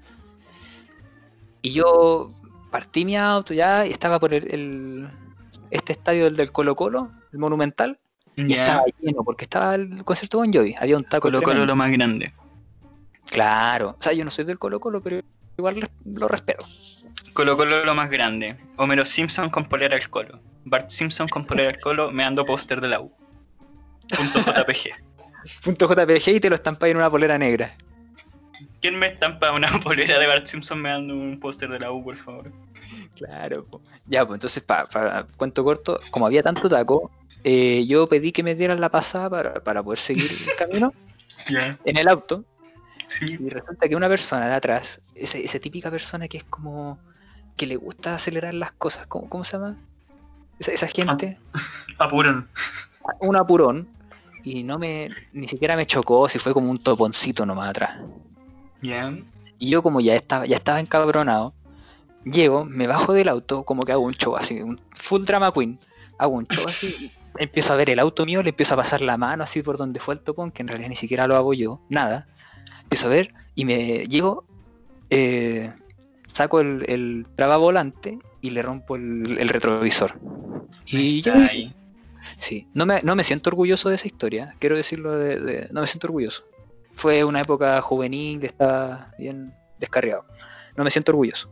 Y 1.62 1.72
yo 1.72 2.32
partí 2.70 3.04
mi 3.04 3.16
auto 3.16 3.54
ya 3.54 3.86
y 3.86 3.90
estaba 3.90 4.18
por 4.18 4.34
el, 4.34 4.52
el- 4.52 5.08
este 5.70 5.92
estadio 5.92 6.24
del, 6.24 6.36
del 6.36 6.50
Colo 6.52 6.74
Colo, 6.74 7.10
el 7.32 7.38
Monumental, 7.38 7.98
y 8.36 8.52
estaba 8.52 8.84
lleno 9.00 9.24
porque 9.24 9.44
estaba 9.44 9.74
el 9.74 10.04
concierto 10.04 10.38
Bon 10.38 10.52
Jovi. 10.52 10.74
Había 10.78 10.96
un 10.96 11.04
taco 11.04 11.22
Colo 11.22 11.42
Colo 11.42 11.66
lo 11.66 11.74
más 11.76 11.90
grande. 11.90 12.32
Claro. 13.30 13.96
O 13.98 14.02
sea, 14.02 14.12
yo 14.12 14.24
no 14.24 14.30
soy 14.30 14.44
del 14.44 14.58
Colo 14.58 14.80
Colo, 14.80 15.02
pero 15.02 15.20
igual 15.56 15.88
lo 16.04 16.28
respeto. 16.28 16.64
Colo 17.34 17.56
Colo 17.56 17.84
lo 17.84 17.94
más 17.94 18.10
grande. 18.10 18.56
Homero 18.76 19.04
Simpson 19.04 19.50
con 19.50 19.66
polera 19.66 19.96
al 19.96 20.08
colo. 20.08 20.40
Bart 20.64 20.90
Simpson 20.90 21.28
con 21.28 21.44
polera 21.44 21.70
al 21.70 21.80
colo 21.80 22.10
me 22.10 22.24
ando 22.24 22.44
póster 22.44 22.80
de 22.80 22.88
la 22.88 23.00
U. 23.00 23.12
Punto 24.16 24.40
JPG. 24.40 24.90
Punto 25.64 25.88
JPG 25.88 26.28
y 26.28 26.40
te 26.40 26.48
lo 26.50 26.56
estampas 26.56 26.90
en 26.90 26.96
una 26.96 27.10
polera 27.10 27.38
negra. 27.38 27.70
¿Quién 28.80 28.98
me 28.98 29.06
estampa 29.08 29.52
una 29.52 29.68
polera 29.84 30.18
de 30.18 30.26
Bart 30.26 30.46
Simpson 30.46 30.80
me 30.80 30.90
dando 30.90 31.14
un 31.14 31.38
póster 31.40 31.68
de 31.70 31.78
la 31.78 31.92
U, 31.92 32.02
por 32.02 32.16
favor? 32.16 32.50
Claro. 33.16 33.64
po. 33.64 33.80
Ya, 34.06 34.26
pues 34.26 34.36
entonces, 34.36 34.62
para 34.62 35.24
cuento 35.36 35.64
corto, 35.64 36.00
como 36.10 36.26
había 36.26 36.42
tanto 36.42 36.68
taco, 36.68 37.10
eh, 37.44 37.84
yo 37.86 38.08
pedí 38.08 38.32
que 38.32 38.42
me 38.42 38.54
dieran 38.54 38.80
la 38.80 38.90
pasada 38.90 39.30
para, 39.30 39.54
para 39.64 39.82
poder 39.82 39.98
seguir 39.98 40.30
el 40.30 40.56
camino 40.58 40.92
Ya. 41.48 41.78
en 41.84 41.96
el 41.96 42.08
auto. 42.08 42.44
Sí. 43.08 43.36
Y 43.38 43.48
resulta 43.48 43.88
que 43.88 43.96
una 43.96 44.08
persona 44.08 44.48
de 44.48 44.54
atrás, 44.54 45.00
esa, 45.14 45.38
esa 45.38 45.58
típica 45.58 45.90
persona 45.90 46.28
que 46.28 46.38
es 46.38 46.44
como 46.44 46.98
que 47.56 47.66
le 47.66 47.76
gusta 47.76 48.14
acelerar 48.14 48.54
las 48.54 48.72
cosas, 48.72 49.06
¿cómo, 49.06 49.28
cómo 49.28 49.44
se 49.44 49.52
llama? 49.56 49.76
Esa, 50.58 50.72
esa 50.72 50.86
gente, 50.86 51.38
Apurón. 51.98 52.48
un 53.20 53.36
apurón, 53.36 53.88
y 54.44 54.62
no 54.62 54.78
me, 54.78 55.10
ni 55.32 55.48
siquiera 55.48 55.76
me 55.76 55.86
chocó, 55.86 56.28
si 56.28 56.38
fue 56.38 56.54
como 56.54 56.70
un 56.70 56.78
toponcito 56.78 57.44
nomás 57.44 57.70
atrás. 57.70 57.98
Ya. 58.82 59.16
Y 59.58 59.70
yo 59.70 59.82
como 59.82 60.00
ya 60.00 60.14
estaba, 60.14 60.46
ya 60.46 60.56
estaba 60.56 60.80
encabronado, 60.80 61.52
llego, 62.24 62.64
me 62.64 62.86
bajo 62.86 63.12
del 63.12 63.28
auto, 63.28 63.64
como 63.64 63.82
que 63.82 63.92
hago 63.92 64.02
un 64.02 64.14
show 64.14 64.36
así, 64.36 64.60
un 64.60 64.80
full 64.92 65.24
drama 65.24 65.52
queen, 65.52 65.78
hago 66.18 66.34
un 66.34 66.46
show 66.46 66.64
así, 66.66 67.10
empiezo 67.38 67.72
a 67.72 67.76
ver 67.76 67.90
el 67.90 67.98
auto 67.98 68.24
mío, 68.24 68.42
le 68.42 68.50
empiezo 68.50 68.74
a 68.74 68.78
pasar 68.78 69.00
la 69.00 69.16
mano 69.16 69.44
así 69.44 69.62
por 69.62 69.78
donde 69.78 70.00
fue 70.00 70.14
el 70.14 70.20
topón, 70.20 70.50
que 70.50 70.62
en 70.62 70.68
realidad 70.68 70.88
ni 70.88 70.96
siquiera 70.96 71.26
lo 71.26 71.36
hago 71.36 71.54
yo, 71.54 71.80
nada. 71.88 72.28
Empiezo 72.88 73.08
a 73.08 73.10
ver 73.10 73.34
y 73.54 73.66
me 73.66 74.06
llego, 74.06 74.44
eh, 75.10 75.70
saco 76.26 76.60
el, 76.60 76.86
el 76.88 77.26
volante 77.36 78.18
y 78.40 78.48
le 78.48 78.62
rompo 78.62 78.96
el, 78.96 79.36
el 79.38 79.48
retrovisor. 79.50 80.14
Y 80.86 81.20
yo, 81.20 81.34
Ay. 81.34 81.74
sí, 82.38 82.66
no 82.72 82.86
me, 82.86 83.02
no 83.02 83.14
me 83.14 83.24
siento 83.24 83.50
orgulloso 83.50 83.90
de 83.90 83.96
esa 83.96 84.06
historia, 84.06 84.56
quiero 84.58 84.74
decirlo 84.74 85.18
de, 85.18 85.38
de- 85.38 85.68
no 85.70 85.82
me 85.82 85.86
siento 85.86 86.06
orgulloso. 86.06 86.44
Fue 86.94 87.24
una 87.24 87.42
época 87.42 87.78
juvenil, 87.82 88.42
estaba 88.42 89.12
bien 89.18 89.52
descarriado. 89.78 90.22
No 90.74 90.82
me 90.82 90.90
siento 90.90 91.12
orgulloso. 91.12 91.50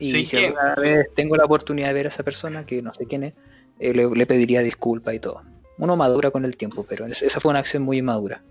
Y 0.00 0.10
Sí, 0.10 0.24
si 0.24 0.36
que- 0.38 0.46
alguna 0.46 0.74
vez 0.74 1.06
tengo 1.14 1.36
la 1.36 1.44
oportunidad 1.44 1.86
de 1.86 1.94
ver 1.94 2.06
a 2.06 2.08
esa 2.08 2.24
persona, 2.24 2.66
que 2.66 2.82
no 2.82 2.92
sé 2.94 3.06
quién 3.06 3.22
es, 3.22 3.34
eh, 3.78 3.94
le, 3.94 4.10
le 4.10 4.26
pediría 4.26 4.60
disculpas 4.60 5.14
y 5.14 5.20
todo. 5.20 5.42
Uno 5.78 5.96
madura 5.96 6.32
con 6.32 6.44
el 6.44 6.56
tiempo, 6.56 6.84
pero 6.88 7.06
es- 7.06 7.22
esa 7.22 7.38
fue 7.38 7.50
una 7.50 7.60
acción 7.60 7.84
muy 7.84 7.98
inmadura. 7.98 8.42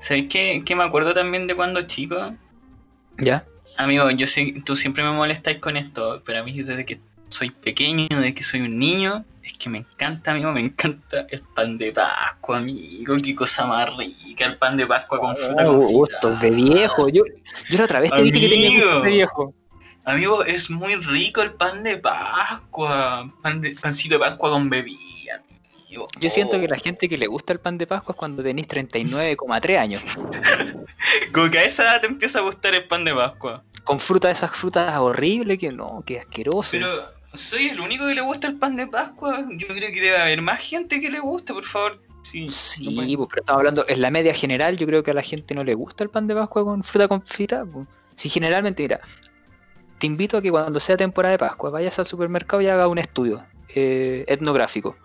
¿Sabéis 0.00 0.28
qué, 0.28 0.62
qué 0.64 0.74
me 0.74 0.84
acuerdo 0.84 1.14
también 1.14 1.46
de 1.46 1.54
cuando 1.54 1.82
chico? 1.82 2.34
¿Ya? 3.18 3.44
Amigo, 3.76 4.10
yo 4.10 4.26
sé, 4.26 4.54
tú 4.64 4.74
siempre 4.76 5.04
me 5.04 5.12
molestáis 5.12 5.58
con 5.58 5.76
esto, 5.76 6.22
pero 6.24 6.40
a 6.40 6.42
mí 6.42 6.52
desde 6.60 6.84
que 6.84 7.00
soy 7.28 7.50
pequeño, 7.50 8.08
desde 8.10 8.34
que 8.34 8.42
soy 8.42 8.62
un 8.62 8.78
niño, 8.78 9.24
es 9.42 9.52
que 9.54 9.70
me 9.70 9.78
encanta, 9.78 10.32
amigo, 10.32 10.52
me 10.52 10.60
encanta 10.60 11.26
el 11.30 11.40
pan 11.40 11.78
de 11.78 11.92
Pascua, 11.92 12.58
amigo, 12.58 13.14
qué 13.22 13.34
cosa 13.34 13.66
más 13.66 13.96
rica, 13.96 14.46
el 14.46 14.58
pan 14.58 14.76
de 14.76 14.86
Pascua 14.86 15.20
con 15.20 15.36
fruta 15.36 15.70
Oh, 15.70 15.74
gustos 15.74 16.40
de 16.40 16.50
viejo. 16.50 17.08
Yo, 17.08 17.22
yo 17.68 17.78
la 17.78 17.84
otra 17.84 18.00
vez 18.00 18.10
te 18.10 18.22
dije 18.22 18.40
que 18.40 18.48
tenía 18.48 18.70
gustos 18.70 19.02
de 19.04 19.10
viejo. 19.10 19.54
Amigo, 20.04 20.44
es 20.44 20.70
muy 20.70 20.96
rico 20.96 21.42
el 21.42 21.52
pan 21.52 21.82
de 21.84 21.98
Pascua, 21.98 23.30
pan 23.42 23.60
de, 23.60 23.76
pancito 23.80 24.16
de 24.16 24.20
Pascua 24.20 24.50
con 24.50 24.68
bebida, 24.68 25.42
Yo 25.90 26.30
siento 26.30 26.56
Oh, 26.56 26.60
que 26.60 26.68
la 26.68 26.76
gente 26.78 27.08
que 27.08 27.18
le 27.18 27.26
gusta 27.26 27.52
el 27.52 27.60
pan 27.60 27.76
de 27.78 27.86
Pascua 27.86 28.12
es 28.12 28.16
cuando 28.18 28.42
tenéis 28.42 28.68
39,3 28.68 29.78
años. 29.78 30.02
Como 31.32 31.50
que 31.50 31.58
a 31.58 31.64
esa 31.64 31.82
edad 31.84 32.00
te 32.00 32.06
empieza 32.06 32.38
a 32.38 32.42
gustar 32.42 32.74
el 32.74 32.86
pan 32.86 33.04
de 33.04 33.14
Pascua. 33.14 33.64
Con 33.84 33.98
fruta 33.98 34.28
de 34.28 34.34
esas 34.34 34.50
frutas 34.50 34.96
horribles 34.98 35.58
que 35.58 35.72
no, 35.72 36.02
que 36.06 36.18
asqueroso. 36.20 36.72
Pero, 36.72 37.10
¿soy 37.34 37.68
el 37.68 37.80
único 37.80 38.06
que 38.06 38.14
le 38.14 38.20
gusta 38.20 38.46
el 38.46 38.56
pan 38.56 38.76
de 38.76 38.86
Pascua? 38.86 39.44
Yo 39.56 39.66
creo 39.68 39.90
que 39.92 40.00
debe 40.00 40.18
haber 40.18 40.42
más 40.42 40.60
gente 40.60 41.00
que 41.00 41.10
le 41.10 41.18
guste, 41.20 41.52
por 41.52 41.64
favor. 41.64 42.00
Sí, 42.22 42.50
Sí, 42.50 42.84
pues, 43.16 43.28
pero 43.30 43.40
estamos 43.40 43.60
hablando, 43.60 43.84
en 43.88 44.00
la 44.02 44.10
media 44.10 44.34
general, 44.34 44.76
yo 44.76 44.86
creo 44.86 45.02
que 45.02 45.10
a 45.10 45.14
la 45.14 45.22
gente 45.22 45.54
no 45.54 45.64
le 45.64 45.74
gusta 45.74 46.04
el 46.04 46.10
pan 46.10 46.26
de 46.26 46.34
Pascua 46.34 46.64
con 46.64 46.84
fruta 46.84 47.08
confita. 47.08 47.64
pues. 47.64 47.86
Si 48.14 48.28
generalmente, 48.28 48.82
mira, 48.82 49.00
te 49.98 50.06
invito 50.06 50.36
a 50.36 50.42
que 50.42 50.50
cuando 50.50 50.78
sea 50.78 50.96
temporada 50.96 51.32
de 51.32 51.38
Pascua 51.38 51.70
vayas 51.70 51.98
al 51.98 52.06
supermercado 52.06 52.60
y 52.60 52.66
hagas 52.68 52.88
un 52.88 52.98
estudio 52.98 53.42
eh, 53.74 54.24
etnográfico. 54.28 54.96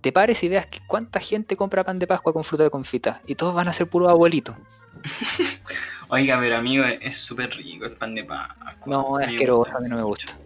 Te 0.00 0.12
pares 0.12 0.42
y 0.44 0.48
veas 0.48 0.66
que 0.66 0.80
cuánta 0.86 1.20
gente 1.20 1.56
compra 1.56 1.84
pan 1.84 1.98
de 1.98 2.06
Pascua 2.06 2.32
con 2.32 2.44
fruta 2.44 2.68
confita. 2.70 3.20
Y 3.26 3.34
todos 3.34 3.54
van 3.54 3.68
a 3.68 3.72
ser 3.72 3.88
puros 3.88 4.08
abuelitos. 4.08 4.56
Oiga, 6.08 6.38
pero 6.38 6.56
amigo, 6.56 6.84
es 6.84 7.16
súper 7.16 7.50
rico 7.50 7.84
el 7.86 7.92
pan 7.92 8.14
de 8.14 8.24
Pascua. 8.24 8.76
No, 8.86 9.18
es 9.18 9.28
asqueroso, 9.28 9.76
a 9.76 9.80
mí 9.80 9.88
no 9.88 9.96
me 9.96 10.02
gusta. 10.02 10.38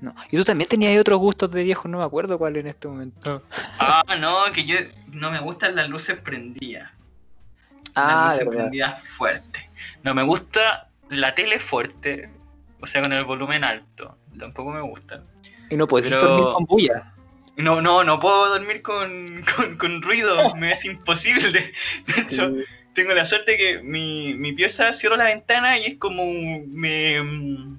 No. 0.00 0.14
Y 0.30 0.36
tú 0.36 0.44
también 0.44 0.68
tenías 0.68 1.00
otros 1.00 1.18
gustos 1.18 1.50
de 1.50 1.64
viejos, 1.64 1.90
no 1.90 1.98
me 1.98 2.04
acuerdo 2.04 2.36
cuál 2.36 2.56
en 2.56 2.66
este 2.66 2.88
momento. 2.88 3.42
Ah, 3.78 4.02
no, 4.20 4.36
que 4.52 4.66
yo 4.66 4.76
no 5.12 5.30
me 5.30 5.40
gustan 5.40 5.74
las 5.76 5.88
luces 5.88 6.18
prendidas. 6.18 6.90
Ah, 7.94 8.26
las 8.28 8.38
de 8.38 8.44
luces 8.44 8.60
prendidas 8.60 9.02
fuertes. 9.02 9.62
No 10.02 10.12
me 10.12 10.22
gusta 10.22 10.90
la 11.08 11.34
tele 11.34 11.58
fuerte, 11.58 12.28
o 12.82 12.86
sea, 12.86 13.00
con 13.00 13.14
el 13.14 13.24
volumen 13.24 13.64
alto. 13.64 14.18
Tampoco 14.38 14.72
me 14.72 14.82
gusta. 14.82 15.22
Y 15.70 15.76
no 15.76 15.86
puedes 15.86 16.10
Pero- 16.10 16.20
dormir 16.22 16.54
con 16.54 16.64
bulla. 16.66 17.13
No, 17.56 17.80
no, 17.80 18.02
no 18.02 18.18
puedo 18.18 18.48
dormir 18.48 18.82
con, 18.82 19.44
con, 19.56 19.76
con 19.76 20.02
ruido, 20.02 20.36
me 20.56 20.72
es 20.72 20.84
imposible. 20.84 21.72
De 22.06 22.22
hecho, 22.22 22.52
tengo 22.94 23.12
la 23.12 23.24
suerte 23.26 23.56
que 23.56 23.80
mi, 23.82 24.34
mi 24.34 24.52
pieza 24.52 24.92
cierro 24.92 25.16
la 25.16 25.26
ventana 25.26 25.78
y 25.78 25.86
es 25.86 25.94
como 25.96 26.24
me 26.66 27.22
mm, 27.22 27.78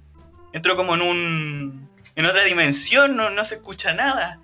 entro 0.53 0.75
como 0.75 0.95
en 0.95 1.01
un 1.01 1.89
en 2.15 2.25
otra 2.25 2.43
dimensión, 2.43 3.15
no, 3.15 3.29
no 3.29 3.43
se 3.43 3.55
escucha 3.55 3.93
nada. 3.93 4.39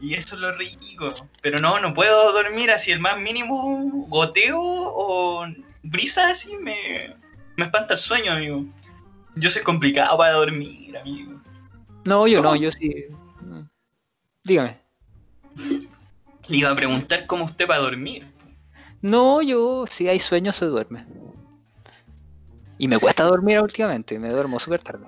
Y 0.00 0.14
eso 0.14 0.34
es 0.34 0.42
lo 0.42 0.52
rico. 0.52 1.08
Pero 1.40 1.58
no, 1.58 1.80
no 1.80 1.94
puedo 1.94 2.32
dormir 2.32 2.70
así 2.70 2.92
el 2.92 3.00
más 3.00 3.18
mínimo 3.18 4.06
goteo 4.08 4.60
o 4.60 5.46
brisa 5.82 6.28
así 6.28 6.56
me, 6.58 7.16
me 7.56 7.64
espanta 7.64 7.94
el 7.94 8.00
sueño, 8.00 8.32
amigo. 8.32 8.64
Yo 9.36 9.48
soy 9.48 9.62
complicado 9.62 10.18
para 10.18 10.32
dormir, 10.32 10.96
amigo. 10.98 11.40
No, 12.04 12.26
yo 12.26 12.42
no, 12.42 12.54
yo 12.56 12.70
sí. 12.70 13.06
Dígame. 14.46 14.78
Le 16.46 16.56
iba 16.56 16.70
a 16.70 16.76
preguntar 16.76 17.26
cómo 17.26 17.44
usted 17.44 17.66
para 17.66 17.80
dormir. 17.80 18.24
No, 19.02 19.42
yo 19.42 19.86
si 19.90 20.08
hay 20.08 20.20
sueño 20.20 20.52
se 20.52 20.66
duerme. 20.66 21.04
Y 22.78 22.86
me 22.86 22.98
cuesta 22.98 23.24
dormir 23.24 23.58
últimamente, 23.58 24.20
me 24.20 24.30
duermo 24.30 24.60
súper 24.60 24.82
tarde. 24.82 25.06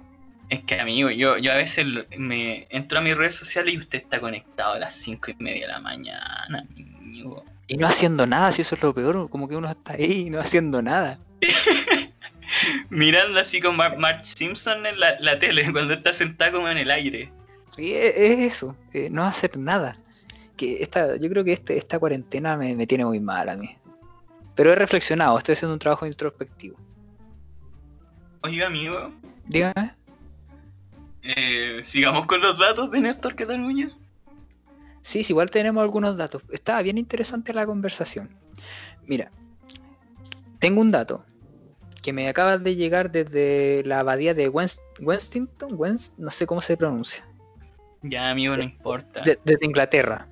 Es 0.49 0.65
que, 0.65 0.81
amigo, 0.81 1.11
yo, 1.11 1.39
yo 1.39 1.53
a 1.53 1.57
veces 1.57 1.87
me 2.17 2.67
entro 2.71 2.99
a 2.99 3.03
mis 3.03 3.17
redes 3.17 3.37
sociales 3.37 3.75
y 3.75 3.79
usted 3.79 3.99
está 3.99 4.19
conectado 4.19 4.73
a 4.73 4.79
las 4.81 4.95
cinco 4.95 5.31
y 5.31 5.35
media 5.41 5.67
de 5.67 5.73
la 5.73 5.81
mañana, 5.81 6.67
amigo. 7.01 7.45
Y 7.69 7.77
no 7.77 7.87
haciendo 7.87 8.27
nada, 8.27 8.51
si 8.51 8.63
eso 8.63 8.75
es 8.75 8.83
lo 8.83 8.93
peor, 8.93 9.31
como 9.31 9.47
que 9.47 9.55
uno 9.55 9.71
está 9.71 9.93
ahí 9.93 10.31
no 10.31 10.41
haciendo 10.41 10.83
nada. 10.83 11.19
Mirando 12.91 13.39
así 13.39 13.61
con 13.61 13.77
Mar 13.77 13.99
Marge 13.99 14.25
Simpson 14.25 14.85
en 14.85 14.99
la, 14.99 15.21
la 15.21 15.39
tele, 15.39 15.71
cuando 15.71 15.95
está 15.95 16.13
sentado 16.13 16.53
como 16.55 16.69
en 16.69 16.79
el 16.79 16.91
aire. 16.91 17.31
Sí, 17.71 17.95
es, 17.95 18.13
es 18.17 18.39
eso, 18.55 18.77
eh, 18.93 19.09
no 19.11 19.25
hacer 19.25 19.57
nada. 19.57 19.97
Que 20.57 20.83
esta, 20.83 21.17
yo 21.17 21.29
creo 21.29 21.45
que 21.45 21.53
este, 21.53 21.77
esta 21.79 21.99
cuarentena 21.99 22.57
me, 22.57 22.75
me 22.75 22.87
tiene 22.87 23.05
muy 23.05 23.21
mal 23.21 23.49
a 23.49 23.57
mí. 23.57 23.77
Pero 24.57 24.73
he 24.73 24.75
reflexionado, 24.75 25.39
estoy 25.39 25.53
haciendo 25.53 25.75
un 25.75 25.79
trabajo 25.79 26.05
introspectivo. 26.07 26.77
Oiga, 28.43 28.67
amigo, 28.67 29.13
Dígame. 29.47 29.93
eh, 31.23 31.81
sigamos 31.85 32.27
con 32.27 32.41
los 32.41 32.59
datos 32.59 32.91
de 32.91 33.01
Néstor 33.01 33.35
Cataluña. 33.37 33.89
Sí, 35.03 35.23
sí, 35.25 35.33
igual 35.33 35.51
tenemos 35.51 35.83
algunos 35.83 36.17
datos. 36.17 36.43
Estaba 36.51 36.83
bien 36.83 36.99
interesante 36.99 37.53
la 37.55 37.67
conversación. 37.67 38.29
Mira, 39.07 39.31
tengo 40.59 40.81
un 40.81 40.91
dato 40.91 41.25
que 42.03 42.13
me 42.13 42.29
acaba 42.29 42.59
de 42.59 42.75
llegar 42.75 43.11
desde 43.11 43.83
la 43.85 44.01
abadía 44.01 44.35
de 44.35 44.49
Wenstington, 44.49 45.71
Wens- 45.79 46.13
no 46.17 46.31
sé 46.31 46.47
cómo 46.47 46.61
se 46.61 46.77
pronuncia, 46.77 47.27
Ya, 48.03 48.31
amigo, 48.31 48.57
no 48.57 48.63
importa. 48.63 49.21
de- 49.23 49.39
desde 49.45 49.67
Inglaterra. 49.67 50.29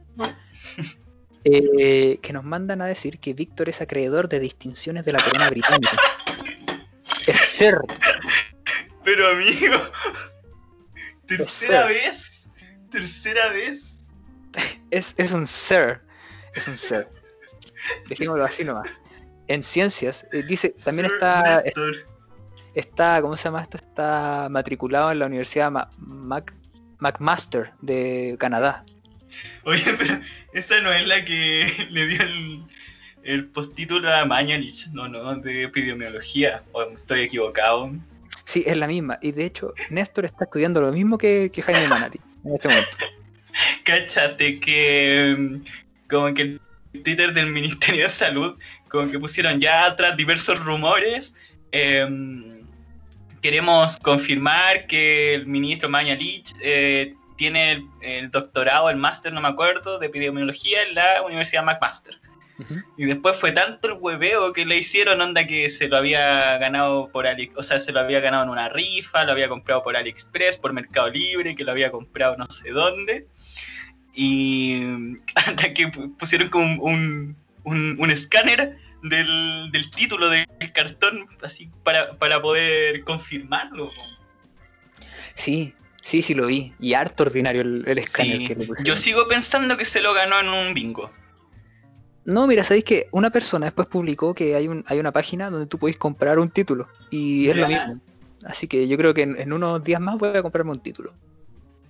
Eh, 1.44 2.18
que 2.22 2.32
nos 2.32 2.42
mandan 2.44 2.82
a 2.82 2.86
decir 2.86 3.20
que 3.20 3.32
Víctor 3.32 3.68
es 3.68 3.80
acreedor 3.80 4.28
de 4.28 4.40
distinciones 4.40 5.04
de 5.04 5.12
la 5.12 5.22
corona 5.22 5.48
británica. 5.50 5.96
Es 7.26 7.38
ser. 7.40 7.78
Pero, 9.04 9.28
amigo. 9.30 9.76
Tercera 11.26 11.84
Tercera. 11.84 11.86
vez. 11.86 12.50
Tercera 12.90 13.48
vez. 13.48 14.08
Es, 14.90 15.14
es 15.18 15.32
un 15.32 15.46
ser. 15.46 16.02
Es 16.54 16.68
un 16.68 16.78
ser. 16.78 17.08
Dejémoslo 18.08 18.44
así 18.44 18.62
nomás. 18.64 18.88
En 19.48 19.62
ciencias, 19.64 20.26
eh, 20.32 20.42
dice, 20.44 20.70
también 20.84 21.06
Sir 21.08 21.14
está, 21.16 21.62
Néstor. 21.64 21.96
está, 22.74 23.22
¿cómo 23.22 23.36
se 23.36 23.44
llama 23.44 23.62
esto? 23.62 23.76
Está 23.76 24.48
matriculado 24.50 25.10
en 25.12 25.18
la 25.20 25.26
Universidad 25.26 25.70
Ma- 25.70 25.90
Mac- 25.98 26.54
McMaster 26.98 27.72
de 27.80 28.36
Canadá. 28.38 28.84
Oye, 29.64 29.94
pero 29.98 30.20
esa 30.52 30.80
no 30.80 30.92
es 30.92 31.06
la 31.06 31.24
que 31.24 31.86
le 31.90 32.06
dio 32.06 32.22
el, 32.22 32.62
el 33.24 33.44
postítulo 33.46 34.12
a 34.12 34.24
Mañalich, 34.24 34.88
no, 34.92 35.08
no, 35.08 35.34
de 35.36 35.64
epidemiología. 35.64 36.62
O 36.72 36.82
estoy 36.82 37.20
equivocado. 37.20 37.92
Sí, 38.44 38.62
es 38.66 38.76
la 38.76 38.86
misma. 38.86 39.18
Y 39.22 39.32
de 39.32 39.44
hecho, 39.44 39.74
Néstor 39.90 40.24
está 40.24 40.44
estudiando 40.44 40.80
lo 40.80 40.92
mismo 40.92 41.18
que, 41.18 41.50
que 41.52 41.62
Jaime 41.62 41.88
Manati 41.88 42.18
en 42.44 42.54
este 42.54 42.68
momento. 42.68 42.96
Cáchate 43.84 44.60
que 44.60 45.34
mm, 45.36 46.08
como 46.08 46.32
que 46.32 46.42
el 46.42 46.60
Twitter 47.02 47.32
del 47.32 47.50
Ministerio 47.50 48.04
de 48.04 48.08
Salud, 48.08 48.56
como 48.88 49.10
que 49.10 49.18
pusieron 49.18 49.60
ya 49.60 49.94
tras 49.96 50.16
diversos 50.16 50.64
rumores, 50.64 51.34
em, 51.72 52.48
queremos 53.50 53.96
confirmar 53.98 54.88
que 54.88 55.32
el 55.34 55.46
ministro 55.46 55.88
Mañalich 55.88 56.52
eh, 56.60 57.14
tiene 57.36 57.70
el, 57.70 57.86
el 58.00 58.30
doctorado, 58.32 58.90
el 58.90 58.96
máster, 58.96 59.32
no 59.32 59.40
me 59.40 59.46
acuerdo, 59.46 60.00
de 60.00 60.06
epidemiología 60.06 60.82
en 60.82 60.96
la 60.96 61.22
Universidad 61.22 61.62
McMaster. 61.62 62.18
Ujú. 62.58 62.74
Y 62.96 63.04
después 63.04 63.38
fue 63.38 63.52
tanto 63.52 63.86
el 63.86 63.94
hueveo 64.00 64.52
que 64.52 64.66
le 64.66 64.76
hicieron, 64.78 65.20
onda 65.20 65.46
que 65.46 65.70
se 65.70 65.86
lo 65.86 65.96
había 65.96 66.58
ganado 66.58 67.08
por 67.12 67.28
Ali, 67.28 67.48
o 67.54 67.62
sea, 67.62 67.78
se 67.78 67.92
lo 67.92 68.00
había 68.00 68.18
ganado 68.18 68.42
en 68.42 68.48
una 68.50 68.68
rifa, 68.68 69.24
lo 69.24 69.30
había 69.30 69.48
comprado 69.48 69.80
por 69.84 69.96
AliExpress, 69.96 70.56
por 70.56 70.72
Mercado 70.72 71.08
Libre, 71.08 71.54
que 71.54 71.62
lo 71.62 71.70
había 71.70 71.92
comprado 71.92 72.36
no 72.36 72.50
sé 72.50 72.70
dónde. 72.70 73.28
Y 74.12 74.82
hasta 75.36 75.72
que 75.72 75.86
pu- 75.86 76.16
pusieron 76.16 76.48
como 76.48 76.64
un, 76.64 76.80
un, 76.82 77.36
un- 77.62 77.96
un 78.00 78.10
escáner 78.10 78.76
del, 79.08 79.70
del 79.72 79.90
título 79.90 80.28
del 80.28 80.46
cartón, 80.74 81.26
así 81.42 81.70
para, 81.84 82.16
para 82.18 82.40
poder 82.40 83.02
confirmarlo. 83.04 83.90
Sí, 85.34 85.74
sí, 86.02 86.22
sí 86.22 86.34
lo 86.34 86.46
vi. 86.46 86.72
Y 86.78 86.94
harto 86.94 87.24
ordinario 87.24 87.62
el, 87.62 87.84
el 87.86 87.98
escáner 87.98 88.38
Sí, 88.38 88.46
que 88.46 88.54
le 88.54 88.66
pusieron. 88.66 88.84
yo 88.84 88.96
sigo 88.96 89.28
pensando 89.28 89.76
que 89.76 89.84
se 89.84 90.00
lo 90.00 90.14
ganó 90.14 90.40
en 90.40 90.48
un 90.48 90.74
bingo. 90.74 91.10
No, 92.24 92.46
mira, 92.46 92.64
sabéis 92.64 92.84
que 92.84 93.08
una 93.12 93.30
persona 93.30 93.66
después 93.66 93.86
publicó 93.86 94.34
que 94.34 94.56
hay, 94.56 94.66
un, 94.66 94.84
hay 94.88 94.98
una 94.98 95.12
página 95.12 95.48
donde 95.50 95.66
tú 95.66 95.78
podéis 95.78 95.96
comprar 95.96 96.38
un 96.38 96.50
título. 96.50 96.88
Y 97.10 97.48
es 97.48 97.56
lo 97.56 97.68
mismo. 97.68 98.00
Así 98.44 98.66
que 98.66 98.88
yo 98.88 98.96
creo 98.96 99.14
que 99.14 99.22
en, 99.22 99.36
en 99.38 99.52
unos 99.52 99.82
días 99.82 100.00
más 100.00 100.16
voy 100.18 100.36
a 100.36 100.42
comprarme 100.42 100.72
un 100.72 100.80
título. 100.80 101.12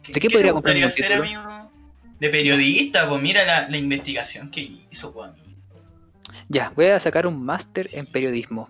¿De 0.06 0.20
qué 0.20 0.28
podría 0.30 0.52
comprarme 0.52 0.84
un 0.84 0.92
título? 0.92 1.16
amigo? 1.16 1.70
De 2.20 2.30
periodista, 2.30 3.08
pues 3.08 3.20
mira 3.20 3.44
la, 3.44 3.68
la 3.68 3.76
investigación 3.76 4.50
que 4.50 4.70
hizo, 4.90 5.12
pues, 5.12 5.30
amigo. 5.30 5.45
Ya, 6.48 6.72
voy 6.76 6.86
a 6.86 7.00
sacar 7.00 7.26
un 7.26 7.44
máster 7.44 7.88
en 7.92 8.06
periodismo. 8.06 8.68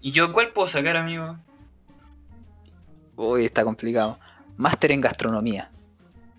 ¿Y 0.00 0.12
yo 0.12 0.32
cuál 0.32 0.52
puedo 0.52 0.66
sacar, 0.66 0.96
amigo? 0.96 1.38
Uy, 3.16 3.44
está 3.44 3.64
complicado. 3.64 4.18
Máster 4.56 4.92
en 4.92 5.00
gastronomía. 5.00 5.70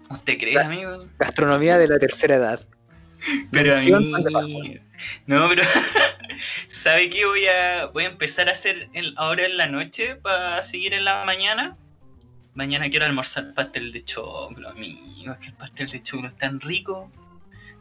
¿Usted 0.09 0.37
cree, 0.39 0.57
amigo? 0.59 1.05
Gastronomía 1.19 1.77
de 1.77 1.87
la 1.87 1.99
tercera 1.99 2.35
edad. 2.35 2.59
Pero 3.51 3.77
a 3.77 3.79
mí... 3.79 4.79
No, 5.27 5.47
pero... 5.47 5.63
¿Sabe 6.67 7.09
qué? 7.11 7.25
Voy 7.25 7.45
a, 7.45 7.85
voy 7.87 8.05
a 8.05 8.07
empezar 8.07 8.49
a 8.49 8.53
hacer 8.53 8.89
el- 8.93 9.13
ahora 9.17 9.45
en 9.45 9.57
la 9.57 9.67
noche 9.67 10.15
para 10.15 10.61
seguir 10.63 10.93
en 10.93 11.05
la 11.05 11.23
mañana. 11.23 11.77
Mañana 12.55 12.89
quiero 12.89 13.05
almorzar 13.05 13.53
pastel 13.53 13.91
de 13.91 14.03
choclo, 14.03 14.69
amigo. 14.69 15.31
Es 15.33 15.37
que 15.37 15.47
el 15.47 15.53
pastel 15.53 15.89
de 15.89 16.01
choclo 16.01 16.27
es 16.27 16.35
tan 16.35 16.59
rico. 16.59 17.11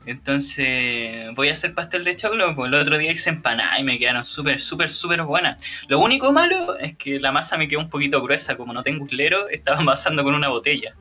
Entonces 0.06 1.34
voy 1.34 1.48
a 1.48 1.52
hacer 1.52 1.74
pastel 1.74 2.04
de 2.04 2.16
choclo. 2.16 2.54
Pues 2.54 2.68
el 2.68 2.74
otro 2.74 2.98
día 2.98 3.12
hice 3.12 3.30
empanada 3.30 3.78
y 3.78 3.84
me 3.84 3.98
quedaron 3.98 4.24
súper, 4.24 4.60
súper, 4.60 4.90
súper 4.90 5.22
buenas. 5.22 5.62
Lo 5.88 5.98
único 5.98 6.32
malo 6.32 6.76
es 6.78 6.96
que 6.96 7.20
la 7.20 7.32
masa 7.32 7.56
me 7.58 7.68
quedó 7.68 7.80
un 7.80 7.90
poquito 7.90 8.22
gruesa. 8.22 8.56
Como 8.56 8.72
no 8.72 8.82
tengo 8.82 9.04
uslero, 9.04 9.48
estaba 9.50 9.78
amasando 9.78 10.24
con 10.24 10.34
una 10.34 10.48
botella. 10.48 10.94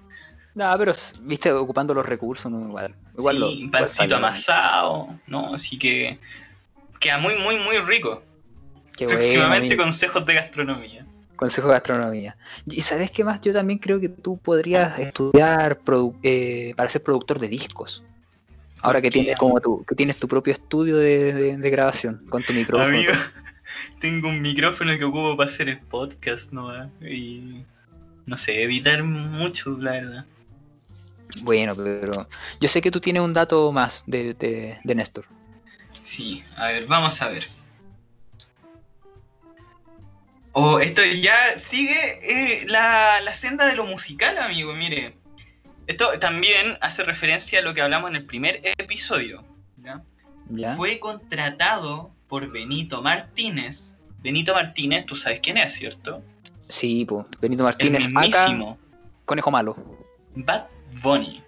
No, 0.55 0.75
pero, 0.77 0.93
viste, 1.21 1.51
ocupando 1.51 1.93
los 1.93 2.05
recursos, 2.05 2.51
no, 2.51 2.67
igual. 2.67 2.95
Igual 3.17 3.35
sí, 3.35 3.39
lo- 3.41 3.47
un 3.47 3.53
igual 3.53 3.71
pancito 3.83 4.15
amasado, 4.15 5.19
¿no? 5.27 5.53
Así 5.53 5.77
que 5.77 6.19
queda 6.99 7.17
muy, 7.19 7.35
muy, 7.35 7.57
muy 7.57 7.77
rico. 7.79 8.23
Qué 8.97 9.05
Próximamente 9.05 9.77
consejos 9.77 10.25
de 10.25 10.33
gastronomía. 10.33 11.05
Consejo 11.35 11.67
de 11.67 11.75
gastronomía. 11.75 12.37
Y 12.65 12.81
sabes 12.81 13.11
qué 13.11 13.23
más, 13.23 13.39
yo 13.39 13.53
también 13.53 13.79
creo 13.79 13.99
que 14.01 14.09
tú 14.09 14.37
podrías 14.37 14.99
estudiar 14.99 15.79
eh, 16.21 16.73
para 16.75 16.89
ser 16.89 17.01
productor 17.01 17.39
de 17.39 17.47
discos. 17.47 18.03
Ahora 18.81 19.01
que 19.01 19.11
tienes 19.11 19.37
como 19.37 19.59
tú, 19.59 19.83
que 19.87 19.95
tienes 19.95 20.17
tu 20.17 20.27
propio 20.27 20.53
estudio 20.53 20.97
de, 20.97 21.33
de- 21.33 21.57
de 21.57 21.69
grabación 21.69 22.25
con 22.29 22.43
tu 22.43 22.53
micrófono. 22.53 22.87
Amigo, 22.89 23.11
tengo 23.99 24.29
un 24.29 24.41
micrófono 24.41 24.97
que 24.97 25.03
ocupo 25.03 25.35
para 25.35 25.49
hacer 25.49 25.67
el 25.69 25.79
podcast, 25.79 26.51
¿no? 26.51 26.71
Y 27.01 27.63
no 28.25 28.37
sé, 28.37 28.63
editar 28.63 29.03
mucho, 29.03 29.77
la 29.79 29.91
verdad. 29.91 30.25
Bueno, 31.41 31.75
pero 31.75 32.27
yo 32.59 32.67
sé 32.69 32.81
que 32.81 32.91
tú 32.91 32.99
tienes 32.99 33.21
un 33.21 33.33
dato 33.33 33.71
más 33.71 34.03
de, 34.07 34.33
de, 34.33 34.77
de 34.83 34.95
Néstor. 34.95 35.25
Sí, 36.01 36.43
a 36.55 36.67
ver, 36.67 36.85
vamos 36.87 37.21
a 37.21 37.27
ver. 37.27 37.47
Oh, 40.53 40.79
esto 40.79 41.01
ya 41.03 41.57
sigue 41.57 41.95
eh, 42.23 42.65
la, 42.67 43.21
la 43.21 43.33
senda 43.33 43.65
de 43.67 43.75
lo 43.75 43.85
musical, 43.85 44.37
amigo, 44.39 44.73
mire. 44.73 45.13
Esto 45.89 46.19
también 46.19 46.77
hace 46.81 47.03
referencia 47.03 47.57
a 47.57 47.61
lo 47.63 47.73
que 47.73 47.81
hablamos 47.81 48.11
en 48.11 48.17
el 48.17 48.23
primer 48.23 48.61
episodio. 48.77 49.43
¿ya? 49.77 50.03
¿Ya? 50.49 50.75
Fue 50.75 50.99
contratado 50.99 52.11
por 52.27 52.47
Benito 52.51 53.01
Martínez. 53.01 53.97
Benito 54.21 54.53
Martínez, 54.53 55.07
tú 55.07 55.15
sabes 55.15 55.39
quién 55.39 55.57
es, 55.57 55.73
¿cierto? 55.73 56.21
Sí, 56.67 57.05
pues. 57.05 57.25
Benito 57.41 57.63
El 57.63 57.65
Martínez, 57.65 58.07
acá, 58.07 58.19
mismísimo 58.19 58.77
conejo 59.25 59.49
malo. 59.49 59.75
Bad 60.35 60.67
Bunny. 61.01 61.43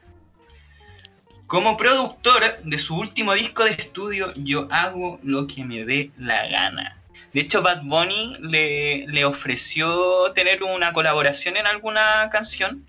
Como 1.46 1.78
productor 1.78 2.64
de 2.64 2.78
su 2.80 2.98
último 2.98 3.36
disco 3.36 3.64
de 3.64 3.72
estudio, 3.72 4.34
yo 4.38 4.68
hago 4.72 5.20
lo 5.22 5.46
que 5.46 5.64
me 5.64 5.86
dé 5.86 6.10
la 6.18 6.48
gana. 6.48 6.98
De 7.32 7.42
hecho, 7.42 7.62
Bad 7.62 7.84
Bunny 7.84 8.38
le, 8.40 9.06
le 9.06 9.24
ofreció 9.24 10.32
tener 10.34 10.64
una 10.64 10.94
colaboración 10.94 11.58
en 11.58 11.68
alguna 11.68 12.28
canción, 12.32 12.88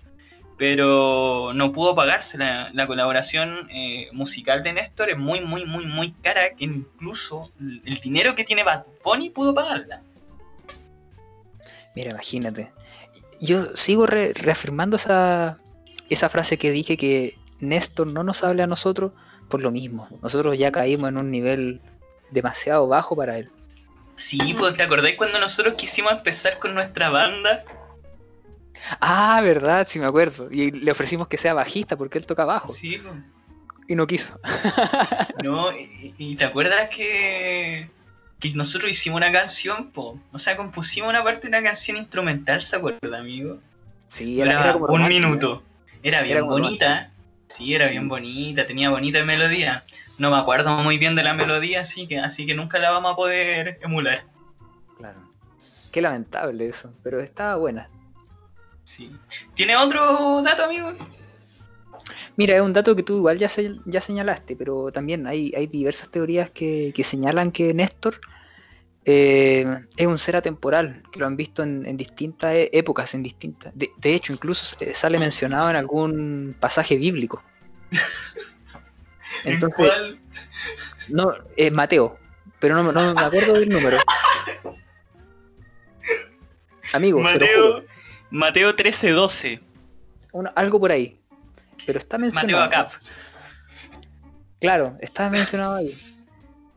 pero 0.63 1.51
no 1.53 1.73
pudo 1.73 1.93
pagarse. 1.93 2.37
La, 2.37 2.69
la 2.71 2.87
colaboración 2.87 3.67
eh, 3.69 4.07
musical 4.13 4.63
de 4.63 4.71
Néstor 4.71 5.09
es 5.09 5.17
muy, 5.17 5.41
muy, 5.41 5.65
muy, 5.65 5.85
muy 5.85 6.13
cara, 6.13 6.55
que 6.55 6.63
incluso 6.63 7.51
el 7.59 7.99
dinero 7.99 8.33
que 8.33 8.45
tiene 8.45 8.63
Bad 8.63 8.85
Bunny 9.03 9.29
pudo 9.29 9.53
pagarla. 9.53 10.01
Mira, 11.97 12.11
imagínate. 12.11 12.71
Yo 13.41 13.75
sigo 13.75 14.05
re- 14.05 14.31
reafirmando 14.33 14.95
esa, 14.95 15.57
esa 16.09 16.29
frase 16.29 16.57
que 16.57 16.71
dije 16.71 16.95
que 16.95 17.37
Néstor 17.59 18.07
no 18.07 18.23
nos 18.23 18.45
hable 18.45 18.63
a 18.63 18.67
nosotros 18.67 19.11
por 19.49 19.61
lo 19.61 19.69
mismo. 19.69 20.07
Nosotros 20.21 20.57
ya 20.57 20.71
caímos 20.71 21.09
en 21.09 21.17
un 21.17 21.29
nivel 21.29 21.81
demasiado 22.31 22.87
bajo 22.87 23.17
para 23.17 23.37
él. 23.37 23.51
Sí, 24.15 24.55
pues 24.57 24.75
te 24.77 24.83
acordáis 24.83 25.17
cuando 25.17 25.41
nosotros 25.41 25.73
quisimos 25.73 26.13
empezar 26.13 26.57
con 26.57 26.73
nuestra 26.73 27.09
banda 27.09 27.65
Ah, 28.99 29.41
verdad, 29.41 29.87
sí 29.87 29.99
me 29.99 30.05
acuerdo. 30.05 30.49
Y 30.51 30.71
le 30.71 30.91
ofrecimos 30.91 31.27
que 31.27 31.37
sea 31.37 31.53
bajista 31.53 31.97
porque 31.97 32.17
él 32.17 32.25
toca 32.25 32.45
bajo. 32.45 32.71
Sí. 32.71 33.01
Y 33.87 33.95
no 33.95 34.07
quiso. 34.07 34.39
No, 35.43 35.73
y, 35.73 36.13
y 36.17 36.35
te 36.37 36.45
acuerdas 36.45 36.89
que, 36.89 37.89
que 38.39 38.51
nosotros 38.55 38.89
hicimos 38.89 39.17
una 39.17 39.31
canción, 39.31 39.91
po? 39.91 40.17
O 40.31 40.37
sea, 40.37 40.55
compusimos 40.55 41.09
una 41.09 41.21
parte 41.21 41.41
de 41.41 41.47
una 41.49 41.61
canción 41.61 41.97
instrumental, 41.97 42.61
¿se 42.61 42.77
acuerda, 42.77 43.19
amigo? 43.19 43.59
Sí, 44.07 44.39
Era, 44.39 44.51
era, 44.51 44.63
era 44.63 44.73
como 44.73 44.93
un 44.93 45.07
minuto. 45.07 45.63
Era 46.01 46.21
bien 46.21 46.37
Era 46.37 46.45
bonita. 46.45 47.11
Sí, 47.47 47.75
era 47.75 47.89
bien 47.89 48.07
bonita, 48.07 48.65
tenía 48.65 48.89
bonita 48.89 49.23
melodía. 49.25 49.83
No 50.17 50.31
me 50.31 50.37
acuerdo 50.37 50.77
muy 50.77 50.97
bien 50.97 51.15
de 51.15 51.23
la 51.23 51.33
melodía, 51.33 51.81
así 51.81 52.07
que, 52.07 52.19
así 52.19 52.45
que 52.45 52.55
nunca 52.55 52.79
la 52.79 52.89
vamos 52.89 53.13
a 53.13 53.15
poder 53.15 53.79
emular. 53.81 54.23
Claro. 54.97 55.19
Qué 55.91 56.01
lamentable 56.01 56.67
eso, 56.67 56.93
pero 57.03 57.21
estaba 57.21 57.55
buena. 57.57 57.89
Sí. 58.83 59.11
¿Tiene 59.55 59.75
otro 59.77 60.41
dato, 60.43 60.63
amigo? 60.65 60.93
Mira, 62.35 62.55
es 62.55 62.61
un 62.61 62.73
dato 62.73 62.95
que 62.95 63.03
tú 63.03 63.17
igual 63.17 63.37
ya, 63.37 63.47
se- 63.49 63.75
ya 63.85 64.01
señalaste, 64.01 64.55
pero 64.55 64.91
también 64.91 65.27
hay, 65.27 65.51
hay 65.55 65.67
diversas 65.67 66.09
teorías 66.09 66.49
que, 66.49 66.91
que 66.93 67.03
señalan 67.03 67.51
que 67.51 67.73
Néstor 67.73 68.19
eh, 69.05 69.65
es 69.97 70.07
un 70.07 70.17
ser 70.17 70.35
atemporal, 70.37 71.03
que 71.11 71.19
lo 71.19 71.27
han 71.27 71.37
visto 71.37 71.61
en, 71.63 71.85
en 71.85 71.97
distintas 71.97 72.53
e- 72.53 72.69
épocas, 72.73 73.13
en 73.13 73.23
distintas. 73.23 73.71
De, 73.75 73.91
de 73.97 74.15
hecho, 74.15 74.33
incluso 74.33 74.75
sale 74.93 75.19
mencionado 75.19 75.69
en 75.69 75.75
algún 75.75 76.55
pasaje 76.59 76.97
bíblico. 76.97 77.43
¿En 79.45 79.53
Entonces, 79.53 79.75
cuál? 79.77 80.19
no, 81.09 81.31
es 81.55 81.71
Mateo, 81.71 82.17
pero 82.59 82.81
no, 82.81 82.91
no 82.91 83.13
me 83.15 83.25
acuerdo 83.25 83.59
del 83.59 83.69
número. 83.69 83.97
Amigo, 86.93 87.23
juro, 87.23 87.83
Mateo, 88.33 88.67
Mateo 88.69 88.75
13:12. 88.75 89.59
una- 90.31 90.49
algo 90.55 90.79
por 90.79 90.91
ahí. 90.91 91.19
Pero 91.85 91.99
está 91.99 92.17
Mateo 92.17 92.31
mencionado. 92.33 92.63
Acap. 92.63 92.91
Claro, 94.59 94.97
está 95.01 95.29
mencionado 95.29 95.75
ahí. 95.75 95.95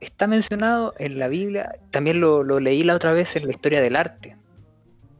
Está 0.00 0.26
mencionado 0.26 0.94
en 0.98 1.18
la 1.18 1.28
Biblia. 1.28 1.72
También 1.90 2.20
lo, 2.20 2.42
lo 2.42 2.60
leí 2.60 2.82
la 2.82 2.94
otra 2.94 3.12
vez 3.12 3.34
en 3.36 3.44
la 3.44 3.50
historia 3.50 3.80
del 3.80 3.96
arte. 3.96 4.36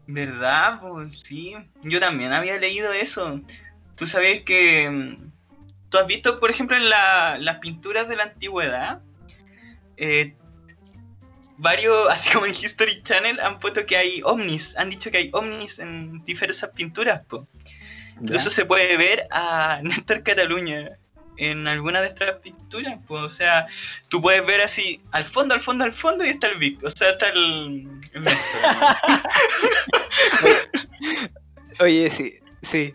¿Verdad? 0.07 0.81
Pues 0.81 1.21
sí. 1.21 1.55
Yo 1.83 2.01
también 2.01 2.33
había 2.33 2.59
leído 2.59 2.93
eso. 2.93 3.41
Tú 3.97 4.07
sabes 4.07 4.43
que. 4.43 4.89
mm, 4.91 5.33
¿Tú 5.89 5.99
has 5.99 6.07
visto, 6.07 6.41
por 6.41 6.51
ejemplo, 6.51 6.77
en 6.77 6.91
la- 6.91 7.39
las 7.39 7.59
pinturas 7.59 8.09
de 8.09 8.17
la 8.17 8.25
antigüedad? 8.25 9.01
eh, 9.99 10.35
varios, 11.59 12.07
así 12.11 12.31
como 12.31 12.47
en 12.47 12.53
History 12.53 13.03
Channel, 13.03 13.41
han 13.41 13.59
puesto 13.59 13.85
que 13.87 13.97
hay 13.97 14.21
ovnis. 14.25 14.77
Han 14.77 14.91
dicho 14.91 15.11
que 15.11 15.19
hay 15.19 15.31
ovnis 15.33 15.79
en 15.79 16.25
diversas 16.25 16.71
pinturas. 16.71 17.23
po. 17.27 17.47
Incluso 18.21 18.51
se 18.51 18.65
puede 18.65 18.97
ver 18.97 19.27
a 19.31 19.81
Néstor 19.83 20.23
Cataluña 20.23 20.99
en 21.37 21.69
alguna 21.69 22.01
de 22.01 22.09
estas 22.09 22.41
pinturas. 22.41 22.99
Pues, 23.07 23.23
o 23.23 23.29
sea, 23.29 23.67
tú 24.09 24.23
puedes 24.23 24.45
ver 24.47 24.63
así 24.63 25.01
al 25.13 25.25
fondo, 25.25 25.55
al 25.55 25.61
fondo, 25.61 25.85
al 25.85 25.93
fondo 25.93 26.25
y 26.25 26.29
está 26.29 26.49
el 26.49 26.59
Vic. 26.59 26.83
O 26.83 26.91
sea, 26.91 27.11
está 27.11 27.29
el, 27.29 27.87
el. 28.13 28.25
Oye, 31.81 32.09
sí, 32.09 32.39
sí. 32.63 32.95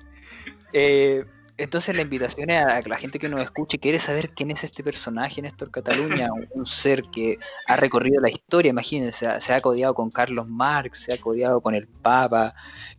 Eh, 0.74 1.24
entonces 1.62 1.96
la 1.96 2.02
invitación 2.02 2.50
es 2.50 2.66
a 2.66 2.82
la 2.88 2.98
gente 2.98 3.20
que 3.20 3.30
nos 3.30 3.42
escuche, 3.42 3.78
quiere 3.78 4.00
saber 4.00 4.32
quién 4.32 4.50
es 4.50 4.64
este 4.64 4.84
personaje, 4.84 5.42
Néstor 5.42 5.70
Cataluña, 5.70 6.30
un, 6.56 6.66
ser 6.66 7.04
que 7.04 7.38
ha 7.68 7.76
recorrido 7.76 8.20
la 8.20 8.32
historia, 8.32 8.72
imagínense, 8.72 9.40
se 9.40 9.54
ha, 9.54 9.62
codiado 9.62 9.94
con 9.94 10.10
Carlos 10.10 10.48
Marx, 10.48 11.04
se 11.04 11.14
ha 11.14 11.18
codiado 11.18 11.62
con 11.62 11.76
el 11.76 11.88
Papa, 11.88 12.56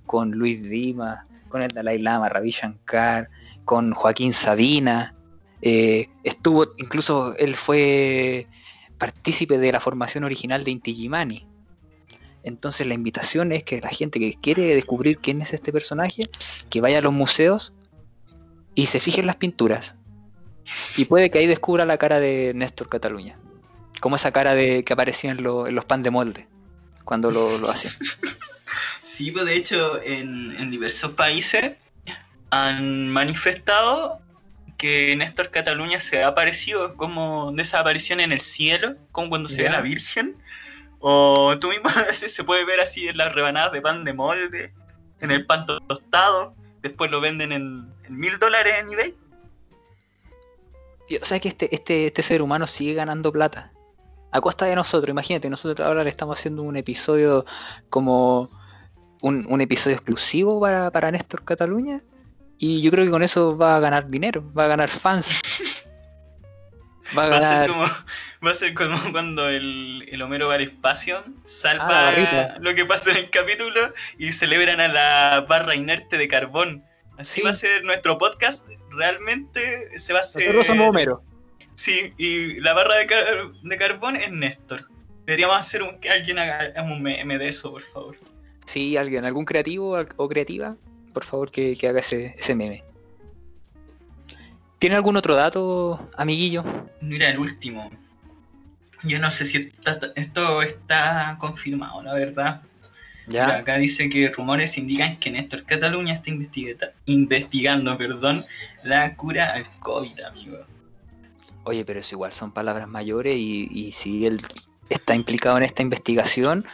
con 0.07 0.31
Luis 0.31 0.71
Dimas, 0.71 1.29
con 1.49 1.63
el 1.63 1.69
Dalai 1.69 1.99
Lama, 1.99 2.29
Ravi 2.29 2.51
Shankar, 2.51 3.29
con 3.65 3.93
Joaquín 3.93 4.33
Sabina, 4.33 5.15
eh, 5.61 6.09
estuvo, 6.23 6.75
incluso 6.77 7.37
él 7.39 7.55
fue 7.55 8.47
partícipe 8.99 9.59
de 9.59 9.73
la 9.73 9.81
formación 9.81 10.23
original 10.25 10.63
de 10.63 10.71
Inti 10.71 10.93
Illimani. 10.93 11.49
Entonces 12.45 12.87
la 12.87 12.95
invitación 12.95 13.53
es 13.53 13.65
que 13.65 13.81
la 13.81 13.89
gente 13.89 14.21
que 14.21 14.35
quiere 14.35 14.75
descubrir 14.75 15.19
quién 15.19 15.41
es 15.43 15.53
este 15.53 15.73
personaje, 15.73 16.25
que 16.71 16.81
vaya 16.81 16.99
a 16.99 17.03
los 17.03 17.13
museos 17.13 17.73
y 18.75 18.87
se 18.87 19.01
fije 19.01 19.21
en 19.21 19.27
las 19.27 19.37
pinturas. 19.37 19.97
Y 20.97 21.07
puede 21.07 21.31
que 21.31 21.39
ahí 21.39 21.47
descubra 21.47 21.85
la 21.85 21.99
cara 21.99 22.21
de 22.21 22.53
Néstor 22.55 22.89
Cataluña. 22.89 23.39
Como 24.01 24.17
esa 24.17 24.33
cara 24.33 24.55
de 24.55 24.85
que 24.85 24.93
aparecía 24.93 25.31
en, 25.31 25.43
lo- 25.43 25.67
en 25.67 25.75
los 25.75 25.85
pan 25.85 26.03
de 26.03 26.11
molde, 26.11 26.49
cuando 27.05 27.31
lo, 27.31 27.59
lo 27.59 27.71
hacían. 27.71 27.95
Sí, 29.03 29.31
pues 29.31 29.45
de 29.45 29.55
hecho 29.57 30.01
en, 30.03 30.53
en 30.59 30.71
diversos 30.71 31.13
países 31.13 31.73
han 32.51 33.09
manifestado 33.09 34.21
que 34.79 35.15
Néstor 35.17 35.51
Cataluña 35.51 36.01
se 36.01 36.23
ha 36.23 36.29
aparecido 36.29 36.95
como 36.97 37.53
desaparición 37.53 38.21
en 38.21 38.33
el 38.33 38.41
cielo, 38.41 38.97
como 39.11 39.29
cuando 39.29 39.49
se 39.51 39.65
ve 39.65 39.71
la 39.71 39.83
Virgen. 39.83 40.37
O 41.01 41.59
tú 41.61 41.69
mismo 41.69 41.89
a 41.95 42.03
veces 42.05 42.33
se 42.33 42.45
puede 42.45 42.65
ver 42.65 42.81
así 42.81 43.09
en 43.09 43.19
las 43.19 43.35
rebanadas 43.35 43.73
de 43.73 43.83
pan 43.83 44.05
de 44.05 44.13
molde, 44.15 44.73
en 45.21 45.31
el 45.31 45.45
pan 45.45 45.67
to- 45.67 45.81
tostado, 45.81 46.55
después 46.81 47.11
lo 47.11 47.21
venden 47.21 47.53
en 47.53 47.63
en 47.63 47.92
mil 48.09 48.39
dólares 48.39 48.75
en 48.81 48.93
eBay. 48.93 49.15
O 51.21 51.25
sea 51.25 51.39
que 51.41 51.49
este, 51.49 51.75
este, 51.75 52.07
este 52.07 52.23
ser 52.23 52.43
humano 52.43 52.67
sigue 52.67 52.95
ganando 52.95 53.33
plata. 53.33 53.73
A 54.31 54.41
costa 54.41 54.65
de 54.65 54.75
nosotros, 54.75 55.11
imagínate, 55.11 55.51
nosotros 55.51 55.87
ahora 55.87 56.05
le 56.05 56.11
estamos 56.11 56.39
haciendo 56.39 56.63
un 56.63 56.77
episodio 56.77 57.45
como 57.91 58.49
un, 59.21 59.45
un 59.49 59.61
episodio 59.61 59.97
exclusivo 59.97 60.59
para, 60.59 60.91
para 60.91 61.11
Néstor 61.11 61.45
Cataluña. 61.45 62.01
Y 62.59 62.81
yo 62.81 62.91
creo 62.91 63.05
que 63.05 63.11
con 63.11 63.23
eso 63.23 63.57
va 63.59 63.77
a 63.77 63.81
ganar 63.81 64.09
dinero, 64.09 64.51
va 64.55 64.65
a 64.65 64.69
ganar 64.69 64.89
fans. 64.89 65.33
Va 67.19 67.25
a 67.25 67.29
Va 67.29 67.37
a 67.39 67.43
ser 67.43 67.69
como, 67.69 67.85
va 68.47 68.51
a 68.51 68.55
ser 68.55 68.75
como 68.75 68.97
cuando 69.11 69.49
el, 69.49 70.09
el 70.11 70.23
Homero 70.23 70.49
va 70.49 70.55
al 70.55 70.63
espacio, 70.63 71.23
Ah, 71.27 71.33
salva 71.45 71.85
barrita. 71.85 72.57
lo 72.61 72.75
que 72.75 72.87
pasa 72.87 73.11
en 73.11 73.19
el 73.19 73.29
capítulo 73.31 73.81
y 74.19 74.33
celebran 74.33 74.81
a 74.81 74.89
la 74.89 75.45
barra 75.47 75.75
inerte 75.75 76.17
de 76.17 76.27
carbón. 76.29 76.85
Así 77.19 77.41
Sí. 77.41 77.43
va 77.43 77.51
a 77.51 77.55
ser 77.55 77.85
nuestro 77.85 78.19
podcast. 78.19 78.67
Realmente 78.91 79.99
se 79.99 80.13
va 80.13 80.21
a 80.21 80.23
hacer. 80.23 80.43
Nosotros 80.43 80.67
somos 80.67 80.89
Homero. 80.89 81.23
Sí, 81.75 82.13
y 82.19 82.61
la 82.61 82.75
barra 82.75 82.97
de, 82.97 83.07
car- 83.07 83.53
de 83.63 83.77
carbón 83.79 84.17
es 84.17 84.31
Néstor. 84.31 84.89
Deberíamos 85.27 85.57
hacer 85.57 85.83
un, 85.83 85.99
que 86.01 86.11
alguien 86.11 86.39
haga 86.39 86.73
un 86.83 87.03
meme 87.03 87.39
de 87.39 87.49
eso, 87.49 87.71
por 87.71 87.83
favor. 87.83 88.17
Sí, 88.67 88.97
alguien, 88.97 89.25
algún 89.25 89.45
creativo 89.45 89.99
o 90.17 90.29
creativa, 90.29 90.77
por 91.13 91.25
favor 91.25 91.51
que, 91.51 91.77
que 91.77 91.89
haga 91.89 92.01
ese, 92.01 92.35
ese 92.39 92.55
meme. 92.55 92.83
¿Tiene 94.79 94.97
algún 94.97 95.17
otro 95.17 95.35
dato, 95.37 96.09
amiguillo? 96.17 96.65
Mira, 97.01 97.29
el 97.31 97.39
último. 97.39 97.91
Yo 99.05 99.19
no 99.19 99.31
sé 99.31 99.47
si 99.47 99.57
está- 99.85 100.13
esto 100.17 100.63
está 100.63 101.37
confirmado, 101.39 102.03
la 102.03 102.15
verdad. 102.15 102.63
Mira, 103.27 103.57
acá 103.59 103.79
dice 103.79 104.09
que 104.09 104.29
rumores 104.31 104.77
indican 104.79 105.19
que 105.19 105.31
Néstor 105.31 105.65
Cataluña 105.65 106.15
está 106.15 106.31
investiga- 106.31 106.93
investigando 107.07 107.97
perdón, 107.97 108.45
la 108.83 109.15
cura 109.15 109.53
al 109.53 109.65
COVID, 109.81 110.21
amigo. 110.23 110.59
Oye, 111.65 111.85
pero 111.85 112.01
eso 112.01 112.17
igual 112.17 112.33
son 112.33 112.51
palabras 112.53 112.89
mayores 112.89 113.37
y, 113.37 113.69
y 113.71 113.93
si 113.93 114.27
él 114.27 114.41
está 114.89 115.15
implicado 115.15 115.57
en 115.57 115.63
esta 115.63 115.83
investigación, 115.83 116.67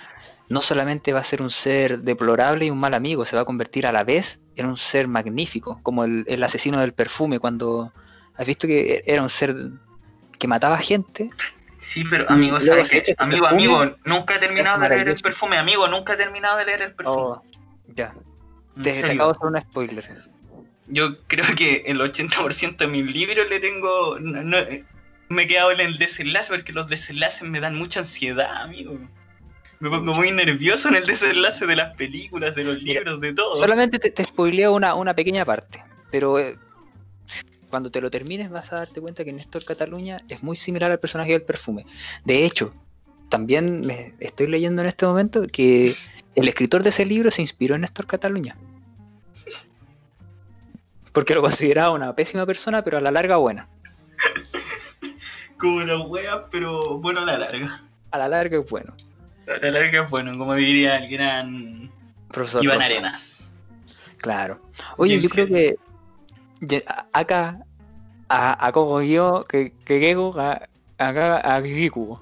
no 0.48 0.62
solamente 0.62 1.12
va 1.12 1.20
a 1.20 1.24
ser 1.24 1.42
un 1.42 1.50
ser 1.50 2.00
deplorable 2.00 2.64
y 2.64 2.70
un 2.70 2.78
mal 2.78 2.94
amigo, 2.94 3.26
se 3.26 3.36
va 3.36 3.42
a 3.42 3.44
convertir 3.44 3.86
a 3.86 3.92
la 3.92 4.02
vez 4.02 4.40
en 4.56 4.64
un 4.64 4.78
ser 4.78 5.06
magnífico, 5.06 5.78
como 5.82 6.04
el, 6.04 6.24
el 6.26 6.42
asesino 6.42 6.80
del 6.80 6.94
perfume, 6.94 7.38
cuando 7.38 7.92
has 8.34 8.46
visto 8.46 8.66
que 8.66 9.04
era 9.06 9.22
un 9.22 9.28
ser 9.28 9.54
que 10.38 10.48
mataba 10.48 10.78
gente. 10.78 11.30
Sí, 11.78 12.04
pero 12.08 12.28
amigo, 12.28 12.58
¿sabes 12.60 12.90
qué? 12.90 13.14
Amigo, 13.18 13.46
amigo, 13.46 13.96
nunca 14.04 14.34
he 14.34 14.38
terminado 14.38 14.80
de 14.80 14.88
leer 14.88 15.08
el 15.08 15.14
perfume, 15.22 15.56
amigo, 15.58 15.86
nunca 15.88 16.14
he 16.14 16.16
terminado 16.16 16.58
de 16.58 16.64
leer 16.64 16.82
el 16.82 16.92
perfume. 16.94 17.16
Oh, 17.36 17.42
ya, 17.94 18.14
te, 18.82 18.90
te 19.02 19.12
acabo 19.12 19.32
de 19.32 19.36
hacer 19.36 19.46
un 19.46 19.60
spoiler. 19.60 20.10
Yo 20.88 21.22
creo 21.26 21.44
que 21.56 21.84
el 21.86 22.00
80% 22.00 22.76
de 22.78 22.86
mis 22.88 23.04
libros 23.12 23.48
le 23.48 23.60
tengo. 23.60 24.18
no- 24.18 24.42
no, 24.42 24.56
me 25.28 25.42
he 25.42 25.46
quedado 25.46 25.70
en 25.72 25.80
el 25.80 25.98
desenlace 25.98 26.52
porque 26.54 26.72
los 26.72 26.88
desenlaces 26.88 27.46
me 27.48 27.60
dan 27.60 27.74
mucha 27.74 28.00
ansiedad, 28.00 28.62
amigo. 28.62 28.98
Me 29.80 29.90
pongo 29.90 30.14
muy 30.14 30.32
nervioso 30.32 30.88
en 30.88 30.96
el 30.96 31.06
desenlace 31.06 31.66
de 31.66 31.76
las 31.76 31.94
películas, 31.94 32.54
de 32.56 32.64
los 32.64 32.82
libros, 32.82 33.20
de 33.20 33.32
todo. 33.34 33.54
Solamente 33.54 33.98
te, 34.00 34.10
te 34.10 34.24
spoileo 34.24 34.72
una, 34.74 34.94
una 34.94 35.14
pequeña 35.14 35.44
parte, 35.44 35.84
pero 36.10 36.38
eh, 36.40 36.56
cuando 37.68 37.90
te 37.90 38.00
lo 38.00 38.10
termines 38.10 38.50
vas 38.50 38.72
a 38.72 38.76
darte 38.76 39.00
cuenta 39.00 39.24
que 39.24 39.32
Néstor 39.32 39.64
Cataluña 39.64 40.18
es 40.28 40.42
muy 40.42 40.56
similar 40.56 40.90
al 40.90 40.98
personaje 40.98 41.32
del 41.32 41.42
perfume. 41.42 41.86
De 42.24 42.44
hecho, 42.44 42.74
también 43.28 43.82
me 43.86 44.14
estoy 44.20 44.46
leyendo 44.46 44.82
en 44.82 44.88
este 44.88 45.06
momento 45.06 45.46
que 45.50 45.94
el 46.34 46.48
escritor 46.48 46.82
de 46.82 46.90
ese 46.90 47.04
libro 47.04 47.30
se 47.30 47.42
inspiró 47.42 47.74
en 47.74 47.82
Néstor 47.82 48.06
Cataluña. 48.06 48.56
Porque 51.12 51.34
lo 51.34 51.42
consideraba 51.42 51.90
una 51.90 52.14
pésima 52.14 52.46
persona, 52.46 52.82
pero 52.84 52.98
a 52.98 53.00
la 53.00 53.10
larga 53.10 53.36
buena. 53.36 53.68
Como 55.58 55.80
la 55.80 55.98
wea, 56.00 56.48
pero 56.48 56.98
bueno 56.98 57.20
a 57.20 57.24
la 57.24 57.38
larga. 57.38 57.82
A 58.10 58.18
la 58.18 58.28
larga 58.28 58.58
es 58.58 58.70
bueno. 58.70 58.96
A 59.48 59.58
la 59.58 59.70
larga 59.70 60.04
es 60.04 60.10
bueno, 60.10 60.38
como 60.38 60.54
diría 60.54 60.96
el 60.96 61.10
gran 61.10 61.90
Profesor 62.28 62.62
Iván 62.62 62.78
Rosa. 62.78 62.92
Arenas. 62.92 63.52
Claro. 64.18 64.60
Oye, 64.96 65.18
Bien 65.18 65.22
yo 65.22 65.28
creo 65.30 65.46
que 65.46 65.76
acá, 67.12 67.58
a, 68.28 68.66
a 68.66 68.72
como 68.72 69.00
yo, 69.02 69.44
que 69.48 69.72
llego 69.88 70.38
a- 70.38 70.68
acá 70.98 71.38
a 71.38 71.62
Giku. 71.62 72.20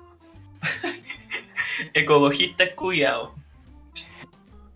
Ecologista 1.95 2.74
cuidado. 2.74 3.34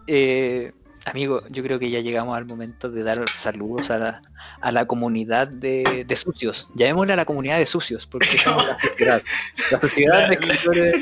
Eh, 0.07 0.73
amigo, 1.07 1.43
yo 1.49 1.63
creo 1.63 1.79
que 1.79 1.91
ya 1.91 2.01
llegamos 2.01 2.37
al 2.37 2.45
momento 2.45 2.91
de 2.91 3.03
dar 3.03 3.29
saludos 3.29 3.91
a 3.91 3.99
la, 3.99 4.23
a 4.61 4.73
la 4.73 4.85
comunidad 4.87 5.49
de, 5.49 6.05
de 6.07 6.17
sucios. 6.17 6.69
Llamémosle 6.75 7.13
a 7.13 7.17
la 7.17 7.25
comunidad 7.25 7.59
de 7.59 7.67
sucios, 7.67 8.07
porque 8.07 8.37
somos 8.39 8.67
la 8.67 8.79
sociedad. 8.79 9.23
La 9.71 9.81
sociedad 9.81 10.21
La- 10.21 10.29
de 10.29 10.35
escritores 10.35 10.95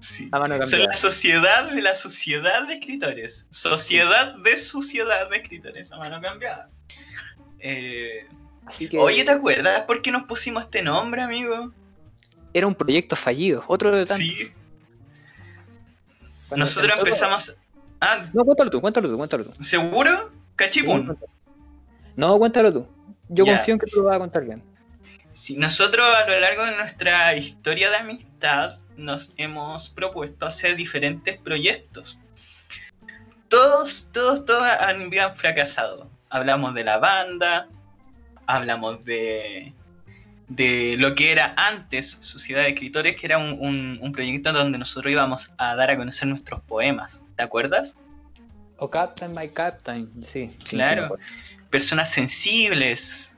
Sí. 0.00 0.28
a 0.30 0.38
mano 0.38 0.54
Son 0.54 0.60
cambiada. 0.62 0.86
la 0.86 0.92
sociedad 0.94 1.70
de 1.72 1.82
la 1.82 1.94
sociedad 1.94 2.68
de 2.68 2.74
escritores. 2.74 3.48
Sociedad 3.50 4.32
de 4.44 4.56
sociedad 4.56 5.28
de 5.28 5.36
escritores, 5.38 5.90
a 5.90 5.98
mano 5.98 6.20
cambiada. 6.20 6.70
Eh, 7.60 8.26
Así 8.66 8.86
que 8.88 8.98
Oye, 8.98 9.24
¿te 9.24 9.30
acuerdas 9.30 9.82
por 9.82 10.02
qué 10.02 10.10
nos 10.10 10.24
pusimos 10.24 10.64
este 10.64 10.82
nombre, 10.82 11.22
amigo? 11.22 11.72
era 12.52 12.66
un 12.66 12.74
proyecto 12.74 13.14
fallido. 13.16 13.62
Otro 13.66 13.94
de 13.94 14.04
tantos. 14.06 14.26
Sí. 14.26 14.52
Cuando- 16.48 16.64
nosotros 16.64 16.98
empezamos. 16.98 17.54
Ah, 18.00 18.26
No, 18.32 18.44
cuéntalo 18.44 18.70
tú, 18.70 18.80
cuéntalo 18.80 19.08
tú, 19.08 19.16
cuéntalo 19.16 19.44
tú. 19.44 19.64
¿seguro? 19.64 20.32
Cachipún. 20.56 21.16
No, 22.16 22.38
cuéntalo 22.38 22.72
tú. 22.72 22.86
Yo 23.28 23.44
Ya. 23.44 23.56
confío 23.56 23.74
en 23.74 23.80
que 23.80 23.86
tú 23.86 23.98
lo 24.00 24.04
vas 24.04 24.16
a 24.16 24.18
contar 24.18 24.44
bien. 24.44 24.62
Sí, 25.32 25.56
nosotros 25.56 26.06
a 26.06 26.28
lo 26.28 26.40
largo 26.40 26.64
de 26.64 26.76
nuestra 26.76 27.34
historia 27.36 27.90
de 27.90 27.96
amistad 27.96 28.72
nos 28.96 29.32
hemos 29.36 29.90
propuesto 29.90 30.46
hacer 30.46 30.74
diferentes 30.74 31.38
proyectos. 31.38 32.18
Todos, 33.48 34.08
todos, 34.12 34.44
todos 34.44 34.62
han, 34.62 35.10
fracasado. 35.36 36.10
Hablamos 36.30 36.74
de 36.74 36.84
la 36.84 36.98
banda, 36.98 37.68
hablamos 38.46 39.04
de, 39.04 39.72
de 40.48 40.96
lo 40.98 41.14
que 41.14 41.32
era 41.32 41.54
antes 41.56 42.10
Sociedad 42.20 42.62
de 42.62 42.68
Escritores, 42.70 43.16
que 43.16 43.26
era 43.26 43.38
un, 43.38 43.52
un- 43.60 43.98
un 44.00 44.12
proyecto 44.12 44.52
donde 44.52 44.78
nosotros 44.78 45.10
íbamos 45.12 45.52
a 45.58 45.74
dar 45.74 45.90
a 45.90 45.96
conocer 45.96 46.28
nuestros 46.28 46.60
poemas. 46.62 47.22
¿Te 47.36 47.42
acuerdas? 47.42 47.96
O 48.76 48.88
Captain, 48.90 49.32
my 49.34 49.48
Captain, 49.48 50.08
sí. 50.22 50.54
Claro. 50.68 51.16
sí. 51.16 51.22
Personas 51.70 52.10
sensibles 52.10 53.34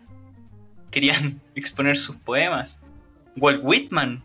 querían 0.91 1.41
exponer 1.55 1.97
sus 1.97 2.16
poemas. 2.16 2.78
Walt 3.36 3.61
Whitman, 3.62 4.22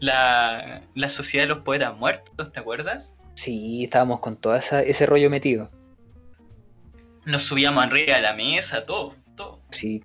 la, 0.00 0.82
la 0.94 1.08
Sociedad 1.08 1.44
de 1.44 1.48
los 1.54 1.58
Poetas 1.58 1.96
Muertos, 1.96 2.52
¿te 2.52 2.58
acuerdas? 2.60 3.14
Sí, 3.34 3.84
estábamos 3.84 4.20
con 4.20 4.36
todo 4.36 4.54
esa- 4.56 4.82
ese 4.82 5.04
rollo 5.06 5.28
metido. 5.30 5.70
Nos 7.26 7.42
subíamos 7.42 7.84
arriba 7.84 8.16
de 8.16 8.22
la 8.22 8.32
mesa, 8.32 8.86
todo, 8.86 9.14
todo. 9.36 9.60
Sí. 9.70 10.02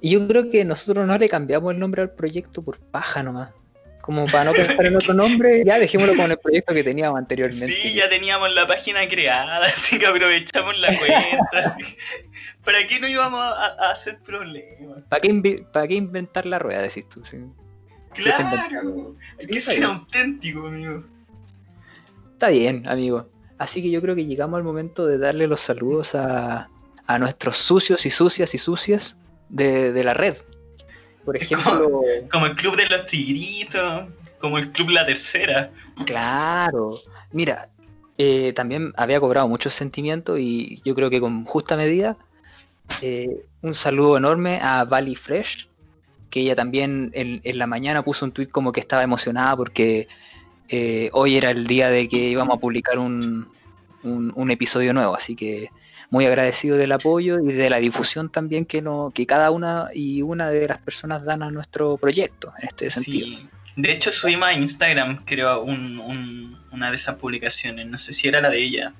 Y 0.00 0.10
yo 0.10 0.26
creo 0.26 0.50
que 0.50 0.64
nosotros 0.64 1.06
no 1.06 1.18
le 1.18 1.28
cambiamos 1.28 1.74
el 1.74 1.78
nombre 1.78 2.02
al 2.02 2.10
proyecto 2.12 2.62
por 2.62 2.78
paja 2.78 3.22
nomás. 3.22 3.50
Como 4.00 4.26
para 4.26 4.44
no 4.44 4.52
pensar 4.52 4.86
en 4.86 4.94
otro 4.94 5.14
nombre, 5.14 5.64
ya 5.66 5.80
dejémoslo 5.80 6.14
con 6.14 6.30
el 6.30 6.38
proyecto 6.38 6.72
que 6.72 6.84
teníamos 6.84 7.18
anteriormente. 7.18 7.74
Sí, 7.74 7.92
ya 7.92 8.08
teníamos 8.08 8.54
la 8.54 8.64
página 8.64 9.06
creada, 9.08 9.66
así 9.66 9.98
que 9.98 10.06
aprovechamos 10.06 10.78
la 10.78 10.96
cuenta. 10.96 11.58
así. 11.58 11.82
¿Para 12.64 12.86
qué 12.86 13.00
no 13.00 13.08
íbamos 13.08 13.40
a, 13.40 13.66
a 13.66 13.90
hacer 13.90 14.20
problemas? 14.20 15.02
¿Para 15.08 15.20
qué, 15.20 15.66
para 15.72 15.88
qué 15.88 15.94
inventar 15.94 16.46
la 16.46 16.60
rueda, 16.60 16.82
decís 16.82 17.08
tú? 17.08 17.24
Sí. 17.24 17.38
Claro, 18.14 19.16
hay 19.40 19.46
que 19.46 19.60
ser 19.60 19.84
auténtico, 19.84 20.68
amigo. 20.68 21.04
Está 22.32 22.48
bien, 22.48 22.86
amigo. 22.86 23.28
Así 23.58 23.82
que 23.82 23.90
yo 23.90 24.00
creo 24.02 24.14
que 24.14 24.26
llegamos 24.26 24.58
al 24.58 24.64
momento 24.64 25.06
de 25.06 25.18
darle 25.18 25.46
los 25.46 25.60
saludos 25.60 26.14
a, 26.14 26.68
a 27.06 27.18
nuestros 27.18 27.56
sucios 27.56 28.04
y 28.06 28.10
sucias 28.10 28.54
y 28.54 28.58
sucias 28.58 29.16
de, 29.48 29.92
de 29.92 30.04
la 30.04 30.14
red. 30.14 30.36
Por 31.24 31.36
ejemplo, 31.36 32.02
Como 32.30 32.46
el 32.46 32.54
Club 32.54 32.76
de 32.76 32.86
los 32.86 33.06
Tigritos, 33.06 34.04
como 34.38 34.58
el 34.58 34.70
Club 34.72 34.90
La 34.90 35.04
Tercera. 35.06 35.70
claro. 36.04 36.98
Mira, 37.32 37.68
eh, 38.18 38.52
también 38.54 38.92
había 38.96 39.20
cobrado 39.20 39.48
muchos 39.48 39.74
sentimientos 39.74 40.38
y 40.38 40.80
yo 40.84 40.94
creo 40.94 41.10
que 41.10 41.20
con 41.20 41.44
justa 41.44 41.76
medida. 41.76 42.16
eh, 43.02 43.44
un 43.62 43.74
saludo 43.74 44.16
enorme 44.16 44.60
a 44.62 44.84
Valley 44.84 45.16
Fresh, 45.16 45.68
que 46.30 46.40
ella 46.40 46.54
también 46.54 47.10
en, 47.14 47.40
en 47.42 47.58
la 47.58 47.66
mañana 47.66 48.04
puso 48.04 48.24
un 48.24 48.32
tweet 48.32 48.46
como 48.48 48.70
que 48.72 48.80
estaba 48.80 49.02
emocionada 49.02 49.56
porque 49.56 50.06
eh, 50.68 51.10
hoy 51.12 51.36
era 51.36 51.50
el 51.50 51.66
día 51.66 51.90
de 51.90 52.08
que 52.08 52.16
íbamos 52.16 52.56
a 52.56 52.60
publicar 52.60 52.98
un, 52.98 53.48
un- 54.02 54.32
un 54.34 54.50
episodio 54.50 54.92
nuevo, 54.92 55.14
así 55.14 55.34
que 55.36 55.68
muy 56.10 56.24
agradecido 56.24 56.76
del 56.76 56.92
apoyo 56.92 57.38
y 57.40 57.52
de 57.52 57.68
la 57.70 57.78
difusión 57.78 58.30
también 58.30 58.64
que, 58.64 58.80
no, 58.82 59.10
que 59.14 59.26
cada 59.26 59.50
una 59.50 59.86
y 59.94 60.22
una 60.22 60.50
de 60.50 60.68
las 60.68 60.78
personas 60.78 61.24
dan 61.24 61.42
a 61.42 61.50
nuestro 61.50 61.96
proyecto 61.96 62.52
en 62.60 62.68
este 62.68 62.90
sentido. 62.90 63.26
Sí. 63.26 63.48
De 63.76 63.92
hecho, 63.92 64.10
subimos 64.12 64.48
a 64.48 64.52
Instagram, 64.54 65.24
creo, 65.24 65.62
un- 65.62 65.98
un- 65.98 66.58
una 66.72 66.90
de 66.90 66.96
esas 66.96 67.16
publicaciones. 67.16 67.86
No 67.86 67.98
sé 67.98 68.12
si 68.12 68.28
era 68.28 68.40
la 68.40 68.48
de 68.50 68.62
ella. 68.62 68.94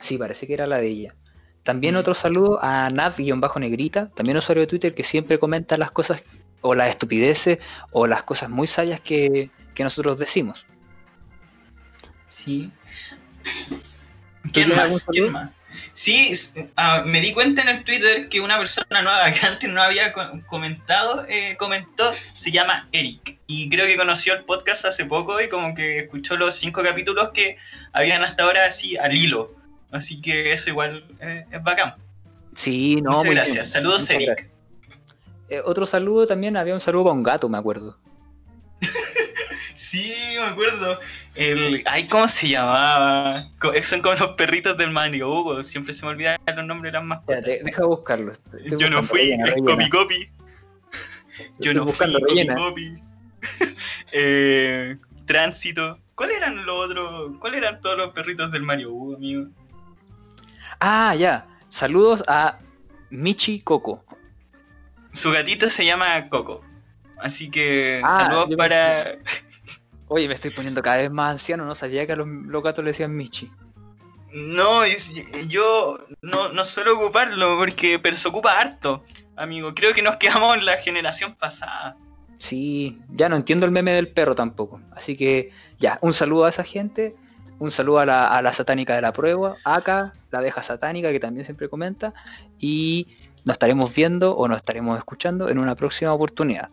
Sí, 0.00 0.16
parece 0.16 0.46
que 0.46 0.54
era 0.54 0.66
la 0.66 0.78
de 0.78 0.86
ella. 0.88 1.14
También 1.64 1.94
Mm. 1.94 1.98
otro 1.98 2.14
saludo 2.14 2.58
a 2.62 2.88
Nat-Negrita, 2.90 4.08
también 4.14 4.38
usuario 4.38 4.62
de 4.62 4.66
Twitter 4.66 4.94
que 4.94 5.04
siempre 5.04 5.38
comenta 5.38 5.76
las 5.76 5.90
cosas 5.90 6.24
o 6.62 6.74
las 6.74 6.88
estupideces 6.88 7.58
o 7.92 8.06
las 8.06 8.22
cosas 8.22 8.48
muy 8.48 8.66
sabias 8.66 9.00
que, 9.00 9.50
que 9.74 9.84
nosotros 9.84 10.18
decimos. 10.18 10.66
Sí. 12.48 12.70
¿Tú 14.42 14.50
¿Quién 14.52 14.74
más? 14.74 15.04
¿Quién 15.10 15.32
más? 15.32 15.50
Sí, 15.92 16.32
ah, 16.76 17.02
me 17.04 17.20
di 17.20 17.32
cuenta 17.32 17.60
en 17.62 17.68
el 17.68 17.84
Twitter 17.84 18.28
que 18.28 18.40
una 18.40 18.56
persona 18.58 19.02
nueva 19.02 19.30
que 19.30 19.46
antes 19.46 19.70
no 19.70 19.82
había 19.82 20.12
co- 20.12 20.40
comentado, 20.46 21.26
eh, 21.28 21.56
comentó, 21.58 22.12
se 22.34 22.50
llama 22.50 22.88
Eric. 22.92 23.38
Y 23.46 23.68
creo 23.68 23.86
que 23.86 23.96
conoció 23.96 24.34
el 24.34 24.44
podcast 24.44 24.84
hace 24.86 25.04
poco 25.04 25.40
y 25.40 25.48
como 25.48 25.74
que 25.74 26.00
escuchó 26.00 26.36
los 26.36 26.54
cinco 26.54 26.82
capítulos 26.82 27.30
que 27.32 27.56
habían 27.92 28.22
hasta 28.22 28.44
ahora 28.44 28.66
así 28.66 28.96
al 28.96 29.14
hilo. 29.14 29.54
Así 29.90 30.20
que 30.20 30.52
eso 30.52 30.70
igual 30.70 31.04
eh, 31.20 31.44
es 31.50 31.62
bacán. 31.62 31.94
Sí, 32.54 32.96
no, 33.02 33.10
Muchas 33.10 33.24
muy 33.26 33.34
bien. 33.34 33.44
gracias. 33.44 33.70
Saludos, 33.70 34.00
Muchas 34.02 34.16
Eric. 34.16 34.28
gracias. 34.28 34.50
Eh, 35.50 35.62
otro 35.64 35.86
saludo 35.86 36.26
también, 36.26 36.56
había 36.56 36.74
un 36.74 36.80
saludo 36.80 37.04
para 37.04 37.14
un 37.14 37.22
gato, 37.22 37.48
me 37.48 37.58
acuerdo. 37.58 37.98
Sí, 39.88 40.12
me 40.36 40.42
acuerdo. 40.44 40.98
El, 41.34 41.82
ay, 41.86 42.06
¿cómo 42.08 42.28
se 42.28 42.46
llamaba? 42.48 43.42
Son 43.82 44.02
como 44.02 44.16
los 44.16 44.30
perritos 44.32 44.76
del 44.76 44.90
Mario 44.90 45.30
Hugo. 45.30 45.64
Siempre 45.64 45.94
se 45.94 46.04
me 46.04 46.12
olvidan 46.12 46.38
los 46.54 46.66
nombres 46.66 46.92
de 46.92 46.98
las 46.98 47.06
mascotas. 47.06 47.38
Espérate, 47.38 47.64
deja 47.64 47.84
buscarlo. 47.86 48.32
Yo 48.78 48.90
no 48.90 49.02
fui, 49.02 49.20
rellena, 49.20 49.48
es 49.48 49.54
rellena. 49.54 49.70
copy 49.72 49.88
copy. 49.88 50.30
Yo 51.60 51.72
no 51.72 51.86
fui, 51.86 52.12
copy 52.12 52.24
rellena. 52.28 52.54
copy. 52.56 52.92
Eh, 54.12 54.96
tránsito. 55.24 55.98
¿Cuáles 56.14 56.36
eran 56.36 56.66
los 56.66 56.84
otros? 56.84 57.32
¿Cuáles 57.40 57.62
eran 57.62 57.80
todos 57.80 57.96
los 57.96 58.10
perritos 58.12 58.52
del 58.52 58.64
Mario 58.64 58.92
Hugo, 58.92 59.16
amigo? 59.16 59.46
Ah, 60.80 61.14
ya. 61.14 61.46
Saludos 61.68 62.22
a 62.28 62.58
Michi 63.08 63.60
Coco. 63.60 64.04
Su 65.12 65.32
gatito 65.32 65.70
se 65.70 65.86
llama 65.86 66.28
Coco. 66.28 66.62
Así 67.16 67.50
que 67.50 68.02
Ah, 68.04 68.26
saludos 68.26 68.54
para. 68.54 69.16
Oye, 70.08 70.26
me 70.28 70.34
estoy 70.34 70.50
poniendo 70.50 70.82
cada 70.82 70.98
vez 70.98 71.10
más 71.10 71.32
anciano, 71.32 71.64
no 71.64 71.74
sabía 71.74 72.06
que 72.06 72.12
a 72.12 72.16
los, 72.16 72.26
los 72.26 72.62
gatos 72.62 72.84
le 72.84 72.90
decían 72.90 73.14
Michi. 73.14 73.50
No, 74.32 74.84
es- 74.84 75.12
yo 75.48 75.98
no, 76.22 76.50
no 76.50 76.64
suelo 76.64 76.98
ocuparlo 76.98 77.56
porque 77.58 77.98
pero 77.98 78.16
se 78.16 78.28
ocupa 78.28 78.58
harto, 78.58 79.02
amigo. 79.36 79.74
Creo 79.74 79.94
que 79.94 80.02
nos 80.02 80.16
quedamos 80.16 80.56
en 80.56 80.64
la 80.66 80.76
generación 80.76 81.34
pasada. 81.34 81.96
Sí, 82.38 82.98
ya 83.10 83.28
no 83.28 83.36
entiendo 83.36 83.66
el 83.66 83.72
meme 83.72 83.92
del 83.92 84.08
perro 84.08 84.34
tampoco. 84.34 84.80
Así 84.92 85.16
que 85.16 85.50
ya, 85.78 85.98
un 86.02 86.12
saludo 86.14 86.44
a 86.44 86.50
esa 86.50 86.62
gente, 86.62 87.16
un 87.58 87.70
saludo 87.70 87.98
a 88.00 88.06
la, 88.06 88.28
a 88.28 88.42
la 88.42 88.52
satánica 88.52 88.94
de 88.94 89.02
la 89.02 89.12
prueba, 89.12 89.56
acá, 89.64 90.12
la 90.30 90.38
abeja 90.38 90.62
satánica 90.62 91.10
que 91.10 91.20
también 91.20 91.44
siempre 91.44 91.68
comenta, 91.68 92.14
y 92.60 93.08
nos 93.44 93.54
estaremos 93.54 93.92
viendo 93.94 94.36
o 94.36 94.46
nos 94.46 94.58
estaremos 94.58 94.96
escuchando 94.98 95.48
en 95.48 95.58
una 95.58 95.74
próxima 95.74 96.12
oportunidad. 96.12 96.68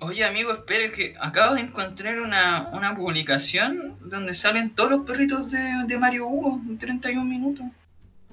Oye, 0.00 0.24
amigo, 0.24 0.52
espere 0.52 0.92
que 0.92 1.14
acabo 1.20 1.54
de 1.54 1.60
encontrar 1.60 2.20
una, 2.20 2.70
una 2.72 2.96
publicación 2.96 3.98
donde 4.00 4.32
salen 4.34 4.70
todos 4.70 4.90
los 4.90 5.06
perritos 5.06 5.50
de, 5.50 5.84
de 5.86 5.98
Mario 5.98 6.26
Hugo 6.26 6.60
en 6.66 6.78
31 6.78 7.22
minutos. 7.24 7.66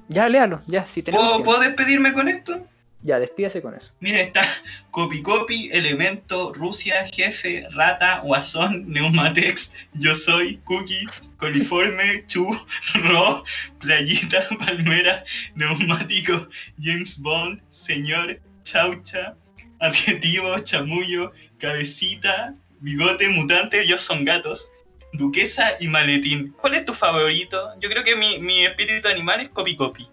Ya, 0.08 0.30
léalo, 0.30 0.62
ya, 0.66 0.86
si 0.86 1.04
tenemos 1.04 1.28
¿Puedo. 1.28 1.44
¿Puedo 1.44 1.60
despedirme 1.60 2.14
con 2.14 2.30
esto? 2.30 2.66
Ya, 3.04 3.20
despídase 3.20 3.62
con 3.62 3.76
eso. 3.76 3.92
Mira, 4.00 4.22
está 4.22 4.42
Copy 4.92 5.22
Copy, 5.22 5.70
Elemento, 5.72 6.54
Rusia, 6.54 7.06
Jefe, 7.06 7.68
Rata, 7.72 8.20
Guasón, 8.20 8.90
Neumatex, 8.90 9.72
Yo 9.94 10.16
Soy, 10.16 10.58
Cookie, 10.64 11.06
Coliforme, 11.38 12.26
Chu, 12.28 12.50
Ro, 13.04 13.44
Playita, 13.80 14.40
Palmera, 14.66 15.24
Neumático, 15.56 16.48
James 16.82 17.20
Bond, 17.20 17.62
Señor, 17.70 18.40
Chaucha, 18.64 19.36
Adjetivo, 19.80 20.58
Chamullo, 20.60 21.32
Cabecita, 21.58 22.56
Bigote, 22.80 23.30
Mutante, 23.30 23.86
Yo 23.88 23.98
Son 23.98 24.26
Gatos, 24.26 24.70
Duquesa 25.14 25.78
y 25.80 25.88
Maletín. 25.88 26.54
¿Cuál 26.62 26.76
es 26.76 26.86
tu 26.86 26.94
favorito? 26.94 27.70
Yo 27.80 27.90
creo 27.90 28.04
que 28.04 28.16
mi, 28.16 28.40
mi 28.40 28.66
espíritu 28.66 29.08
animal 29.08 29.42
es 29.42 29.50
Copy 29.50 29.76
Copy. 29.76 30.08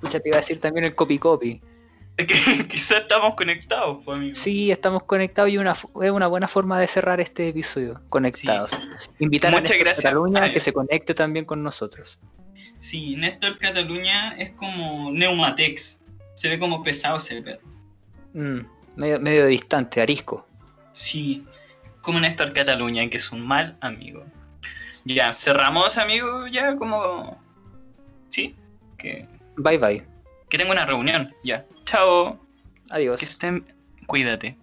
Pucha, 0.00 0.20
te 0.20 0.28
iba 0.28 0.36
a 0.36 0.40
decir 0.40 0.60
también 0.60 0.84
el 0.84 0.94
copy 0.94 1.18
copy. 1.18 1.60
Quizás 2.68 3.02
estamos 3.02 3.34
conectados, 3.34 3.98
pues, 4.04 4.16
amigo. 4.16 4.34
Sí, 4.34 4.72
estamos 4.72 5.04
conectados 5.04 5.50
y 5.50 5.58
una, 5.58 5.72
es 5.72 6.10
una 6.10 6.26
buena 6.26 6.48
forma 6.48 6.80
de 6.80 6.86
cerrar 6.86 7.20
este 7.20 7.48
episodio, 7.48 8.00
conectados. 8.08 8.72
Invitar 9.20 9.52
Muchas 9.52 9.70
a 9.70 9.74
Néstor 9.74 9.78
gracias. 9.78 10.04
Cataluña 10.04 10.44
a 10.44 10.52
que 10.52 10.60
se 10.60 10.72
conecte 10.72 11.14
también 11.14 11.44
con 11.44 11.62
nosotros. 11.62 12.18
Sí, 12.80 13.14
Néstor 13.16 13.58
Cataluña 13.58 14.34
es 14.36 14.50
como 14.50 15.12
Neumatex. 15.12 16.00
Se 16.34 16.48
ve 16.48 16.58
como 16.58 16.82
pesado 16.82 17.18
ese 17.18 17.40
perro. 17.40 17.66
Mm, 18.32 18.60
medio, 18.96 19.20
medio 19.20 19.46
distante, 19.46 20.00
arisco. 20.00 20.47
Sí, 20.98 21.44
como 22.02 22.18
Néstor 22.18 22.52
Cataluña, 22.52 23.08
que 23.08 23.18
es 23.18 23.30
un 23.30 23.46
mal 23.46 23.76
amigo. 23.80 24.24
Ya, 25.04 25.32
cerramos, 25.32 25.96
amigo, 25.96 26.48
ya 26.48 26.74
como... 26.74 27.40
Sí, 28.30 28.56
que, 28.98 29.28
Bye 29.56 29.78
bye. 29.78 30.06
que 30.50 30.58
tengo 30.58 30.72
una 30.72 30.84
reunión, 30.84 31.32
ya. 31.44 31.64
Chao, 31.84 32.44
Adiós. 32.90 33.20
que 33.20 33.26
estén... 33.26 33.64
Cuídate. 34.06 34.58